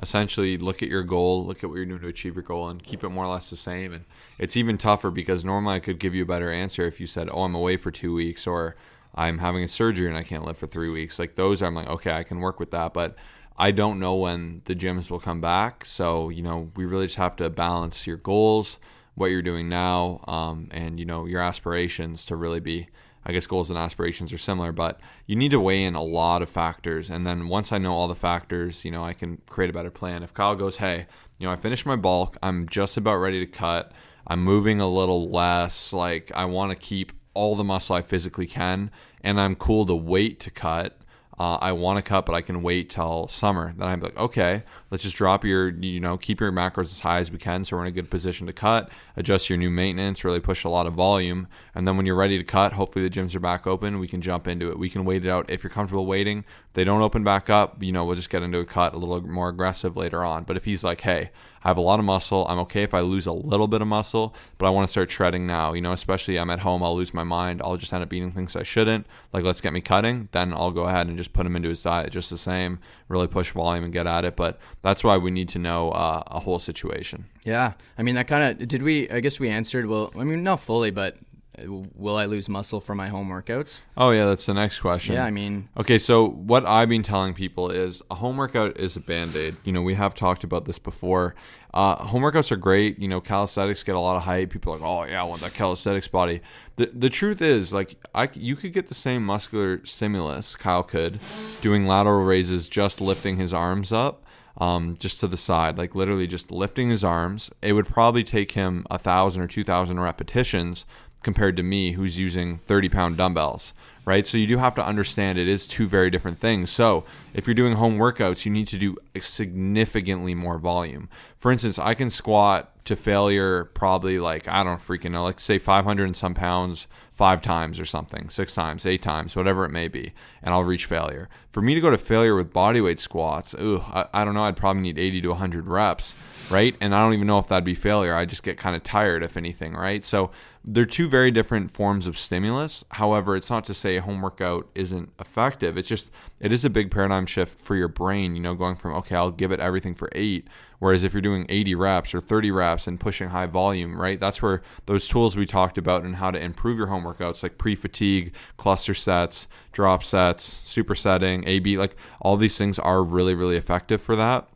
essentially 0.03 0.59
look 0.59 0.83
at 0.83 0.89
your 0.89 1.05
goal, 1.05 1.47
look 1.47 1.63
at 1.63 1.71
what 1.71 1.77
you're 1.77 1.87
doing 1.87 2.01
to 2.01 2.09
achieve 2.09 2.35
your 2.35 2.43
goal, 2.43 2.69
and 2.69 2.83
keep 2.83 3.05
it 3.05 3.11
more 3.11 3.25
or 3.25 3.33
less 3.33 3.49
the 3.49 3.57
same. 3.57 3.93
And 3.93 4.05
it's 4.41 4.57
even 4.57 4.79
tougher 4.79 5.13
because 5.13 5.45
normally 5.45 5.77
I 5.77 5.81
could 5.81 6.01
give 6.01 6.13
you 6.13 6.25
a 6.25 6.27
better 6.27 6.51
answer 6.51 6.89
if 6.89 6.99
you 6.99 7.07
said, 7.07 7.29
"Oh, 7.31 7.45
I'm 7.45 7.55
away 7.55 7.77
for 7.77 7.93
two 7.93 8.13
weeks," 8.13 8.49
or 8.49 8.75
"I'm 9.15 9.39
having 9.39 9.63
a 9.63 9.69
surgery 9.69 10.09
and 10.09 10.17
I 10.17 10.25
can't 10.25 10.45
live 10.45 10.59
for 10.59 10.67
three 10.67 10.91
weeks." 10.91 11.21
Like 11.21 11.37
those, 11.37 11.63
I'm 11.63 11.77
like, 11.77 11.89
okay, 11.89 12.11
I 12.11 12.25
can 12.25 12.41
work 12.41 12.59
with 12.59 12.73
that, 12.73 12.93
but 12.93 13.17
I 13.63 13.71
don't 13.71 14.01
know 14.01 14.17
when 14.17 14.63
the 14.65 14.75
gyms 14.75 15.09
will 15.09 15.21
come 15.21 15.41
back. 15.41 15.85
So, 15.85 16.31
you 16.31 16.43
know, 16.43 16.73
we 16.75 16.85
really 16.85 17.07
just 17.07 17.15
have 17.19 17.37
to 17.37 17.49
balance 17.49 18.09
your 18.09 18.17
goals, 18.17 18.81
what 19.15 19.31
you're 19.31 19.41
doing 19.41 19.69
now, 19.69 20.25
um, 20.27 20.67
and, 20.73 20.99
you 20.99 21.07
know, 21.07 21.27
your 21.27 21.41
aspirations 21.41 22.25
to 22.25 22.35
really 22.35 22.59
be. 22.59 22.89
I 23.25 23.31
guess 23.31 23.47
goals 23.47 23.71
and 23.71 23.79
aspirations 23.79 24.33
are 24.33 24.39
similar, 24.39 24.73
but 24.73 25.01
you 25.27 25.37
need 25.37 25.53
to 25.53 25.61
weigh 25.61 25.85
in 25.85 25.95
a 25.95 26.03
lot 26.03 26.43
of 26.43 26.51
factors. 26.51 27.09
And 27.09 27.25
then 27.25 27.47
once 27.47 27.71
I 27.71 27.79
know 27.79 27.93
all 27.93 28.09
the 28.09 28.17
factors, 28.17 28.85
you 28.85 28.91
know, 28.91 29.05
I 29.05 29.13
can 29.13 29.37
create 29.47 29.71
a 29.71 29.73
better 29.73 29.93
plan. 29.93 30.25
If 30.25 30.35
Kyle 30.35 30.57
goes, 30.57 30.79
hey, 30.79 31.07
you 31.39 31.47
know, 31.47 31.53
I 31.53 31.57
finished 31.57 31.87
my 31.87 31.95
bulk, 31.95 32.37
I'm 32.43 32.69
just 32.69 32.97
about 32.97 33.19
ready 33.19 33.39
to 33.39 33.47
cut, 33.47 33.93
I'm 34.27 34.43
moving 34.43 34.81
a 34.81 34.89
little 34.89 35.31
less, 35.31 35.93
like 35.93 36.33
I 36.35 36.47
want 36.47 36.73
to 36.73 36.77
keep 36.77 37.13
all 37.33 37.55
the 37.55 37.63
muscle 37.63 37.95
I 37.95 38.03
physically 38.03 38.49
can, 38.49 38.91
and 39.23 39.41
I'm 39.41 39.55
cool 39.55 39.87
to 39.87 39.95
wait 39.95 40.41
to 40.41 40.51
cut 40.51 40.99
uh, 41.43 41.59
I 41.61 41.73
want 41.73 41.97
to 41.97 42.03
cut, 42.03 42.25
but 42.25 42.37
I 42.37 42.41
can 42.41 42.63
wait 42.63 42.89
till 42.89 43.27
summer. 43.27 43.75
Then 43.77 43.89
I'm 43.89 44.01
like, 44.01 44.17
okay, 44.17 44.63
let's 44.93 45.05
just 45.05 45.17
drop 45.17 45.43
your, 45.43 45.71
you 45.71 45.99
know, 45.99 46.19
keep 46.19 46.39
your 46.39 46.53
macros 46.53 46.85
as 46.85 47.01
high 47.01 47.19
as 47.19 47.31
we 47.31 47.39
can 47.39 47.65
so 47.65 47.75
we're 47.75 47.83
in 47.83 47.89
a 47.89 47.91
good 47.93 48.11
position 48.11 48.47
to 48.47 48.53
cut, 48.53 48.91
adjust 49.17 49.49
your 49.49 49.57
new 49.57 49.71
maintenance, 49.71 50.23
really 50.23 50.39
push 50.39 50.65
a 50.65 50.69
lot 50.69 50.87
of 50.87 50.93
volume. 50.93 51.49
And 51.75 51.89
then 51.89 51.97
when 51.97 52.05
you're 52.05 52.15
ready 52.15 52.37
to 52.37 52.45
cut, 52.45 52.75
hopefully 52.75 53.09
the 53.09 53.11
gyms 53.11 53.35
are 53.35 53.41
back 53.41 53.67
open. 53.67 53.99
We 53.99 54.07
can 54.07 54.21
jump 54.21 54.47
into 54.47 54.71
it. 54.71 54.79
We 54.79 54.91
can 54.91 55.07
wait 55.07 55.25
it 55.25 55.31
out. 55.31 55.51
If 55.51 55.65
you're 55.65 55.71
comfortable 55.71 56.05
waiting, 56.05 56.45
if 56.69 56.75
they 56.75 56.85
don't 56.85 57.01
open 57.01 57.25
back 57.25 57.49
up, 57.49 57.83
you 57.83 57.91
know, 57.91 58.05
we'll 58.05 58.17
just 58.17 58.29
get 58.29 58.43
into 58.43 58.59
a 58.59 58.67
cut 58.67 58.93
a 58.93 58.99
little 58.99 59.23
more 59.23 59.49
aggressive 59.49 59.97
later 59.97 60.23
on. 60.23 60.45
But 60.45 60.59
if 60.59 60.67
he's 60.67 60.85
like, 60.85 61.01
hey, 61.01 61.31
I 61.65 61.69
have 61.69 61.77
a 61.77 61.83
lot 61.83 61.99
of 61.99 62.05
muscle. 62.05 62.47
I'm 62.49 62.59
okay 62.61 62.83
if 62.83 62.93
I 62.93 63.01
lose 63.01 63.27
a 63.27 63.33
little 63.33 63.69
bit 63.69 63.83
of 63.83 63.89
muscle, 63.89 64.35
but 64.59 64.67
I 64.67 64.71
want 64.71 64.89
to 64.89 64.91
start 64.91 65.11
shredding 65.11 65.47
now. 65.47 65.73
You 65.73 65.81
know, 65.81 65.93
especially 65.93 66.39
I'm 66.39 66.51
at 66.51 66.61
home, 66.61 66.83
I'll 66.83 66.97
lose 66.97 67.15
my 67.15 67.23
mind. 67.23 67.63
I'll 67.63 67.77
just 67.77 67.93
end 67.93 68.03
up 68.03 68.13
eating 68.13 68.33
things 68.33 68.57
I 68.57 68.65
shouldn't. 68.65 69.07
Like, 69.33 69.45
let's 69.45 69.61
get 69.61 69.73
me 69.73 69.81
cutting. 69.81 70.29
Then 70.33 70.53
I'll 70.53 70.73
go 70.73 70.85
ahead 70.85 71.07
and 71.07 71.17
just 71.17 71.33
put 71.33 71.47
him 71.47 71.57
into 71.57 71.69
his 71.69 71.83
diet 71.83 72.13
just 72.13 72.31
the 72.31 72.39
same, 72.39 72.81
really 73.13 73.29
push 73.29 73.53
volume 73.53 73.85
and 73.85 73.93
get 73.93 74.07
at 74.07 74.25
it. 74.25 74.35
But 74.35 74.59
that's 74.83 75.05
why 75.05 75.17
we 75.19 75.31
need 75.31 75.49
to 75.51 75.59
know 75.59 75.91
uh, 75.91 76.23
a 76.27 76.41
whole 76.41 76.59
situation. 76.59 77.27
Yeah, 77.45 77.75
I 77.97 78.03
mean 78.03 78.17
that 78.17 78.27
kind 78.27 78.61
of 78.61 78.67
did 78.67 78.83
we? 78.83 79.09
I 79.11 79.21
guess 79.21 79.39
we 79.39 79.49
answered 79.49 79.87
well. 79.87 80.13
I 80.19 80.25
mean 80.25 80.43
not 80.43 80.61
fully, 80.61 80.91
but 80.91 81.17
will 81.59 82.17
I 82.17 82.25
lose 82.25 82.49
muscle 82.49 82.81
for 82.81 82.95
my 82.95 83.09
home 83.09 83.29
workouts? 83.29 83.81
Oh 83.97 84.11
yeah, 84.11 84.25
that's 84.25 84.47
the 84.47 84.55
next 84.55 84.81
question. 84.81 85.15
Yeah, 85.15 85.25
I 85.25 85.31
mean, 85.31 85.69
okay. 85.77 85.99
So 85.99 86.29
what 86.29 86.65
I've 86.65 86.89
been 86.89 87.03
telling 87.03 87.35
people 87.35 87.71
is 87.71 88.03
a 88.11 88.17
home 88.17 88.39
workout 88.39 88.79
is 88.79 88.97
a 88.97 89.01
band 89.01 89.37
aid. 89.37 89.57
You 89.65 89.73
know, 89.73 89.83
we 89.83 89.95
have 89.95 90.15
talked 90.15 90.45
about 90.45 90.65
this 90.65 90.79
before. 90.79 91.35
Uh, 91.75 91.97
home 91.97 92.23
workouts 92.23 92.51
are 92.53 92.57
great. 92.57 92.99
You 92.99 93.09
know, 93.09 93.21
calisthenics 93.21 93.83
get 93.83 93.95
a 93.95 94.01
lot 94.01 94.17
of 94.17 94.23
hype. 94.23 94.51
People 94.51 94.73
are 94.73 94.79
like, 94.79 94.87
oh 94.87 95.05
yeah, 95.05 95.21
I 95.21 95.25
want 95.25 95.43
that 95.43 95.55
calisthenics 95.55 96.09
body. 96.09 96.41
The 96.77 96.87
the 96.87 97.11
truth 97.11 97.43
is, 97.43 97.73
like, 97.73 97.97
I 98.15 98.31
you 98.33 98.57
could 98.57 98.73
get 98.73 98.89
the 98.89 98.95
same 98.95 99.25
muscular 99.25 99.85
stimulus 99.85 100.57
Kyle 100.57 100.83
could 100.83 101.19
doing 101.61 101.87
lateral 101.87 102.25
raises, 102.25 102.69
just 102.69 103.01
lifting 103.01 103.37
his 103.37 103.53
arms 103.53 103.93
up 103.93 104.25
um, 104.59 104.97
just 104.99 105.21
to 105.21 105.27
the 105.27 105.37
side, 105.37 105.79
like 105.79 105.95
literally 105.95 106.27
just 106.27 106.51
lifting 106.51 106.91
his 106.91 107.05
arms. 107.05 107.51
It 107.61 107.73
would 107.73 107.89
probably 107.89 108.25
take 108.25 108.53
him 108.53 108.87
a 108.91 108.99
thousand 108.99 109.43
or 109.43 109.49
two 109.49 109.65
thousand 109.65 110.01
repetitions 110.01 110.85
compared 111.23 111.57
to 111.57 111.63
me, 111.63 111.93
who's 111.93 112.19
using 112.19 112.59
30 112.59 112.89
pound 112.89 113.17
dumbbells, 113.17 113.73
right? 114.05 114.27
So 114.27 114.37
you 114.39 114.47
do 114.47 114.59
have 114.59 114.75
to 114.77 114.85
understand 114.85 115.39
it 115.39 115.49
is 115.49 115.67
two 115.67 115.87
very 115.87 116.11
different 116.11 116.39
things. 116.39 116.71
So 116.71 117.05
if 117.35 117.47
you're 117.47 117.55
doing 117.55 117.75
home 117.75 117.99
workouts, 117.99 118.45
you 118.45 118.51
need 118.51 118.69
to 118.69 118.79
do 118.79 118.97
significantly 119.21 120.35
more 120.35 120.59
volume. 120.59 121.09
For 121.39 121.53
instance, 121.53 121.79
I 121.79 121.95
can 121.95 122.11
squat 122.11 122.73
to 122.85 122.97
failure 122.97 123.65
probably 123.65 124.19
like, 124.19 124.49
I 124.49 124.65
don't 124.65 124.81
freaking 124.81 125.13
know, 125.13 125.23
like 125.23 125.41
say 125.41 125.59
500 125.59 126.05
and 126.05 126.17
some 126.17 126.35
pounds 126.35 126.89
five 127.13 127.43
times 127.43 127.79
or 127.79 127.85
something, 127.85 128.31
six 128.31 128.55
times, 128.55 128.85
eight 128.85 129.03
times, 129.03 129.37
whatever 129.37 129.65
it 129.65 129.71
may 129.71 129.87
be, 129.87 130.13
and 130.43 130.53
I'll 130.53 130.65
reach 130.65 130.87
failure. 130.87 131.29
For 131.51 131.61
me 131.63 131.75
to 131.75 131.81
go 131.81 131.91
to 131.91 131.99
failure 131.99 132.35
with 132.35 132.53
bodyweight 132.53 132.99
squats, 132.99 133.55
ooh, 133.55 133.81
I, 133.81 134.07
I 134.13 134.25
don't 134.25 134.35
know, 134.35 134.45
I'd 134.45 134.57
probably 134.57 134.83
need 134.83 134.99
80 134.99 135.21
to 135.21 135.29
100 135.29 135.69
reps, 135.69 136.15
right? 136.51 136.75
And 136.81 136.95
I 136.95 137.03
don't 137.03 137.13
even 137.13 137.27
know 137.27 137.39
if 137.39 137.47
that'd 137.49 137.65
be 137.65 137.75
failure. 137.75 138.17
I 138.17 138.25
just 138.25 138.43
get 138.43 138.57
kind 138.57 138.75
of 138.75 138.83
tired, 138.83 139.23
if 139.23 139.37
anything, 139.37 139.75
right? 139.75 140.05
So 140.05 140.31
they're 140.65 140.87
two 140.87 141.09
very 141.09 141.31
different 141.33 141.71
forms 141.73 142.07
of 142.07 142.17
stimulus. 142.17 142.85
However, 142.93 143.35
it's 143.35 143.51
not 143.51 143.65
to 143.65 143.75
say 143.75 143.97
a 143.97 144.03
home 144.03 144.23
workout 144.23 144.69
isn't 144.75 145.11
effective. 145.19 145.77
It's 145.77 145.89
just 145.89 146.11
it 146.39 146.53
is 146.53 146.65
a 146.65 146.71
big 146.71 146.91
paradigm 146.91 147.27
shift 147.27 147.59
for 147.59 147.75
your 147.75 147.89
brain, 147.89 148.37
you 148.37 148.43
know, 148.43 148.55
going 148.55 148.77
from 148.77 148.95
okay, 148.95 149.17
I'll 149.17 149.33
give 149.33 149.51
it 149.51 149.59
everything 149.59 149.95
for 149.95 150.09
8, 150.13 150.47
whereas 150.79 151.03
if 151.03 151.13
you're 151.13 151.21
doing 151.21 151.47
80 151.49 151.75
reps 151.75 152.15
or 152.15 152.21
30 152.21 152.53
reps 152.53 152.87
and 152.87 153.01
pushing 153.01 153.31
high 153.31 153.47
volume, 153.47 154.01
right? 154.01 154.21
That's 154.21 154.41
where 154.41 154.63
those 154.87 155.09
tools 155.09 155.37
we 155.37 155.47
talked 155.47 155.79
about 155.79 156.05
and 156.05 156.17
how 156.17 156.31
to 156.31 156.41
improve 156.41 156.79
your 156.79 156.87
home 156.87 157.05
workouts 157.05 157.43
like 157.43 157.59
pre-fatigue, 157.59 158.33
cluster 158.57 158.95
sets, 158.95 159.49
drop 159.73 160.05
sets, 160.05 160.61
supersetting, 160.65 161.43
AB, 161.47 161.77
like 161.77 161.97
all 162.21 162.37
these 162.37 162.57
things 162.57 162.79
are 162.79 163.03
really 163.03 163.35
really 163.35 163.57
effective 163.57 164.01
for 164.01 164.15
that. 164.15 164.49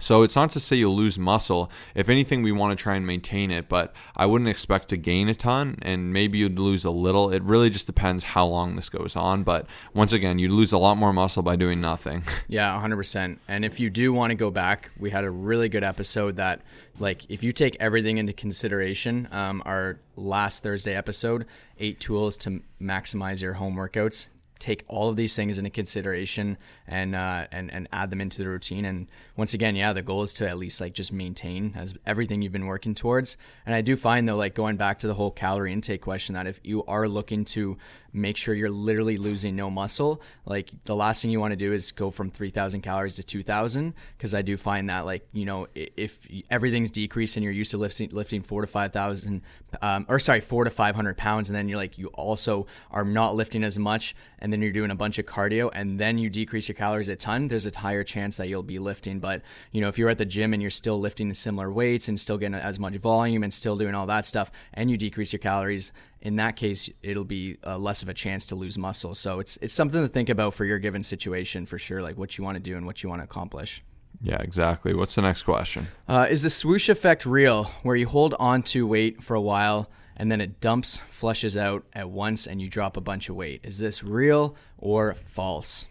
So 0.00 0.22
it's 0.22 0.36
not 0.36 0.52
to 0.52 0.60
say 0.60 0.76
you'll 0.76 0.96
lose 0.96 1.18
muscle. 1.18 1.70
If 1.94 2.08
anything, 2.08 2.42
we 2.42 2.52
want 2.52 2.76
to 2.76 2.82
try 2.82 2.94
and 2.94 3.06
maintain 3.06 3.50
it, 3.50 3.68
but 3.68 3.94
I 4.16 4.26
wouldn't 4.26 4.48
expect 4.48 4.88
to 4.90 4.96
gain 4.96 5.28
a 5.28 5.34
ton 5.34 5.76
and 5.82 6.12
maybe 6.12 6.38
you'd 6.38 6.58
lose 6.58 6.84
a 6.84 6.90
little. 6.90 7.30
It 7.30 7.42
really 7.42 7.70
just 7.70 7.86
depends 7.86 8.24
how 8.24 8.46
long 8.46 8.76
this 8.76 8.88
goes 8.88 9.16
on. 9.16 9.42
But 9.42 9.66
once 9.94 10.12
again, 10.12 10.38
you'd 10.38 10.52
lose 10.52 10.72
a 10.72 10.78
lot 10.78 10.96
more 10.96 11.12
muscle 11.12 11.42
by 11.42 11.56
doing 11.56 11.80
nothing. 11.80 12.22
Yeah, 12.50 12.80
100%. 12.82 13.38
And 13.46 13.64
if 13.64 13.78
you 13.78 13.90
do 13.90 14.12
want 14.12 14.30
to 14.30 14.34
go 14.34 14.50
back, 14.50 14.90
we 14.98 15.10
had 15.10 15.24
a 15.24 15.30
really 15.30 15.68
good 15.68 15.84
episode 15.84 16.36
that, 16.36 16.62
like, 16.98 17.28
if 17.28 17.42
you 17.42 17.52
take 17.52 17.76
everything 17.78 18.16
into 18.16 18.32
consideration, 18.32 19.28
um, 19.32 19.62
our 19.66 19.98
last 20.16 20.62
Thursday 20.62 20.94
episode, 20.94 21.44
eight 21.78 22.00
tools 22.00 22.36
to 22.38 22.62
maximize 22.80 23.42
your 23.42 23.54
home 23.54 23.76
workouts, 23.76 24.28
take 24.58 24.84
all 24.88 25.08
of 25.08 25.16
these 25.16 25.34
things 25.36 25.58
into 25.58 25.70
consideration 25.70 26.58
and 26.86 27.14
uh, 27.14 27.46
and 27.52 27.70
and 27.72 27.88
add 27.92 28.10
them 28.10 28.20
into 28.20 28.38
the 28.38 28.48
routine. 28.48 28.84
And 28.84 29.06
once 29.36 29.54
again, 29.54 29.76
yeah, 29.76 29.92
the 29.92 30.02
goal 30.02 30.22
is 30.22 30.32
to 30.34 30.48
at 30.48 30.58
least 30.58 30.80
like 30.80 30.94
just 30.94 31.12
maintain 31.12 31.72
as 31.76 31.94
everything 32.06 32.42
you've 32.42 32.52
been 32.52 32.66
working 32.66 32.94
towards. 32.94 33.36
And 33.66 33.74
I 33.74 33.80
do 33.80 33.96
find 33.96 34.28
though, 34.28 34.36
like 34.36 34.54
going 34.54 34.76
back 34.76 34.98
to 35.00 35.06
the 35.06 35.14
whole 35.14 35.30
calorie 35.30 35.72
intake 35.72 36.02
question, 36.02 36.34
that 36.34 36.46
if 36.46 36.60
you 36.62 36.84
are 36.84 37.08
looking 37.08 37.44
to 37.46 37.76
make 38.12 38.36
sure 38.36 38.54
you're 38.54 38.70
literally 38.70 39.16
losing 39.16 39.54
no 39.56 39.70
muscle. 39.70 40.20
Like 40.44 40.70
the 40.84 40.96
last 40.96 41.22
thing 41.22 41.30
you 41.30 41.40
want 41.40 41.52
to 41.52 41.56
do 41.56 41.72
is 41.72 41.92
go 41.92 42.10
from 42.10 42.30
3,000 42.30 42.80
calories 42.80 43.14
to 43.16 43.22
2,000 43.22 43.94
because 44.16 44.34
I 44.34 44.42
do 44.42 44.56
find 44.56 44.88
that 44.88 45.04
like 45.04 45.26
you 45.32 45.44
know 45.44 45.66
if 45.74 46.26
everything's 46.50 46.90
decreased 46.90 47.36
and 47.36 47.44
you're 47.44 47.52
used 47.52 47.70
to 47.72 47.78
lifting 47.78 48.10
lifting 48.10 48.42
four 48.42 48.62
to 48.62 48.66
5,000 48.66 49.42
um, 49.82 50.06
or 50.08 50.18
sorry 50.18 50.40
four 50.40 50.64
to 50.64 50.70
500 50.70 51.16
pounds 51.16 51.50
and 51.50 51.56
then 51.56 51.68
you're 51.68 51.78
like 51.78 51.98
you 51.98 52.08
also 52.08 52.66
are 52.90 53.04
not 53.04 53.34
lifting 53.34 53.64
as 53.64 53.78
much 53.78 54.14
and 54.38 54.52
then 54.52 54.62
you're 54.62 54.72
doing 54.72 54.90
a 54.90 54.94
bunch 54.94 55.18
of 55.18 55.26
cardio 55.26 55.70
and 55.72 55.98
then 55.98 56.18
you 56.18 56.30
decrease 56.30 56.68
your 56.68 56.74
calories 56.74 57.08
a 57.08 57.16
ton. 57.16 57.48
There's 57.48 57.66
a 57.66 57.76
higher 57.76 58.04
chance 58.04 58.36
that 58.38 58.48
you'll 58.48 58.62
be 58.62 58.78
lifting. 58.78 59.20
But 59.20 59.42
you 59.72 59.80
know 59.80 59.88
if 59.88 59.98
you're 59.98 60.10
at 60.10 60.18
the 60.18 60.24
gym 60.24 60.52
and 60.52 60.62
you're 60.62 60.70
still 60.70 60.98
lifting 60.98 61.32
similar 61.34 61.70
weights 61.70 62.08
and 62.08 62.18
still 62.18 62.38
getting 62.38 62.54
as 62.54 62.78
much 62.78 62.94
volume 62.96 63.42
and 63.42 63.52
still 63.52 63.76
doing 63.76 63.94
all 63.94 64.06
that 64.06 64.24
stuff 64.24 64.50
and 64.74 64.90
you 64.90 64.96
decrease 64.96 65.32
your 65.32 65.40
calories 65.40 65.92
in 66.20 66.36
that 66.36 66.56
case, 66.56 66.90
it'll 67.02 67.24
be 67.24 67.58
uh, 67.64 67.78
less 67.78 68.02
of 68.02 68.08
a 68.08 68.14
chance 68.14 68.44
to 68.46 68.54
lose 68.54 68.76
muscle. 68.76 69.14
So 69.14 69.40
it's 69.40 69.58
it's 69.62 69.74
something 69.74 70.00
to 70.00 70.08
think 70.08 70.28
about 70.28 70.54
for 70.54 70.64
your 70.64 70.78
given 70.78 71.02
situation 71.02 71.66
for 71.66 71.78
sure, 71.78 72.02
like 72.02 72.18
what 72.18 72.36
you 72.38 72.44
want 72.44 72.56
to 72.56 72.62
do 72.62 72.76
and 72.76 72.86
what 72.86 73.02
you 73.02 73.08
want 73.08 73.20
to 73.20 73.24
accomplish. 73.24 73.82
Yeah, 74.20 74.40
exactly. 74.40 74.94
What's 74.94 75.14
the 75.14 75.22
next 75.22 75.44
question? 75.44 75.88
Uh, 76.08 76.26
is 76.28 76.42
the 76.42 76.50
swoosh 76.50 76.88
effect 76.88 77.24
real, 77.24 77.64
where 77.82 77.94
you 77.94 78.08
hold 78.08 78.34
on 78.40 78.62
to 78.64 78.86
weight 78.86 79.22
for 79.22 79.34
a 79.34 79.40
while 79.40 79.90
and 80.16 80.32
then 80.32 80.40
it 80.40 80.60
dumps, 80.60 80.96
flushes 81.06 81.56
out 81.56 81.84
at 81.92 82.10
once, 82.10 82.46
and 82.46 82.60
you 82.60 82.68
drop 82.68 82.96
a 82.96 83.00
bunch 83.00 83.28
of 83.28 83.36
weight? 83.36 83.60
Is 83.62 83.78
this 83.78 84.02
real 84.02 84.56
or 84.76 85.14
false? 85.14 85.86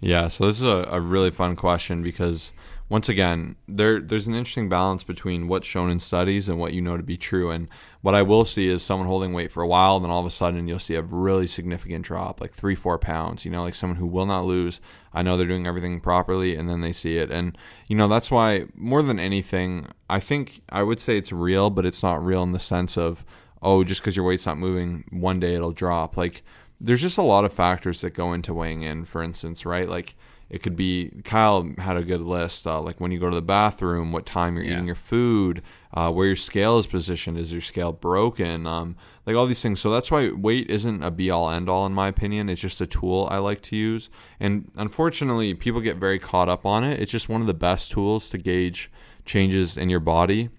Yeah, 0.00 0.28
so 0.28 0.46
this 0.46 0.56
is 0.56 0.66
a, 0.66 0.88
a 0.90 1.00
really 1.00 1.30
fun 1.30 1.56
question 1.56 2.02
because 2.02 2.52
once 2.88 3.08
again, 3.08 3.56
there 3.66 4.00
there's 4.00 4.28
an 4.28 4.34
interesting 4.34 4.68
balance 4.68 5.02
between 5.02 5.48
what's 5.48 5.66
shown 5.66 5.90
in 5.90 5.98
studies 5.98 6.48
and 6.48 6.58
what 6.58 6.72
you 6.72 6.80
know 6.80 6.96
to 6.96 7.02
be 7.02 7.16
true. 7.16 7.50
And 7.50 7.66
what 8.00 8.14
I 8.14 8.22
will 8.22 8.44
see 8.44 8.68
is 8.68 8.82
someone 8.82 9.08
holding 9.08 9.32
weight 9.32 9.50
for 9.50 9.62
a 9.62 9.66
while, 9.66 9.98
then 9.98 10.10
all 10.10 10.20
of 10.20 10.26
a 10.26 10.30
sudden 10.30 10.68
you'll 10.68 10.78
see 10.78 10.94
a 10.94 11.02
really 11.02 11.48
significant 11.48 12.04
drop, 12.04 12.40
like 12.40 12.54
three, 12.54 12.76
four 12.76 12.96
pounds. 12.96 13.44
You 13.44 13.50
know, 13.50 13.62
like 13.62 13.74
someone 13.74 13.96
who 13.96 14.06
will 14.06 14.26
not 14.26 14.44
lose. 14.44 14.80
I 15.12 15.22
know 15.22 15.36
they're 15.36 15.46
doing 15.46 15.66
everything 15.66 16.00
properly, 16.00 16.54
and 16.54 16.68
then 16.68 16.80
they 16.80 16.92
see 16.92 17.18
it. 17.18 17.30
And 17.30 17.58
you 17.88 17.96
know, 17.96 18.06
that's 18.06 18.30
why 18.30 18.66
more 18.74 19.02
than 19.02 19.18
anything, 19.18 19.88
I 20.08 20.20
think 20.20 20.62
I 20.68 20.84
would 20.84 21.00
say 21.00 21.18
it's 21.18 21.32
real, 21.32 21.70
but 21.70 21.86
it's 21.86 22.04
not 22.04 22.24
real 22.24 22.44
in 22.44 22.52
the 22.52 22.60
sense 22.60 22.96
of 22.96 23.24
oh, 23.62 23.82
just 23.82 24.00
because 24.00 24.14
your 24.14 24.24
weight's 24.24 24.46
not 24.46 24.58
moving, 24.58 25.02
one 25.10 25.40
day 25.40 25.56
it'll 25.56 25.72
drop. 25.72 26.16
Like 26.16 26.44
there's 26.80 27.02
just 27.02 27.18
a 27.18 27.22
lot 27.22 27.44
of 27.44 27.52
factors 27.52 28.00
that 28.02 28.10
go 28.10 28.32
into 28.32 28.54
weighing 28.54 28.82
in. 28.82 29.04
For 29.06 29.24
instance, 29.24 29.66
right, 29.66 29.88
like 29.88 30.14
it 30.48 30.62
could 30.62 30.76
be 30.76 31.10
Kyle 31.24 31.68
had 31.78 31.96
a 31.96 32.02
good 32.02 32.20
list, 32.20 32.66
uh, 32.66 32.80
like 32.80 33.00
when 33.00 33.10
you 33.10 33.18
go 33.18 33.28
to 33.28 33.34
the 33.34 33.42
bathroom, 33.42 34.12
what 34.12 34.26
time 34.26 34.56
you're 34.56 34.64
yeah. 34.64 34.72
eating 34.72 34.86
your 34.86 34.94
food, 34.94 35.62
uh, 35.92 36.10
where 36.10 36.26
your 36.26 36.36
scale 36.36 36.78
is 36.78 36.86
positioned, 36.86 37.36
is 37.36 37.52
your 37.52 37.60
scale 37.60 37.92
broken, 37.92 38.66
um, 38.66 38.96
like 39.26 39.34
all 39.34 39.46
these 39.46 39.62
things. 39.62 39.80
So 39.80 39.90
that's 39.90 40.10
why 40.10 40.30
weight 40.30 40.70
isn't 40.70 41.02
a 41.02 41.10
be 41.10 41.30
all 41.30 41.50
end 41.50 41.68
all 41.68 41.84
in 41.84 41.92
my 41.92 42.08
opinion. 42.08 42.48
It's 42.48 42.60
just 42.60 42.80
a 42.80 42.86
tool 42.86 43.26
I 43.30 43.38
like 43.38 43.60
to 43.62 43.76
use, 43.76 44.08
and 44.38 44.70
unfortunately, 44.76 45.54
people 45.54 45.80
get 45.80 45.96
very 45.96 46.18
caught 46.18 46.48
up 46.48 46.64
on 46.64 46.84
it. 46.84 47.00
It's 47.00 47.12
just 47.12 47.28
one 47.28 47.40
of 47.40 47.46
the 47.46 47.54
best 47.54 47.90
tools 47.90 48.28
to 48.30 48.38
gauge 48.38 48.90
changes 49.24 49.76
in 49.76 49.90
your 49.90 50.00
body 50.00 50.50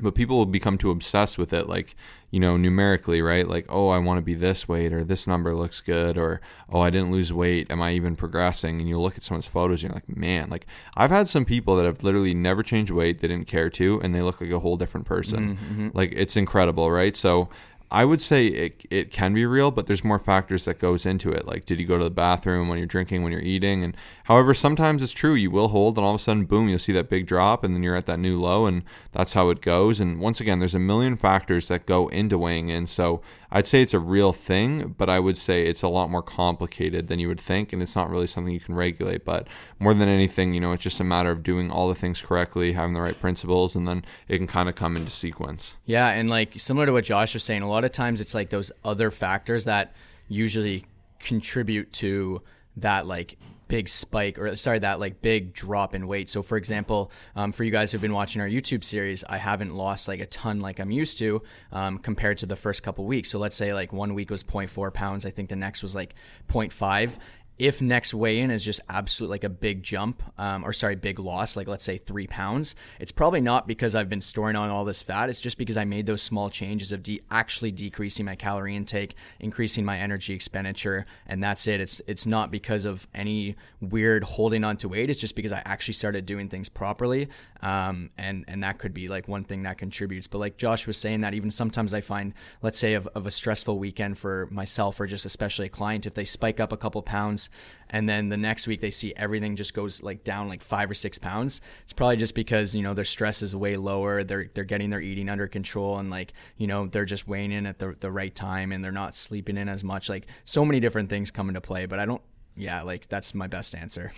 but 0.00 0.14
people 0.14 0.38
will 0.38 0.46
become 0.46 0.78
too 0.78 0.90
obsessed 0.90 1.36
with 1.36 1.52
it 1.52 1.68
like 1.68 1.94
you 2.30 2.40
know 2.40 2.56
numerically 2.56 3.20
right 3.20 3.46
like 3.46 3.66
oh 3.68 3.88
i 3.88 3.98
want 3.98 4.16
to 4.16 4.22
be 4.22 4.34
this 4.34 4.66
weight 4.66 4.92
or 4.92 5.04
this 5.04 5.26
number 5.26 5.54
looks 5.54 5.80
good 5.80 6.16
or 6.16 6.40
oh 6.70 6.80
i 6.80 6.88
didn't 6.88 7.10
lose 7.10 7.32
weight 7.32 7.70
am 7.70 7.82
i 7.82 7.92
even 7.92 8.16
progressing 8.16 8.80
and 8.80 8.88
you 8.88 8.98
look 8.98 9.16
at 9.16 9.22
someone's 9.22 9.46
photos 9.46 9.82
and 9.82 9.90
you're 9.90 9.94
like 9.94 10.16
man 10.16 10.48
like 10.48 10.66
i've 10.96 11.10
had 11.10 11.28
some 11.28 11.44
people 11.44 11.76
that 11.76 11.84
have 11.84 12.02
literally 12.02 12.34
never 12.34 12.62
changed 12.62 12.90
weight 12.90 13.20
they 13.20 13.28
didn't 13.28 13.46
care 13.46 13.68
to 13.68 14.00
and 14.02 14.14
they 14.14 14.22
look 14.22 14.40
like 14.40 14.50
a 14.50 14.60
whole 14.60 14.76
different 14.76 15.06
person 15.06 15.56
mm-hmm. 15.56 15.88
like 15.92 16.12
it's 16.16 16.36
incredible 16.36 16.90
right 16.90 17.16
so 17.16 17.48
I 17.92 18.06
would 18.06 18.22
say 18.22 18.46
it, 18.46 18.86
it 18.90 19.10
can 19.10 19.34
be 19.34 19.44
real, 19.44 19.70
but 19.70 19.86
there's 19.86 20.02
more 20.02 20.18
factors 20.18 20.64
that 20.64 20.78
goes 20.78 21.04
into 21.04 21.30
it. 21.30 21.46
Like, 21.46 21.66
did 21.66 21.78
you 21.78 21.84
go 21.84 21.98
to 21.98 22.04
the 22.04 22.10
bathroom 22.10 22.68
when 22.68 22.78
you're 22.78 22.86
drinking, 22.86 23.22
when 23.22 23.32
you're 23.32 23.42
eating? 23.42 23.84
And 23.84 23.94
however, 24.32 24.54
sometimes 24.54 25.02
it's 25.02 25.12
true. 25.12 25.34
You 25.34 25.50
will 25.50 25.68
hold, 25.68 25.98
and 25.98 26.06
all 26.06 26.14
of 26.14 26.20
a 26.20 26.24
sudden, 26.24 26.46
boom, 26.46 26.66
you'll 26.66 26.78
see 26.78 26.92
that 26.92 27.10
big 27.10 27.26
drop, 27.26 27.62
and 27.62 27.74
then 27.74 27.82
you're 27.82 27.96
at 27.96 28.06
that 28.06 28.18
new 28.18 28.40
low, 28.40 28.64
and 28.64 28.82
that's 29.12 29.34
how 29.34 29.50
it 29.50 29.60
goes. 29.60 30.00
And 30.00 30.20
once 30.20 30.40
again, 30.40 30.58
there's 30.58 30.74
a 30.74 30.78
million 30.78 31.16
factors 31.16 31.68
that 31.68 31.84
go 31.84 32.08
into 32.08 32.38
weighing 32.38 32.70
in. 32.70 32.86
So 32.86 33.20
I'd 33.50 33.66
say 33.66 33.82
it's 33.82 33.92
a 33.92 33.98
real 33.98 34.32
thing, 34.32 34.94
but 34.96 35.10
I 35.10 35.20
would 35.20 35.36
say 35.36 35.66
it's 35.66 35.82
a 35.82 35.88
lot 35.88 36.08
more 36.08 36.22
complicated 36.22 37.08
than 37.08 37.18
you 37.18 37.28
would 37.28 37.42
think, 37.42 37.74
and 37.74 37.82
it's 37.82 37.94
not 37.94 38.08
really 38.08 38.26
something 38.26 38.54
you 38.54 38.58
can 38.58 38.74
regulate. 38.74 39.22
But 39.22 39.48
more 39.78 39.92
than 39.92 40.08
anything, 40.08 40.54
you 40.54 40.60
know, 40.60 40.72
it's 40.72 40.82
just 40.82 40.98
a 40.98 41.04
matter 41.04 41.30
of 41.30 41.42
doing 41.42 41.70
all 41.70 41.90
the 41.90 41.94
things 41.94 42.22
correctly, 42.22 42.72
having 42.72 42.94
the 42.94 43.02
right 43.02 43.20
principles, 43.20 43.76
and 43.76 43.86
then 43.86 44.02
it 44.28 44.38
can 44.38 44.46
kind 44.46 44.70
of 44.70 44.74
come 44.74 44.96
into 44.96 45.10
sequence. 45.10 45.76
Yeah, 45.84 46.08
and 46.08 46.30
like 46.30 46.58
similar 46.58 46.86
to 46.86 46.92
what 46.92 47.04
Josh 47.04 47.34
was 47.34 47.44
saying, 47.44 47.60
a 47.60 47.68
lot 47.68 47.84
of 47.84 47.92
times 47.92 48.18
it's 48.18 48.32
like 48.32 48.48
those 48.48 48.72
other 48.82 49.10
factors 49.10 49.66
that 49.66 49.92
usually 50.26 50.86
contribute 51.18 51.92
to 51.92 52.40
that 52.74 53.06
like 53.06 53.36
big 53.72 53.88
spike 53.88 54.38
or 54.38 54.54
sorry 54.54 54.78
that 54.78 55.00
like 55.00 55.22
big 55.22 55.54
drop 55.54 55.94
in 55.94 56.06
weight. 56.06 56.28
So 56.28 56.42
for 56.42 56.58
example 56.58 57.10
um, 57.34 57.52
for 57.52 57.64
you 57.64 57.70
guys 57.70 57.90
who've 57.90 58.02
been 58.02 58.12
watching 58.12 58.42
our 58.42 58.48
youtube 58.48 58.84
series 58.84 59.24
i 59.30 59.38
haven't 59.38 59.74
lost 59.74 60.08
like 60.08 60.20
a 60.20 60.26
ton 60.26 60.60
like 60.60 60.78
i'm 60.78 60.90
used 60.90 61.16
to 61.16 61.40
um, 61.72 61.96
compared 61.96 62.36
to 62.36 62.44
the 62.44 62.54
first 62.54 62.82
couple 62.82 63.06
weeks. 63.06 63.30
So 63.30 63.38
let's 63.38 63.56
say 63.56 63.72
like 63.72 63.90
one 63.90 64.12
week 64.12 64.28
was 64.28 64.44
0.4 64.44 64.92
pounds 64.92 65.24
i 65.24 65.30
think 65.30 65.48
the 65.48 65.56
next 65.56 65.82
was 65.82 65.94
like 65.94 66.14
0.5 66.50 67.16
if 67.62 67.80
next 67.80 68.12
weigh 68.12 68.40
in 68.40 68.50
is 68.50 68.64
just 68.64 68.80
absolute 68.88 69.30
like 69.30 69.44
a 69.44 69.48
big 69.48 69.84
jump, 69.84 70.20
um, 70.36 70.64
or 70.64 70.72
sorry, 70.72 70.96
big 70.96 71.20
loss, 71.20 71.56
like 71.56 71.68
let's 71.68 71.84
say 71.84 71.96
three 71.96 72.26
pounds, 72.26 72.74
it's 72.98 73.12
probably 73.12 73.40
not 73.40 73.68
because 73.68 73.94
I've 73.94 74.08
been 74.08 74.20
storing 74.20 74.56
on 74.56 74.68
all 74.68 74.84
this 74.84 75.00
fat. 75.00 75.30
It's 75.30 75.40
just 75.40 75.58
because 75.58 75.76
I 75.76 75.84
made 75.84 76.06
those 76.06 76.22
small 76.22 76.50
changes 76.50 76.90
of 76.90 77.04
de- 77.04 77.22
actually 77.30 77.70
decreasing 77.70 78.26
my 78.26 78.34
calorie 78.34 78.74
intake, 78.74 79.14
increasing 79.38 79.84
my 79.84 79.96
energy 79.96 80.34
expenditure, 80.34 81.06
and 81.24 81.40
that's 81.40 81.68
it. 81.68 81.80
It's 81.80 82.02
it's 82.08 82.26
not 82.26 82.50
because 82.50 82.84
of 82.84 83.06
any 83.14 83.54
weird 83.80 84.24
holding 84.24 84.64
on 84.64 84.76
to 84.78 84.88
weight. 84.88 85.08
It's 85.08 85.20
just 85.20 85.36
because 85.36 85.52
I 85.52 85.62
actually 85.64 85.94
started 85.94 86.26
doing 86.26 86.48
things 86.48 86.68
properly, 86.68 87.28
um, 87.60 88.10
and 88.18 88.44
and 88.48 88.64
that 88.64 88.78
could 88.78 88.92
be 88.92 89.06
like 89.06 89.28
one 89.28 89.44
thing 89.44 89.62
that 89.62 89.78
contributes. 89.78 90.26
But 90.26 90.38
like 90.38 90.56
Josh 90.56 90.88
was 90.88 90.96
saying, 90.96 91.20
that 91.20 91.32
even 91.32 91.52
sometimes 91.52 91.94
I 91.94 92.00
find, 92.00 92.34
let's 92.60 92.80
say, 92.80 92.94
of, 92.94 93.06
of 93.14 93.24
a 93.24 93.30
stressful 93.30 93.78
weekend 93.78 94.18
for 94.18 94.48
myself 94.50 94.98
or 94.98 95.06
just 95.06 95.24
especially 95.24 95.66
a 95.66 95.68
client, 95.68 96.06
if 96.06 96.14
they 96.14 96.24
spike 96.24 96.58
up 96.58 96.72
a 96.72 96.76
couple 96.76 97.00
pounds 97.02 97.50
and 97.90 98.08
then 98.08 98.28
the 98.28 98.36
next 98.36 98.66
week 98.66 98.80
they 98.80 98.90
see 98.90 99.12
everything 99.16 99.56
just 99.56 99.74
goes 99.74 100.02
like 100.02 100.24
down 100.24 100.48
like 100.48 100.62
five 100.62 100.90
or 100.90 100.94
six 100.94 101.18
pounds 101.18 101.60
it's 101.82 101.92
probably 101.92 102.16
just 102.16 102.34
because 102.34 102.74
you 102.74 102.82
know 102.82 102.94
their 102.94 103.04
stress 103.04 103.42
is 103.42 103.54
way 103.54 103.76
lower 103.76 104.24
they're 104.24 104.50
they're 104.54 104.64
getting 104.64 104.90
their 104.90 105.00
eating 105.00 105.28
under 105.28 105.46
control 105.46 105.98
and 105.98 106.10
like 106.10 106.32
you 106.56 106.66
know 106.66 106.86
they're 106.86 107.04
just 107.04 107.28
weighing 107.28 107.52
in 107.52 107.66
at 107.66 107.78
the, 107.78 107.94
the 108.00 108.10
right 108.10 108.34
time 108.34 108.72
and 108.72 108.84
they're 108.84 108.92
not 108.92 109.14
sleeping 109.14 109.56
in 109.56 109.68
as 109.68 109.84
much 109.84 110.08
like 110.08 110.26
so 110.44 110.64
many 110.64 110.80
different 110.80 111.08
things 111.08 111.30
come 111.30 111.48
into 111.48 111.60
play 111.60 111.86
but 111.86 111.98
i 111.98 112.04
don't 112.04 112.22
yeah 112.56 112.82
like 112.82 113.08
that's 113.08 113.34
my 113.34 113.46
best 113.46 113.74
answer 113.74 114.12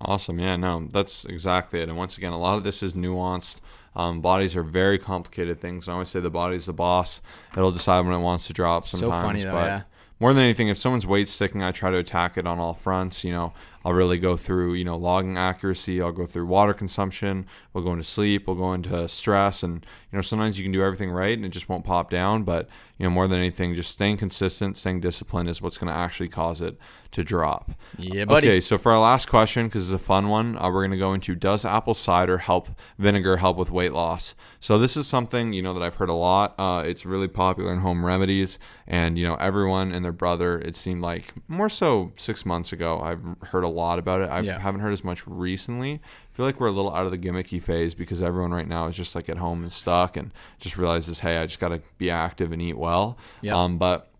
Awesome. 0.00 0.38
Yeah, 0.38 0.56
no, 0.56 0.86
that's 0.90 1.24
exactly 1.24 1.80
it. 1.80 1.88
And 1.88 1.98
once 1.98 2.16
again, 2.18 2.32
a 2.32 2.38
lot 2.38 2.56
of 2.56 2.64
this 2.64 2.82
is 2.82 2.92
nuanced. 2.92 3.56
Um, 3.96 4.20
bodies 4.20 4.54
are 4.54 4.62
very 4.62 4.98
complicated 4.98 5.60
things. 5.60 5.88
I 5.88 5.92
always 5.92 6.08
say 6.08 6.20
the 6.20 6.30
body's 6.30 6.66
the 6.66 6.72
boss. 6.72 7.20
It'll 7.56 7.72
decide 7.72 8.06
when 8.06 8.14
it 8.14 8.20
wants 8.20 8.46
to 8.46 8.52
drop 8.52 8.84
sometimes. 8.84 9.12
So 9.12 9.26
funny 9.26 9.42
though, 9.42 9.52
but 9.52 9.66
yeah. 9.66 9.82
More 10.20 10.34
than 10.34 10.42
anything, 10.42 10.68
if 10.68 10.78
someone's 10.78 11.06
weight 11.06 11.28
sticking, 11.28 11.62
I 11.62 11.70
try 11.70 11.90
to 11.90 11.98
attack 11.98 12.36
it 12.36 12.46
on 12.46 12.58
all 12.58 12.74
fronts. 12.74 13.24
You 13.24 13.32
know, 13.32 13.52
I'll 13.84 13.92
really 13.92 14.18
go 14.18 14.36
through, 14.36 14.74
you 14.74 14.84
know, 14.84 14.96
logging 14.96 15.36
accuracy. 15.36 16.02
I'll 16.02 16.12
go 16.12 16.26
through 16.26 16.46
water 16.46 16.74
consumption. 16.74 17.46
We'll 17.72 17.84
go 17.84 17.92
into 17.92 18.04
sleep. 18.04 18.46
We'll 18.46 18.56
go 18.56 18.72
into 18.72 19.08
stress. 19.08 19.62
And, 19.62 19.86
you 20.12 20.16
know, 20.16 20.22
sometimes 20.22 20.58
you 20.58 20.64
can 20.64 20.72
do 20.72 20.82
everything 20.82 21.10
right 21.10 21.36
and 21.36 21.46
it 21.46 21.50
just 21.50 21.68
won't 21.68 21.84
pop 21.84 22.10
down. 22.10 22.42
But, 22.42 22.68
you 22.98 23.04
know, 23.04 23.10
more 23.10 23.28
than 23.28 23.38
anything, 23.38 23.74
just 23.74 23.92
staying 23.92 24.16
consistent, 24.16 24.76
staying 24.76 25.00
disciplined 25.00 25.48
is 25.48 25.62
what's 25.62 25.78
going 25.78 25.92
to 25.92 25.98
actually 25.98 26.28
cause 26.28 26.60
it 26.60 26.76
to 27.10 27.24
drop. 27.24 27.70
Yeah, 27.96 28.24
buddy. 28.26 28.48
Okay, 28.48 28.60
so 28.60 28.76
for 28.76 28.92
our 28.92 28.98
last 28.98 29.28
question, 29.28 29.68
because 29.68 29.90
it's 29.90 30.02
a 30.02 30.04
fun 30.04 30.28
one, 30.28 30.58
uh, 30.58 30.66
we're 30.66 30.82
going 30.82 30.90
to 30.90 30.98
go 30.98 31.14
into 31.14 31.34
Does 31.34 31.64
apple 31.64 31.94
cider 31.94 32.38
help 32.38 32.68
vinegar 32.98 33.38
help 33.38 33.56
with 33.56 33.70
weight 33.70 33.92
loss? 33.92 34.34
So 34.60 34.78
this 34.78 34.96
is 34.96 35.06
something, 35.06 35.52
you 35.52 35.62
know, 35.62 35.72
that 35.72 35.82
I've 35.82 35.94
heard 35.94 36.10
a 36.10 36.14
lot. 36.14 36.54
Uh, 36.58 36.82
it's 36.84 37.06
really 37.06 37.28
popular 37.28 37.72
in 37.72 37.78
home 37.78 38.04
remedies. 38.04 38.58
And, 38.86 39.16
you 39.16 39.26
know, 39.26 39.36
everyone 39.36 39.92
and 39.92 40.04
their 40.04 40.12
brother, 40.12 40.58
it 40.58 40.76
seemed 40.76 41.00
like 41.00 41.32
more 41.46 41.68
so 41.68 42.12
six 42.16 42.44
months 42.44 42.72
ago, 42.72 43.00
I've 43.00 43.24
heard 43.48 43.64
a 43.64 43.67
lot 43.68 43.98
about 43.98 44.20
it. 44.22 44.30
I 44.30 44.40
Yeah. 44.40 44.58
haven't 44.58 44.80
heard 44.80 44.92
as 44.92 45.04
much 45.04 45.26
recently. 45.26 45.94
I 45.94 46.36
feel 46.36 46.46
like 46.46 46.60
we're 46.60 46.68
a 46.68 46.72
little 46.72 46.94
out 46.94 47.04
of 47.06 47.10
the 47.12 47.18
gimmicky 47.18 47.62
phase 47.62 47.94
because 47.94 48.22
everyone 48.22 48.52
right 48.52 48.68
now 48.68 48.86
is 48.86 48.96
just 48.96 49.14
like 49.14 49.28
at 49.28 49.38
home 49.38 49.62
and 49.62 49.72
stuck 49.72 50.16
and 50.16 50.30
just 50.58 50.76
realizes, 50.78 51.20
hey, 51.20 51.38
I 51.38 51.46
just 51.46 51.60
got 51.60 51.68
to 51.68 51.80
be 51.98 52.10
active 52.10 52.52
and 52.52 52.60
eat 52.62 52.76
well. 52.78 53.18
Yep. 53.42 53.54
Um, 53.54 53.78
but 53.78 54.10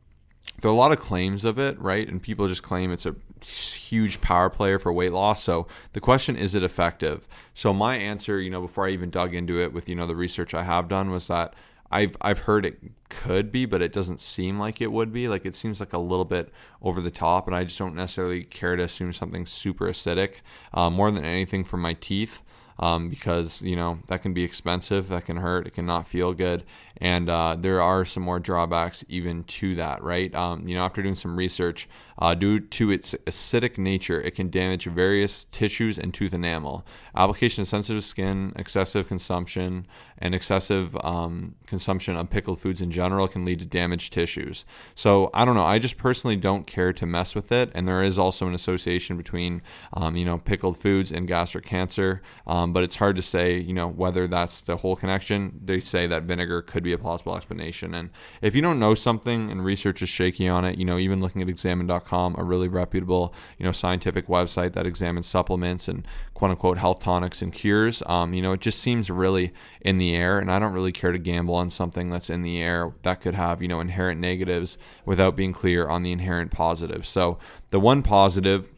there 0.61 0.71
are 0.71 0.75
a 0.75 0.77
lot 0.77 0.93
of 0.93 0.99
claims 0.99 1.45
of 1.45 1.59
it, 1.59 1.79
right? 1.81 2.09
And 2.09 2.23
people 2.23 2.49
just 2.49 2.63
claim 2.63 2.91
it's 2.91 3.07
a 3.07 3.15
huge 3.45 4.21
power 4.21 4.51
player 4.51 4.79
for 4.79 4.93
weight 4.93 5.13
loss. 5.13 5.43
So 5.43 5.67
the 5.93 6.01
question 6.01 6.37
is 6.37 6.55
it 6.55 6.63
effective? 6.63 7.29
So 7.55 7.73
my 7.73 7.97
answer, 7.97 8.41
you 8.41 8.51
know, 8.51 8.61
before 8.63 8.87
I 8.87 8.91
even 8.91 9.11
dug 9.11 9.35
into 9.35 9.61
it 9.61 9.73
with, 9.73 9.89
you 9.89 9.95
know, 9.95 10.07
the 10.07 10.17
research 10.17 10.55
I 10.55 10.63
have 10.65 10.89
done 10.89 11.11
was 11.11 11.29
that 11.29 11.55
I've 11.91 12.17
I've 12.21 12.41
heard 12.41 12.67
it 12.67 12.79
could 13.09 13.51
be, 13.51 13.65
but 13.65 13.83
it 13.83 13.93
doesn't 13.93 14.21
seem 14.21 14.59
like 14.59 14.81
it 14.81 14.93
would 14.93 15.13
be. 15.13 15.29
Like 15.29 15.47
it 15.47 15.55
seems 15.55 15.81
like 15.81 15.93
a 15.93 15.99
little 15.99 16.25
bit 16.25 16.53
over 16.83 17.01
the 17.01 17.11
top, 17.11 17.47
and 17.47 17.57
I 17.57 17.65
just 17.65 17.79
don't 17.79 17.95
necessarily 17.95 18.45
care 18.45 18.77
to 18.77 18.83
assume 18.83 19.13
something 19.13 19.47
super 19.47 19.87
acidic. 19.87 20.37
Uh, 20.73 20.91
more 20.91 21.11
than 21.11 21.25
anything 21.25 21.65
for 21.65 21.77
my 21.77 21.95
teeth, 21.95 22.43
um, 22.79 23.09
because 23.09 23.63
you 23.63 23.77
know 23.77 23.99
that 24.07 24.23
can 24.23 24.35
be 24.35 24.45
expensive, 24.45 25.09
that 25.09 25.25
can 25.25 25.39
hurt, 25.39 25.67
it 25.67 25.75
can 25.75 25.87
not 25.87 26.07
feel 26.07 26.33
good, 26.35 26.65
and 26.99 27.29
uh, 27.29 27.57
there 27.59 27.81
are 27.81 28.05
some 28.05 28.23
more 28.23 28.39
drawbacks 28.39 29.05
even 29.09 29.45
to 29.45 29.75
that, 29.77 30.03
right? 30.03 30.35
Um, 30.35 30.69
you 30.69 30.77
know, 30.77 30.85
after 30.85 31.03
doing 31.03 31.15
some 31.15 31.37
research, 31.37 31.89
uh, 32.19 32.35
due 32.35 32.61
to 32.61 32.91
its 32.91 33.15
acidic 33.27 33.79
nature, 33.79 34.21
it 34.21 34.35
can 34.35 34.51
damage 34.51 34.85
various 34.85 35.47
tissues 35.51 35.99
and 35.99 36.13
tooth 36.13 36.35
enamel. 36.35 36.85
Application 37.15 37.63
of 37.63 37.69
sensitive 37.69 38.05
skin, 38.05 38.53
excessive 38.57 39.09
consumption, 39.09 39.87
and 40.21 40.35
excessive 40.35 40.97
um, 41.05 41.55
consumption 41.67 42.17
of 42.17 42.31
pickled 42.31 42.61
foods 42.61 42.81
in 42.81 42.91
general 42.91 43.29
can 43.29 43.45
lead 43.45 43.59
to 43.61 43.67
damaged 43.67 44.13
tissues. 44.13 44.65
So 44.95 45.31
I 45.35 45.45
don't 45.45 45.55
know. 45.55 45.65
I 45.65 45.79
just 45.79 45.97
personally 45.97 46.37
don't 46.37 46.67
care 46.67 46.93
to 46.93 47.07
mess 47.07 47.35
with 47.35 47.53
it, 47.53 47.71
and 47.75 47.87
there 47.87 48.03
is 48.03 48.19
also 48.19 48.47
an 48.47 48.55
association 48.55 49.17
between, 49.17 49.63
um, 49.93 50.17
you 50.17 50.25
know, 50.25 50.39
pickled 50.39 50.79
foods 50.79 51.13
and 51.13 51.29
gastric 51.29 51.65
cancer. 51.65 52.23
Um, 52.47 52.73
but 52.73 52.83
it's 52.83 52.97
hard 52.97 53.17
to 53.17 53.23
say, 53.23 53.59
you 53.59 53.75
know, 53.75 53.89
whether 53.89 54.27
that's 54.27 54.61
the 54.61 54.79
whole 54.79 54.97
connection. 54.97 55.61
They 55.65 55.81
say 55.81 56.07
that 56.07 56.25
vinegar 56.25 56.63
could 56.63 56.83
be 56.83 56.93
a 56.93 56.99
plausible 56.99 57.37
explanation, 57.37 57.95
and 57.95 58.11
if 58.43 58.55
you 58.55 58.63
don't 58.63 58.79
know 58.79 58.95
something 58.95 59.51
and 59.51 59.65
research 59.65 60.03
is 60.03 60.09
shaky 60.09 60.49
on 60.49 60.65
it, 60.65 60.79
you 60.79 60.85
know, 60.85 60.99
even 60.99 61.21
looking 61.21 61.43
at 61.43 61.49
Examine.com, 61.49 62.37
a 62.39 62.45
really 62.45 62.69
reputable, 62.69 63.35
you 63.59 63.65
know, 63.65 63.73
scientific 63.73 64.27
website 64.27 64.73
that 64.75 64.87
examines 64.87 65.27
supplements 65.27 65.89
and 65.89 66.07
quote 66.35 66.53
unquote 66.53 66.79
health 66.79 67.01
tonics 67.01 67.43
and 67.43 67.53
cures. 67.53 68.03
Um, 68.07 68.33
you 68.33 68.43
know, 68.43 68.53
it 68.53 68.61
just 68.61 68.79
seems 68.79 69.11
really 69.11 69.53
in 69.81 69.99
the 69.99 70.08
air, 70.15 70.39
and 70.39 70.51
I 70.51 70.59
don't 70.59 70.73
really 70.73 70.93
care 70.93 71.13
to 71.13 71.19
gamble 71.19 71.55
on 71.55 71.71
something 71.71 72.11
that's 72.11 72.31
in 72.31 72.43
the 72.43 72.61
air 72.61 72.93
that 73.03 73.21
could 73.21 73.35
have, 73.35 73.63
you 73.63 73.69
know, 73.69 73.81
inherent 73.81 74.21
negatives 74.21 74.79
without 75.05 75.37
being 75.37 75.53
clear 75.53 75.89
on 75.89 76.03
the 76.03 76.13
inherent 76.13 76.51
positives. 76.51 77.09
So 77.09 77.39
the 77.71 77.81
one 77.81 78.03
positive 78.03 78.71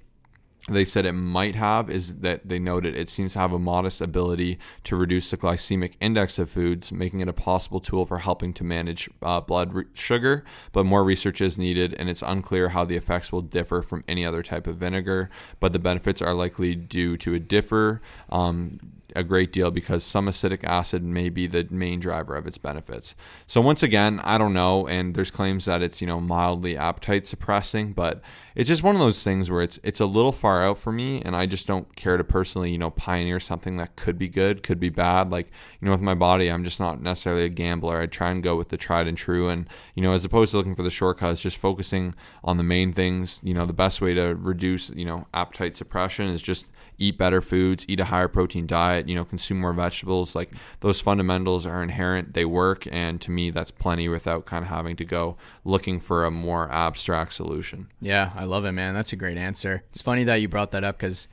they 0.68 0.84
said 0.84 1.06
it 1.06 1.12
might 1.12 1.54
have 1.54 1.88
is 1.88 2.18
that 2.18 2.48
they 2.48 2.58
noted 2.58 2.94
it 2.94 3.08
seems 3.08 3.32
to 3.32 3.38
have 3.38 3.52
a 3.52 3.58
modest 3.58 4.00
ability 4.00 4.58
to 4.84 4.94
reduce 4.94 5.30
the 5.30 5.36
glycemic 5.36 5.94
index 6.00 6.38
of 6.38 6.50
foods, 6.50 6.92
making 6.92 7.20
it 7.20 7.28
a 7.28 7.32
possible 7.32 7.80
tool 7.80 8.04
for 8.04 8.18
helping 8.18 8.52
to 8.52 8.64
manage 8.64 9.08
uh, 9.22 9.40
blood 9.40 9.72
re- 9.72 9.84
sugar. 9.94 10.44
But 10.72 10.84
more 10.84 11.02
research 11.02 11.40
is 11.40 11.58
needed, 11.58 11.94
and 11.94 12.08
it's 12.08 12.22
unclear 12.22 12.70
how 12.70 12.84
the 12.84 12.96
effects 12.96 13.32
will 13.32 13.42
differ 13.42 13.82
from 13.82 14.04
any 14.06 14.24
other 14.24 14.42
type 14.42 14.66
of 14.66 14.76
vinegar. 14.76 15.30
But 15.60 15.72
the 15.72 15.78
benefits 15.78 16.20
are 16.20 16.34
likely 16.34 16.74
due 16.74 17.16
to 17.18 17.34
a 17.34 17.40
differ. 17.40 18.02
Um, 18.28 18.80
a 19.16 19.22
great 19.22 19.52
deal 19.52 19.70
because 19.70 20.04
some 20.04 20.28
acetic 20.28 20.64
acid 20.64 21.02
may 21.02 21.28
be 21.28 21.46
the 21.46 21.66
main 21.70 22.00
driver 22.00 22.36
of 22.36 22.46
its 22.46 22.58
benefits. 22.58 23.14
So 23.46 23.60
once 23.60 23.82
again, 23.82 24.20
I 24.24 24.38
don't 24.38 24.52
know, 24.52 24.86
and 24.86 25.14
there's 25.14 25.30
claims 25.30 25.64
that 25.64 25.82
it's 25.82 26.00
you 26.00 26.06
know 26.06 26.20
mildly 26.20 26.76
appetite 26.76 27.26
suppressing, 27.26 27.92
but 27.92 28.22
it's 28.54 28.68
just 28.68 28.82
one 28.82 28.94
of 28.94 29.00
those 29.00 29.22
things 29.22 29.50
where 29.50 29.62
it's 29.62 29.78
it's 29.82 30.00
a 30.00 30.06
little 30.06 30.32
far 30.32 30.62
out 30.62 30.78
for 30.78 30.92
me, 30.92 31.22
and 31.22 31.36
I 31.36 31.46
just 31.46 31.66
don't 31.66 31.94
care 31.96 32.16
to 32.16 32.24
personally 32.24 32.70
you 32.70 32.78
know 32.78 32.90
pioneer 32.90 33.40
something 33.40 33.76
that 33.76 33.96
could 33.96 34.18
be 34.18 34.28
good, 34.28 34.62
could 34.62 34.80
be 34.80 34.90
bad. 34.90 35.30
Like 35.30 35.48
you 35.80 35.86
know 35.86 35.92
with 35.92 36.00
my 36.00 36.14
body, 36.14 36.48
I'm 36.48 36.64
just 36.64 36.80
not 36.80 37.00
necessarily 37.00 37.44
a 37.44 37.48
gambler. 37.48 38.00
I 38.00 38.06
try 38.06 38.30
and 38.30 38.42
go 38.42 38.56
with 38.56 38.68
the 38.68 38.76
tried 38.76 39.06
and 39.06 39.16
true, 39.16 39.48
and 39.48 39.68
you 39.94 40.02
know 40.02 40.12
as 40.12 40.24
opposed 40.24 40.50
to 40.52 40.56
looking 40.56 40.74
for 40.74 40.82
the 40.82 40.90
shortcuts, 40.90 41.40
just 41.42 41.56
focusing 41.56 42.14
on 42.42 42.56
the 42.56 42.62
main 42.62 42.92
things. 42.92 43.40
You 43.42 43.54
know 43.54 43.66
the 43.66 43.72
best 43.72 44.00
way 44.00 44.14
to 44.14 44.34
reduce 44.34 44.90
you 44.90 45.04
know 45.04 45.26
appetite 45.32 45.76
suppression 45.76 46.26
is 46.26 46.42
just 46.42 46.66
eat 47.00 47.18
better 47.18 47.40
foods, 47.40 47.84
eat 47.88 47.98
a 47.98 48.04
higher 48.04 48.28
protein 48.28 48.66
diet, 48.66 49.08
you 49.08 49.14
know, 49.14 49.24
consume 49.24 49.58
more 49.60 49.72
vegetables. 49.72 50.34
Like 50.36 50.50
those 50.80 51.00
fundamentals 51.00 51.66
are 51.66 51.82
inherent, 51.82 52.34
they 52.34 52.44
work, 52.44 52.86
and 52.92 53.20
to 53.22 53.30
me, 53.30 53.50
that's 53.50 53.70
plenty 53.70 54.08
without 54.08 54.46
kind 54.46 54.62
of 54.62 54.68
having 54.68 54.94
to 54.96 55.04
go 55.04 55.36
looking 55.64 55.98
for 55.98 56.24
a 56.24 56.30
more 56.30 56.70
abstract 56.70 57.32
solution. 57.32 57.88
Yeah, 58.00 58.30
I 58.36 58.44
love 58.44 58.64
it, 58.64 58.72
man. 58.72 58.94
That's 58.94 59.12
a 59.12 59.16
great 59.16 59.38
answer. 59.38 59.82
It's 59.90 60.02
funny 60.02 60.24
that 60.24 60.36
you 60.36 60.48
brought 60.48 60.70
that 60.72 60.84
up 60.84 60.98
because 60.98 61.26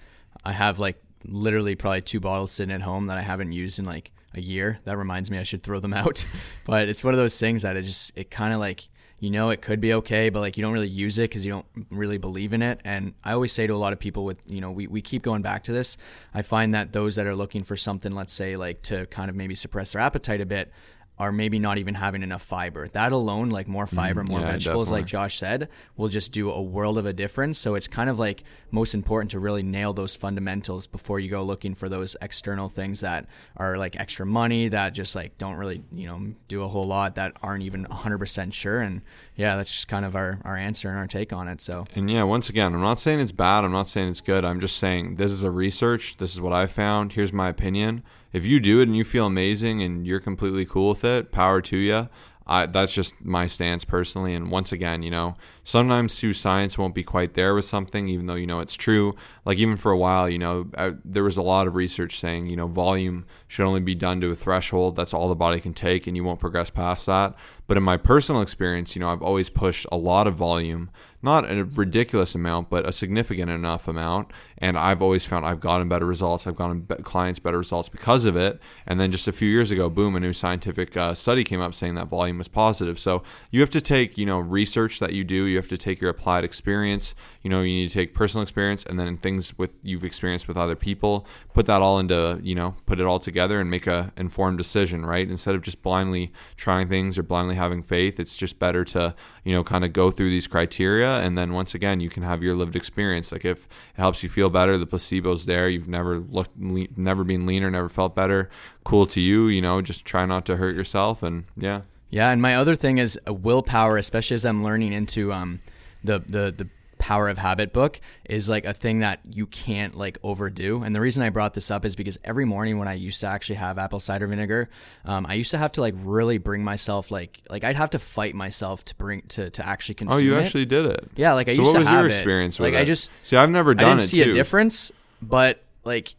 I 0.44 0.54
have 0.54 0.80
like 0.80 1.02
literally 1.26 1.76
probably 1.76 2.02
two 2.02 2.20
bottles 2.20 2.52
sitting 2.52 2.74
at 2.74 2.82
home 2.82 3.08
that 3.08 3.18
I 3.18 3.22
haven't 3.22 3.52
used 3.52 3.78
in 3.78 3.86
like 3.86 4.12
a 4.34 4.42
year. 4.42 4.80
That 4.86 4.98
reminds 4.98 5.30
me 5.30 5.38
I 5.38 5.44
should 5.44 5.64
throw 5.64 5.80
them 5.80 5.94
out. 5.94 6.26
but 6.66 6.88
it's 6.88 7.04
one 7.04 7.14
of 7.14 7.20
those 7.20 7.40
things 7.40 7.64
that 7.64 7.76
it 7.76 7.84
just 7.84 8.12
it 8.16 8.32
kind 8.32 8.54
of 8.54 8.60
like 8.60 8.88
you 9.20 9.30
know 9.32 9.50
it 9.50 9.62
could 9.62 9.82
be 9.82 9.94
okay, 9.94 10.30
but 10.30 10.42
like 10.42 10.58
you 10.58 10.62
don't 10.62 10.74
really 10.74 10.88
use 10.88 11.18
it 11.18 11.24
because 11.24 11.46
you 11.46 11.52
don't 11.52 11.66
really 11.90 12.18
believe 12.18 12.54
in 12.54 12.62
it. 12.62 12.80
And 12.84 13.14
I 13.24 13.34
always 13.34 13.52
say 13.52 13.66
to 13.66 13.74
a 13.74 13.78
lot 13.78 13.94
of 13.94 14.00
people 14.00 14.26
with 14.26 14.38
you 14.48 14.62
know 14.62 14.72
we 14.72 14.88
we 14.88 15.02
keep 15.02 15.24
going 15.24 15.42
back 15.42 15.64
to 15.66 15.72
this. 15.72 15.98
I 16.34 16.44
find 16.44 16.74
that 16.74 16.94
those 16.94 17.16
that 17.16 17.26
are 17.26 17.36
looking 17.36 17.64
for 17.64 17.76
something, 17.76 18.12
let's 18.12 18.34
say 18.34 18.56
like 18.56 18.84
to 18.84 19.08
kind 19.08 19.30
of 19.30 19.36
maybe 19.36 19.56
suppress 19.56 19.94
their 19.94 20.02
appetite 20.02 20.42
a 20.42 20.46
bit. 20.46 20.72
Are 21.20 21.32
maybe 21.32 21.58
not 21.58 21.80
even 21.80 21.96
having 21.96 22.22
enough 22.22 22.44
fiber. 22.44 22.88
That 22.90 23.12
alone, 23.12 23.50
like 23.50 23.68
more 23.68 23.88
mm-hmm. 23.88 23.96
fiber, 23.96 24.24
more 24.24 24.40
yeah, 24.40 24.52
vegetables, 24.52 24.92
like. 24.92 25.08
Josh 25.08 25.40
said, 25.40 25.70
will 25.96 26.10
just 26.10 26.32
do 26.32 26.52
a 26.52 26.62
world 26.62 26.98
of 26.98 27.06
a 27.06 27.14
difference. 27.14 27.58
So 27.58 27.74
it's 27.74 27.88
kind 27.88 28.10
of 28.10 28.20
like 28.20 28.44
most 28.70 28.94
important 28.94 29.32
to 29.32 29.40
really 29.40 29.64
nail 29.64 29.94
those 29.94 30.16
fundamentals 30.16 30.86
before 30.86 31.20
you 31.20 31.30
go 31.30 31.44
looking 31.44 31.74
for 31.74 31.90
those 31.90 32.16
external 32.22 32.70
things 32.70 33.00
that 33.00 33.26
are 33.56 33.78
like 33.78 33.96
extra 34.00 34.26
money 34.26 34.68
that 34.68 34.94
just 34.94 35.16
like 35.16 35.38
don't 35.38 35.56
really, 35.56 35.82
you 35.92 36.08
know, 36.08 36.34
do 36.48 36.64
a 36.64 36.68
whole 36.68 36.86
lot 36.86 37.16
that 37.16 37.36
aren't 37.42 37.64
even 37.64 37.86
100% 37.86 38.54
sure. 38.54 38.82
And 38.82 39.02
yeah, 39.36 39.56
that's 39.56 39.72
just 39.72 39.88
kind 39.88 40.06
of 40.06 40.16
our, 40.16 40.40
our 40.44 40.56
answer 40.58 40.90
and 40.90 41.00
our 41.00 41.08
take 41.08 41.34
on 41.34 41.48
it. 41.48 41.62
So 41.62 41.86
And 41.96 42.12
yeah, 42.12 42.24
once 42.24 42.50
again, 42.50 42.76
I'm 42.76 42.82
not 42.82 43.00
saying 43.00 43.20
it's 43.22 43.32
bad. 43.32 43.64
I'm 43.64 43.72
not 43.72 43.88
saying 43.88 44.10
it's 44.10 44.22
good. 44.22 44.44
I'm 44.44 44.60
just 44.60 44.78
saying 44.78 45.16
this 45.16 45.32
is 45.32 45.44
a 45.44 45.52
research. 45.52 46.18
This 46.18 46.34
is 46.34 46.42
what 46.42 46.54
I 46.54 46.68
found. 46.68 47.14
Here's 47.14 47.34
my 47.34 47.50
opinion. 47.50 48.04
If 48.34 48.46
you 48.46 48.60
do 48.60 48.80
it 48.80 48.88
and 48.88 48.96
you 48.96 49.04
feel 49.04 49.26
amazing 49.26 49.82
and 49.82 50.06
you're 50.06 50.20
completely 50.20 50.66
cool 50.66 50.90
with 50.90 51.04
it, 51.04 51.32
power 51.32 51.62
to 51.62 51.78
you. 51.78 52.10
I, 52.46 52.66
that's 52.66 52.94
just 52.94 53.24
my 53.24 53.48
stance 53.48 53.84
personally. 53.84 54.34
And 54.34 54.50
once 54.50 54.72
again, 54.72 55.04
you 55.04 55.12
know, 55.12 55.36
sometimes 55.68 56.16
too 56.16 56.34
science 56.34 56.78
won't 56.78 56.96
be 56.96 57.04
quite 57.04 57.34
there 57.34 57.54
with 57.54 57.66
something, 57.66 58.08
even 58.08 58.26
though 58.26 58.36
you 58.36 58.48
know 58.48 58.62
it's 58.62 58.74
true. 58.74 59.14
Like 59.44 59.58
even 59.58 59.76
for 59.76 59.92
a 59.92 59.98
while, 59.98 60.30
you 60.30 60.40
know, 60.40 60.70
I, 60.78 60.94
there 61.04 61.26
was 61.26 61.36
a 61.36 61.42
lot 61.42 61.68
of 61.68 61.76
research 61.76 62.22
saying, 62.22 62.46
you 62.46 62.56
know, 62.56 62.68
volume 62.68 63.26
should 63.50 63.66
only 63.66 63.82
be 63.82 63.94
done 63.94 64.22
to 64.22 64.32
a 64.32 64.36
threshold. 64.36 64.96
That's 64.96 65.14
all 65.14 65.28
the 65.28 65.36
body 65.36 65.60
can 65.60 65.74
take, 65.74 66.08
and 66.08 66.16
you 66.16 66.24
won't 66.24 66.40
progress 66.40 66.70
past 66.70 67.06
that. 67.08 67.36
But 67.68 67.76
in 67.76 67.84
my 67.84 67.98
personal 67.98 68.42
experience, 68.42 68.96
you 68.96 69.02
know, 69.02 69.10
I've 69.10 69.22
always 69.22 69.50
pushed 69.50 69.86
a 69.92 69.98
lot 69.98 70.26
of 70.26 70.36
volume, 70.36 70.90
not 71.22 71.50
a 71.50 71.66
ridiculous 71.66 72.34
amount, 72.34 72.70
but 72.70 72.88
a 72.88 72.94
significant 72.94 73.52
enough 73.52 73.90
amount. 73.90 74.32
And 74.58 74.78
I've 74.78 75.02
always 75.02 75.26
found 75.26 75.46
I've 75.46 75.60
gotten 75.60 75.90
better 75.90 76.06
results. 76.06 76.48
I've 76.48 76.56
gotten 76.56 76.82
be- 76.82 76.96
clients 76.96 77.40
better 77.40 77.58
results 77.58 77.90
because 77.90 78.24
of 78.24 78.38
it. 78.38 78.62
And 78.86 79.02
then 79.02 79.12
just 79.12 79.28
a 79.28 79.34
few 79.34 79.50
years 79.50 79.70
ago, 79.70 79.90
boom, 79.90 80.16
a 80.16 80.20
new 80.22 80.32
scientific 80.32 80.96
uh, 80.96 81.14
study 81.14 81.44
came 81.44 81.60
up 81.60 81.76
saying 81.76 81.96
that 81.96 82.08
volume 82.08 82.38
was 82.38 82.48
positive. 82.48 82.98
So 83.00 83.22
you 83.52 83.60
have 83.60 83.70
to 83.72 83.82
take, 83.82 84.18
you 84.18 84.26
know, 84.26 84.40
research 84.40 85.00
that 85.00 85.12
you 85.12 85.26
do. 85.26 85.44
You 85.44 85.57
have 85.58 85.68
to 85.70 85.78
take 85.78 86.02
your 86.02 86.10
applied 86.10 86.44
experience. 86.44 87.14
You 87.44 87.50
know, 87.50 87.62
you 87.62 87.74
need 87.74 87.90
to 87.90 87.94
take 87.94 88.14
personal 88.14 88.44
experience 88.44 88.86
and 88.86 89.00
then 89.00 89.18
things 89.18 89.58
with 89.58 89.72
you've 89.84 90.04
experienced 90.04 90.48
with 90.48 90.58
other 90.58 90.76
people. 90.76 91.28
Put 91.54 91.66
that 91.68 91.82
all 91.82 92.00
into, 92.00 92.40
you 92.42 92.56
know, 92.56 92.76
put 92.86 93.00
it 93.00 93.06
all 93.06 93.20
together 93.20 93.60
and 93.60 93.70
make 93.70 93.88
a 93.88 94.12
informed 94.18 94.58
decision, 94.58 95.06
right? 95.06 95.30
Instead 95.30 95.56
of 95.56 95.62
just 95.62 95.82
blindly 95.82 96.32
trying 96.56 96.90
things 96.90 97.18
or 97.18 97.24
blindly 97.24 97.56
having 97.56 97.84
faith, 97.84 98.20
it's 98.20 98.36
just 98.36 98.60
better 98.60 98.84
to, 98.86 99.16
you 99.44 99.54
know, 99.54 99.64
kind 99.64 99.84
of 99.84 99.94
go 99.94 100.12
through 100.12 100.30
these 100.30 100.48
criteria 100.48 101.20
and 101.20 101.38
then 101.38 101.54
once 101.54 101.74
again, 101.74 102.00
you 102.00 102.10
can 102.10 102.24
have 102.24 102.44
your 102.44 102.56
lived 102.56 102.76
experience. 102.76 103.32
Like 103.32 103.46
if 103.46 103.66
it 103.66 104.02
helps 104.02 104.24
you 104.24 104.30
feel 104.30 104.50
better, 104.50 104.78
the 104.78 104.88
placebo's 104.88 105.46
there. 105.46 105.70
You've 105.70 105.88
never 105.88 106.20
looked, 106.20 106.60
le- 106.60 106.88
never 106.96 107.24
been 107.24 107.46
leaner, 107.46 107.70
never 107.70 107.90
felt 107.90 108.16
better. 108.16 108.50
Cool 108.84 109.08
to 109.08 109.22
you, 109.22 109.48
you 109.48 109.62
know. 109.62 109.82
Just 109.82 110.06
try 110.06 110.26
not 110.26 110.46
to 110.46 110.58
hurt 110.58 110.76
yourself, 110.76 111.24
and 111.24 111.46
yeah. 111.58 111.82
Yeah, 112.10 112.30
and 112.32 112.42
my 112.42 112.56
other 112.56 112.76
thing 112.76 112.98
is 112.98 113.20
willpower, 113.28 113.98
especially 113.98 114.36
as 114.36 114.46
I'm 114.46 114.64
learning 114.64 114.94
into 114.94 115.34
um, 115.34 115.62
the 116.04 116.20
the 116.20 116.54
the 116.56 116.68
power 116.98 117.30
of 117.30 117.38
habit 117.38 117.74
book 117.74 118.00
is 118.26 118.50
like 118.50 118.66
a 118.66 118.74
thing 118.74 119.00
that 119.00 119.20
you 119.30 119.46
can't 119.46 119.96
like 119.96 120.18
overdo 120.24 120.82
and 120.82 120.96
the 120.96 121.00
reason 121.00 121.22
i 121.22 121.30
brought 121.30 121.54
this 121.54 121.70
up 121.70 121.86
is 121.86 121.96
because 121.96 122.18
every 122.24 122.46
morning 122.46 122.78
when 122.80 122.88
i 122.88 122.94
used 122.94 123.22
to 123.22 123.28
actually 123.28 123.56
have 123.56 123.78
apple 123.78 124.00
cider 124.00 124.28
vinegar 124.28 124.68
um, 125.06 125.26
i 125.28 125.34
used 125.34 125.52
to 125.52 125.58
have 125.58 125.72
to 125.72 125.82
like 125.82 125.94
really 126.00 126.38
bring 126.38 126.64
myself 126.64 127.12
like 127.12 127.40
like 127.50 127.64
i'd 127.64 127.76
have 127.76 127.90
to 127.92 128.00
fight 128.00 128.34
myself 128.34 128.84
to 128.84 128.96
bring 128.96 129.22
to 129.28 129.50
to 129.52 129.66
actually 129.66 129.96
consume 129.96 130.18
oh 130.18 130.22
you 130.22 130.36
it. 130.36 130.44
actually 130.44 130.66
did 130.66 130.86
it 130.86 131.08
yeah 131.16 131.34
like 131.34 131.48
i 131.48 131.52
so 131.56 131.62
used 131.62 131.68
what 131.68 131.74
to 131.74 131.80
was 131.80 131.88
have 131.88 132.00
your 132.00 132.10
it. 132.10 132.16
experience 132.16 132.60
with 132.60 132.74
like 132.74 132.80
it 132.80 132.82
i 132.82 132.84
just 132.84 133.12
see 133.24 133.38
i've 133.38 133.50
never 133.50 133.76
done 133.76 133.84
it. 133.84 133.88
i 133.88 133.94
didn't 133.94 134.04
it 134.04 134.08
see 134.08 134.24
too 134.24 134.32
a 134.32 134.34
difference 134.34 134.92
but 135.22 135.64
like 135.84 136.16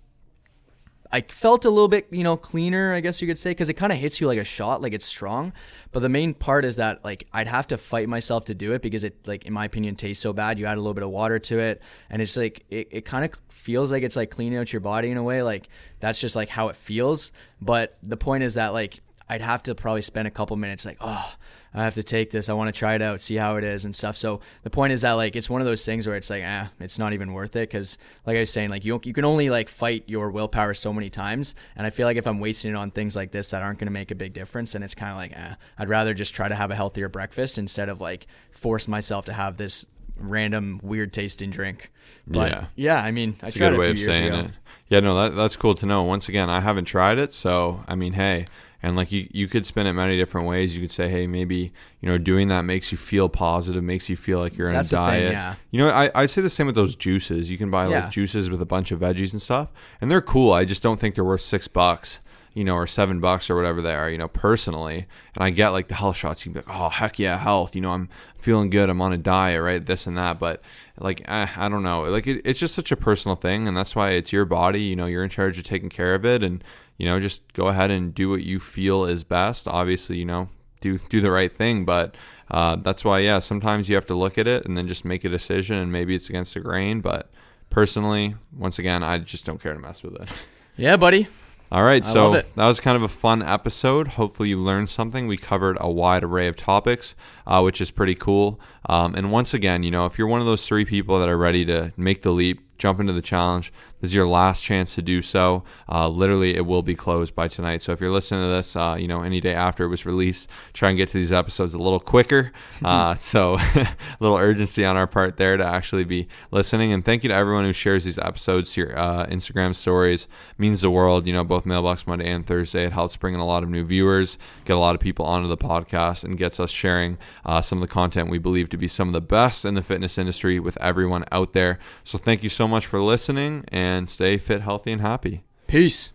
I 1.10 1.22
felt 1.22 1.64
a 1.64 1.70
little 1.70 1.88
bit, 1.88 2.06
you 2.10 2.22
know, 2.22 2.36
cleaner, 2.36 2.94
I 2.94 3.00
guess 3.00 3.22
you 3.22 3.26
could 3.26 3.38
say, 3.38 3.50
because 3.50 3.70
it 3.70 3.74
kind 3.74 3.92
of 3.92 3.98
hits 3.98 4.20
you 4.20 4.26
like 4.26 4.38
a 4.38 4.44
shot, 4.44 4.82
like 4.82 4.92
it's 4.92 5.06
strong. 5.06 5.52
But 5.90 6.00
the 6.00 6.08
main 6.08 6.34
part 6.34 6.64
is 6.64 6.76
that 6.76 7.04
like 7.04 7.26
I'd 7.32 7.46
have 7.46 7.66
to 7.68 7.78
fight 7.78 8.08
myself 8.08 8.44
to 8.44 8.54
do 8.54 8.72
it 8.72 8.82
because 8.82 9.04
it, 9.04 9.26
like 9.26 9.46
in 9.46 9.52
my 9.52 9.64
opinion, 9.64 9.96
tastes 9.96 10.22
so 10.22 10.32
bad. 10.32 10.58
You 10.58 10.66
add 10.66 10.76
a 10.76 10.80
little 10.80 10.94
bit 10.94 11.02
of 11.02 11.10
water 11.10 11.38
to 11.38 11.58
it, 11.58 11.80
and 12.10 12.20
it's 12.20 12.36
like 12.36 12.64
it, 12.68 12.88
it 12.90 13.04
kind 13.04 13.24
of 13.24 13.40
feels 13.48 13.90
like 13.90 14.02
it's 14.02 14.16
like 14.16 14.30
cleaning 14.30 14.58
out 14.58 14.72
your 14.72 14.80
body 14.80 15.10
in 15.10 15.16
a 15.16 15.22
way. 15.22 15.42
Like 15.42 15.68
that's 16.00 16.20
just 16.20 16.36
like 16.36 16.50
how 16.50 16.68
it 16.68 16.76
feels. 16.76 17.32
But 17.60 17.96
the 18.02 18.16
point 18.16 18.42
is 18.44 18.54
that 18.54 18.74
like 18.74 19.00
I'd 19.28 19.42
have 19.42 19.62
to 19.64 19.74
probably 19.74 20.02
spend 20.02 20.28
a 20.28 20.30
couple 20.30 20.56
minutes 20.56 20.84
like, 20.84 20.98
oh, 21.00 21.34
I 21.74 21.84
have 21.84 21.94
to 21.94 22.02
take 22.02 22.30
this. 22.30 22.48
I 22.48 22.54
want 22.54 22.74
to 22.74 22.78
try 22.78 22.94
it 22.94 23.02
out, 23.02 23.20
see 23.20 23.36
how 23.36 23.56
it 23.56 23.64
is 23.64 23.84
and 23.84 23.94
stuff. 23.94 24.16
So 24.16 24.40
the 24.62 24.70
point 24.70 24.92
is 24.92 25.02
that 25.02 25.12
like 25.12 25.36
it's 25.36 25.50
one 25.50 25.60
of 25.60 25.66
those 25.66 25.84
things 25.84 26.06
where 26.06 26.16
it's 26.16 26.30
like, 26.30 26.42
ah, 26.44 26.70
it's 26.80 26.98
not 26.98 27.12
even 27.12 27.32
worth 27.34 27.54
it 27.56 27.68
because 27.68 27.98
like 28.26 28.36
I 28.36 28.40
was 28.40 28.50
saying, 28.50 28.70
like 28.70 28.84
you 28.84 29.00
you 29.04 29.12
can 29.12 29.24
only 29.24 29.50
like 29.50 29.68
fight 29.68 30.04
your 30.06 30.30
willpower 30.30 30.74
so 30.74 30.92
many 30.92 31.10
times, 31.10 31.54
and 31.76 31.86
I 31.86 31.90
feel 31.90 32.06
like 32.06 32.16
if 32.16 32.26
I'm 32.26 32.40
wasting 32.40 32.72
it 32.72 32.76
on 32.76 32.90
things 32.90 33.14
like 33.14 33.30
this 33.32 33.50
that 33.50 33.62
aren't 33.62 33.78
going 33.78 33.86
to 33.88 33.92
make 33.92 34.10
a 34.10 34.14
big 34.14 34.32
difference, 34.32 34.72
then 34.72 34.82
it's 34.82 34.94
kind 34.94 35.10
of 35.12 35.16
like, 35.18 35.32
ah, 35.36 35.56
I'd 35.78 35.88
rather 35.88 36.14
just 36.14 36.34
try 36.34 36.48
to 36.48 36.54
have 36.54 36.70
a 36.70 36.74
healthier 36.74 37.08
breakfast 37.08 37.58
instead 37.58 37.88
of 37.88 38.00
like 38.00 38.26
force 38.50 38.88
myself 38.88 39.26
to 39.26 39.32
have 39.32 39.56
this 39.56 39.84
random 40.18 40.80
weird 40.82 41.12
tasting 41.12 41.50
drink. 41.50 41.90
But 42.26 42.50
Yeah. 42.50 42.66
yeah, 42.76 43.02
I 43.02 43.10
mean, 43.10 43.36
I 43.42 43.46
It's 43.48 43.56
a 43.56 43.58
good 43.58 43.78
way 43.78 43.94
few 43.94 44.08
of 44.08 44.14
saying 44.16 44.28
ago. 44.32 44.38
it. 44.40 44.50
Yeah, 44.88 45.00
no, 45.00 45.14
that, 45.22 45.36
that's 45.36 45.54
cool 45.56 45.74
to 45.76 45.86
know. 45.86 46.02
Once 46.02 46.28
again, 46.28 46.48
I 46.48 46.60
haven't 46.60 46.86
tried 46.86 47.18
it, 47.18 47.32
so 47.34 47.84
I 47.86 47.94
mean, 47.94 48.14
hey, 48.14 48.46
and 48.82 48.94
like 48.96 49.10
you, 49.10 49.28
you 49.32 49.48
could 49.48 49.66
spin 49.66 49.86
it 49.86 49.92
many 49.92 50.16
different 50.16 50.46
ways. 50.46 50.74
You 50.76 50.80
could 50.82 50.92
say, 50.92 51.08
hey, 51.08 51.26
maybe 51.26 51.72
you 52.00 52.08
know, 52.08 52.16
doing 52.18 52.48
that 52.48 52.62
makes 52.62 52.92
you 52.92 52.98
feel 52.98 53.28
positive, 53.28 53.82
makes 53.82 54.08
you 54.08 54.16
feel 54.16 54.38
like 54.38 54.56
you're 54.56 54.68
in 54.68 54.74
That's 54.74 54.92
a 54.92 54.96
the 54.96 55.06
thing, 55.10 55.20
diet. 55.22 55.32
yeah. 55.32 55.54
You 55.70 55.78
know, 55.84 55.90
I 55.90 56.10
I 56.14 56.26
say 56.26 56.42
the 56.42 56.50
same 56.50 56.66
with 56.66 56.74
those 56.76 56.94
juices. 56.96 57.50
You 57.50 57.58
can 57.58 57.70
buy 57.70 57.88
Yeah. 57.88 58.04
like 58.04 58.10
juices 58.10 58.50
with 58.50 58.62
a 58.62 58.66
bunch 58.66 58.92
of 58.92 59.00
veggies 59.00 59.32
and 59.32 59.42
stuff, 59.42 59.68
and 60.00 60.10
they're 60.10 60.22
cool. 60.22 60.52
I 60.52 60.64
just 60.64 60.82
don't 60.82 60.98
think 61.00 61.14
they're 61.14 61.24
worth 61.24 61.40
six 61.42 61.66
bucks. 61.68 62.20
You 62.54 62.64
know, 62.64 62.74
or 62.74 62.86
seven 62.86 63.20
bucks 63.20 63.50
or 63.50 63.56
whatever 63.56 63.80
they 63.80 63.94
are. 63.94 64.10
You 64.10 64.18
know, 64.18 64.28
personally, 64.28 65.06
and 65.34 65.44
I 65.44 65.50
get 65.50 65.70
like 65.70 65.88
the 65.88 65.94
health 65.94 66.16
shots. 66.16 66.44
You 66.44 66.52
can 66.52 66.60
be 66.60 66.66
like, 66.66 66.76
oh 66.76 66.88
heck 66.88 67.18
yeah, 67.18 67.38
health. 67.38 67.74
You 67.74 67.80
know, 67.80 67.92
I'm 67.92 68.08
feeling 68.36 68.70
good. 68.70 68.90
I'm 68.90 69.00
on 69.00 69.12
a 69.12 69.18
diet, 69.18 69.62
right? 69.62 69.84
This 69.84 70.06
and 70.06 70.16
that. 70.18 70.38
But 70.38 70.62
like, 70.98 71.22
eh, 71.26 71.48
I 71.56 71.68
don't 71.68 71.82
know. 71.82 72.02
Like, 72.04 72.26
it, 72.26 72.42
it's 72.44 72.60
just 72.60 72.74
such 72.74 72.92
a 72.92 72.96
personal 72.96 73.36
thing, 73.36 73.68
and 73.68 73.76
that's 73.76 73.94
why 73.94 74.10
it's 74.10 74.32
your 74.32 74.44
body. 74.44 74.82
You 74.82 74.96
know, 74.96 75.06
you're 75.06 75.24
in 75.24 75.30
charge 75.30 75.58
of 75.58 75.64
taking 75.64 75.88
care 75.88 76.14
of 76.14 76.24
it, 76.24 76.42
and 76.42 76.62
you 76.96 77.06
know, 77.06 77.20
just 77.20 77.52
go 77.52 77.68
ahead 77.68 77.90
and 77.90 78.14
do 78.14 78.28
what 78.30 78.42
you 78.42 78.58
feel 78.58 79.04
is 79.04 79.24
best. 79.24 79.68
Obviously, 79.68 80.16
you 80.16 80.24
know, 80.24 80.48
do 80.80 80.98
do 81.08 81.20
the 81.20 81.30
right 81.30 81.52
thing, 81.52 81.84
but 81.84 82.14
uh, 82.50 82.76
that's 82.76 83.04
why, 83.04 83.18
yeah, 83.18 83.38
sometimes 83.38 83.88
you 83.88 83.94
have 83.94 84.06
to 84.06 84.14
look 84.14 84.38
at 84.38 84.46
it 84.46 84.64
and 84.64 84.76
then 84.76 84.88
just 84.88 85.04
make 85.04 85.24
a 85.24 85.28
decision, 85.28 85.76
and 85.76 85.92
maybe 85.92 86.14
it's 86.14 86.28
against 86.28 86.54
the 86.54 86.60
grain. 86.60 87.00
But 87.00 87.30
personally, 87.70 88.36
once 88.56 88.78
again, 88.78 89.02
I 89.02 89.18
just 89.18 89.44
don't 89.44 89.60
care 89.60 89.74
to 89.74 89.78
mess 89.78 90.02
with 90.02 90.14
it. 90.20 90.28
Yeah, 90.76 90.96
buddy. 90.96 91.28
All 91.70 91.82
right, 91.82 92.04
I 92.06 92.12
so 92.12 92.32
that 92.32 92.66
was 92.66 92.80
kind 92.80 92.96
of 92.96 93.02
a 93.02 93.08
fun 93.08 93.42
episode. 93.42 94.08
Hopefully, 94.08 94.48
you 94.50 94.58
learned 94.58 94.88
something. 94.88 95.26
We 95.26 95.36
covered 95.36 95.76
a 95.80 95.90
wide 95.90 96.24
array 96.24 96.46
of 96.48 96.56
topics, 96.56 97.14
uh, 97.46 97.60
which 97.60 97.80
is 97.80 97.90
pretty 97.90 98.14
cool. 98.14 98.58
Um, 98.86 99.14
and 99.14 99.30
once 99.30 99.52
again, 99.52 99.82
you 99.82 99.90
know, 99.90 100.06
if 100.06 100.18
you're 100.18 100.28
one 100.28 100.40
of 100.40 100.46
those 100.46 100.66
three 100.66 100.86
people 100.86 101.18
that 101.18 101.28
are 101.28 101.36
ready 101.36 101.66
to 101.66 101.92
make 101.96 102.22
the 102.22 102.30
leap, 102.30 102.60
jump 102.78 103.00
into 103.00 103.12
the 103.12 103.20
challenge, 103.20 103.70
this 104.00 104.10
is 104.10 104.14
your 104.14 104.26
last 104.26 104.62
chance 104.62 104.94
to 104.94 105.02
do 105.02 105.22
so. 105.22 105.64
Uh, 105.90 106.08
literally, 106.08 106.54
it 106.54 106.66
will 106.66 106.82
be 106.82 106.94
closed 106.94 107.34
by 107.34 107.48
tonight. 107.48 107.82
So 107.82 107.92
if 107.92 108.00
you're 108.00 108.10
listening 108.10 108.42
to 108.42 108.48
this, 108.48 108.76
uh, 108.76 108.96
you 108.98 109.08
know, 109.08 109.22
any 109.22 109.40
day 109.40 109.54
after 109.54 109.84
it 109.84 109.88
was 109.88 110.06
released, 110.06 110.48
try 110.72 110.90
and 110.90 110.98
get 110.98 111.08
to 111.10 111.18
these 111.18 111.32
episodes 111.32 111.74
a 111.74 111.78
little 111.78 112.00
quicker. 112.00 112.52
Uh, 112.88 113.14
so 113.16 113.58
a 113.74 113.96
little 114.20 114.36
urgency 114.36 114.84
on 114.84 114.96
our 114.96 115.06
part 115.06 115.36
there 115.36 115.56
to 115.56 115.66
actually 115.66 116.04
be 116.04 116.28
listening. 116.50 116.92
And 116.92 117.04
thank 117.04 117.22
you 117.22 117.28
to 117.28 117.34
everyone 117.34 117.64
who 117.64 117.72
shares 117.72 118.04
these 118.04 118.18
episodes 118.18 118.72
to 118.72 118.80
your 118.82 118.98
uh, 118.98 119.26
Instagram 119.26 119.74
stories. 119.74 120.26
means 120.56 120.80
the 120.80 120.90
world. 120.90 121.26
You 121.26 121.32
know, 121.32 121.44
both 121.44 121.66
Mailbox 121.66 122.06
Monday 122.06 122.30
and 122.30 122.46
Thursday. 122.46 122.84
It 122.84 122.92
helps 122.92 123.16
bring 123.16 123.34
in 123.34 123.40
a 123.40 123.44
lot 123.46 123.62
of 123.62 123.68
new 123.68 123.84
viewers, 123.84 124.38
get 124.64 124.76
a 124.76 124.80
lot 124.80 124.94
of 124.94 125.00
people 125.00 125.26
onto 125.26 125.48
the 125.48 125.56
podcast, 125.56 126.24
and 126.24 126.38
gets 126.38 126.60
us 126.60 126.70
sharing 126.70 127.18
uh, 127.44 127.60
some 127.62 127.82
of 127.82 127.88
the 127.88 127.92
content 127.92 128.30
we 128.30 128.38
believe 128.38 128.68
to 128.70 128.76
be 128.76 128.88
some 128.88 129.08
of 129.08 129.12
the 129.12 129.20
best 129.20 129.64
in 129.64 129.74
the 129.74 129.82
fitness 129.82 130.16
industry 130.16 130.58
with 130.58 130.78
everyone 130.80 131.24
out 131.32 131.52
there. 131.52 131.78
So 132.04 132.16
thank 132.16 132.42
you 132.42 132.48
so 132.48 132.68
much 132.68 132.86
for 132.86 133.00
listening 133.00 133.64
and 133.88 134.10
stay 134.10 134.36
fit, 134.38 134.60
healthy, 134.62 134.92
and 134.92 135.00
happy. 135.00 135.44
Peace. 135.66 136.10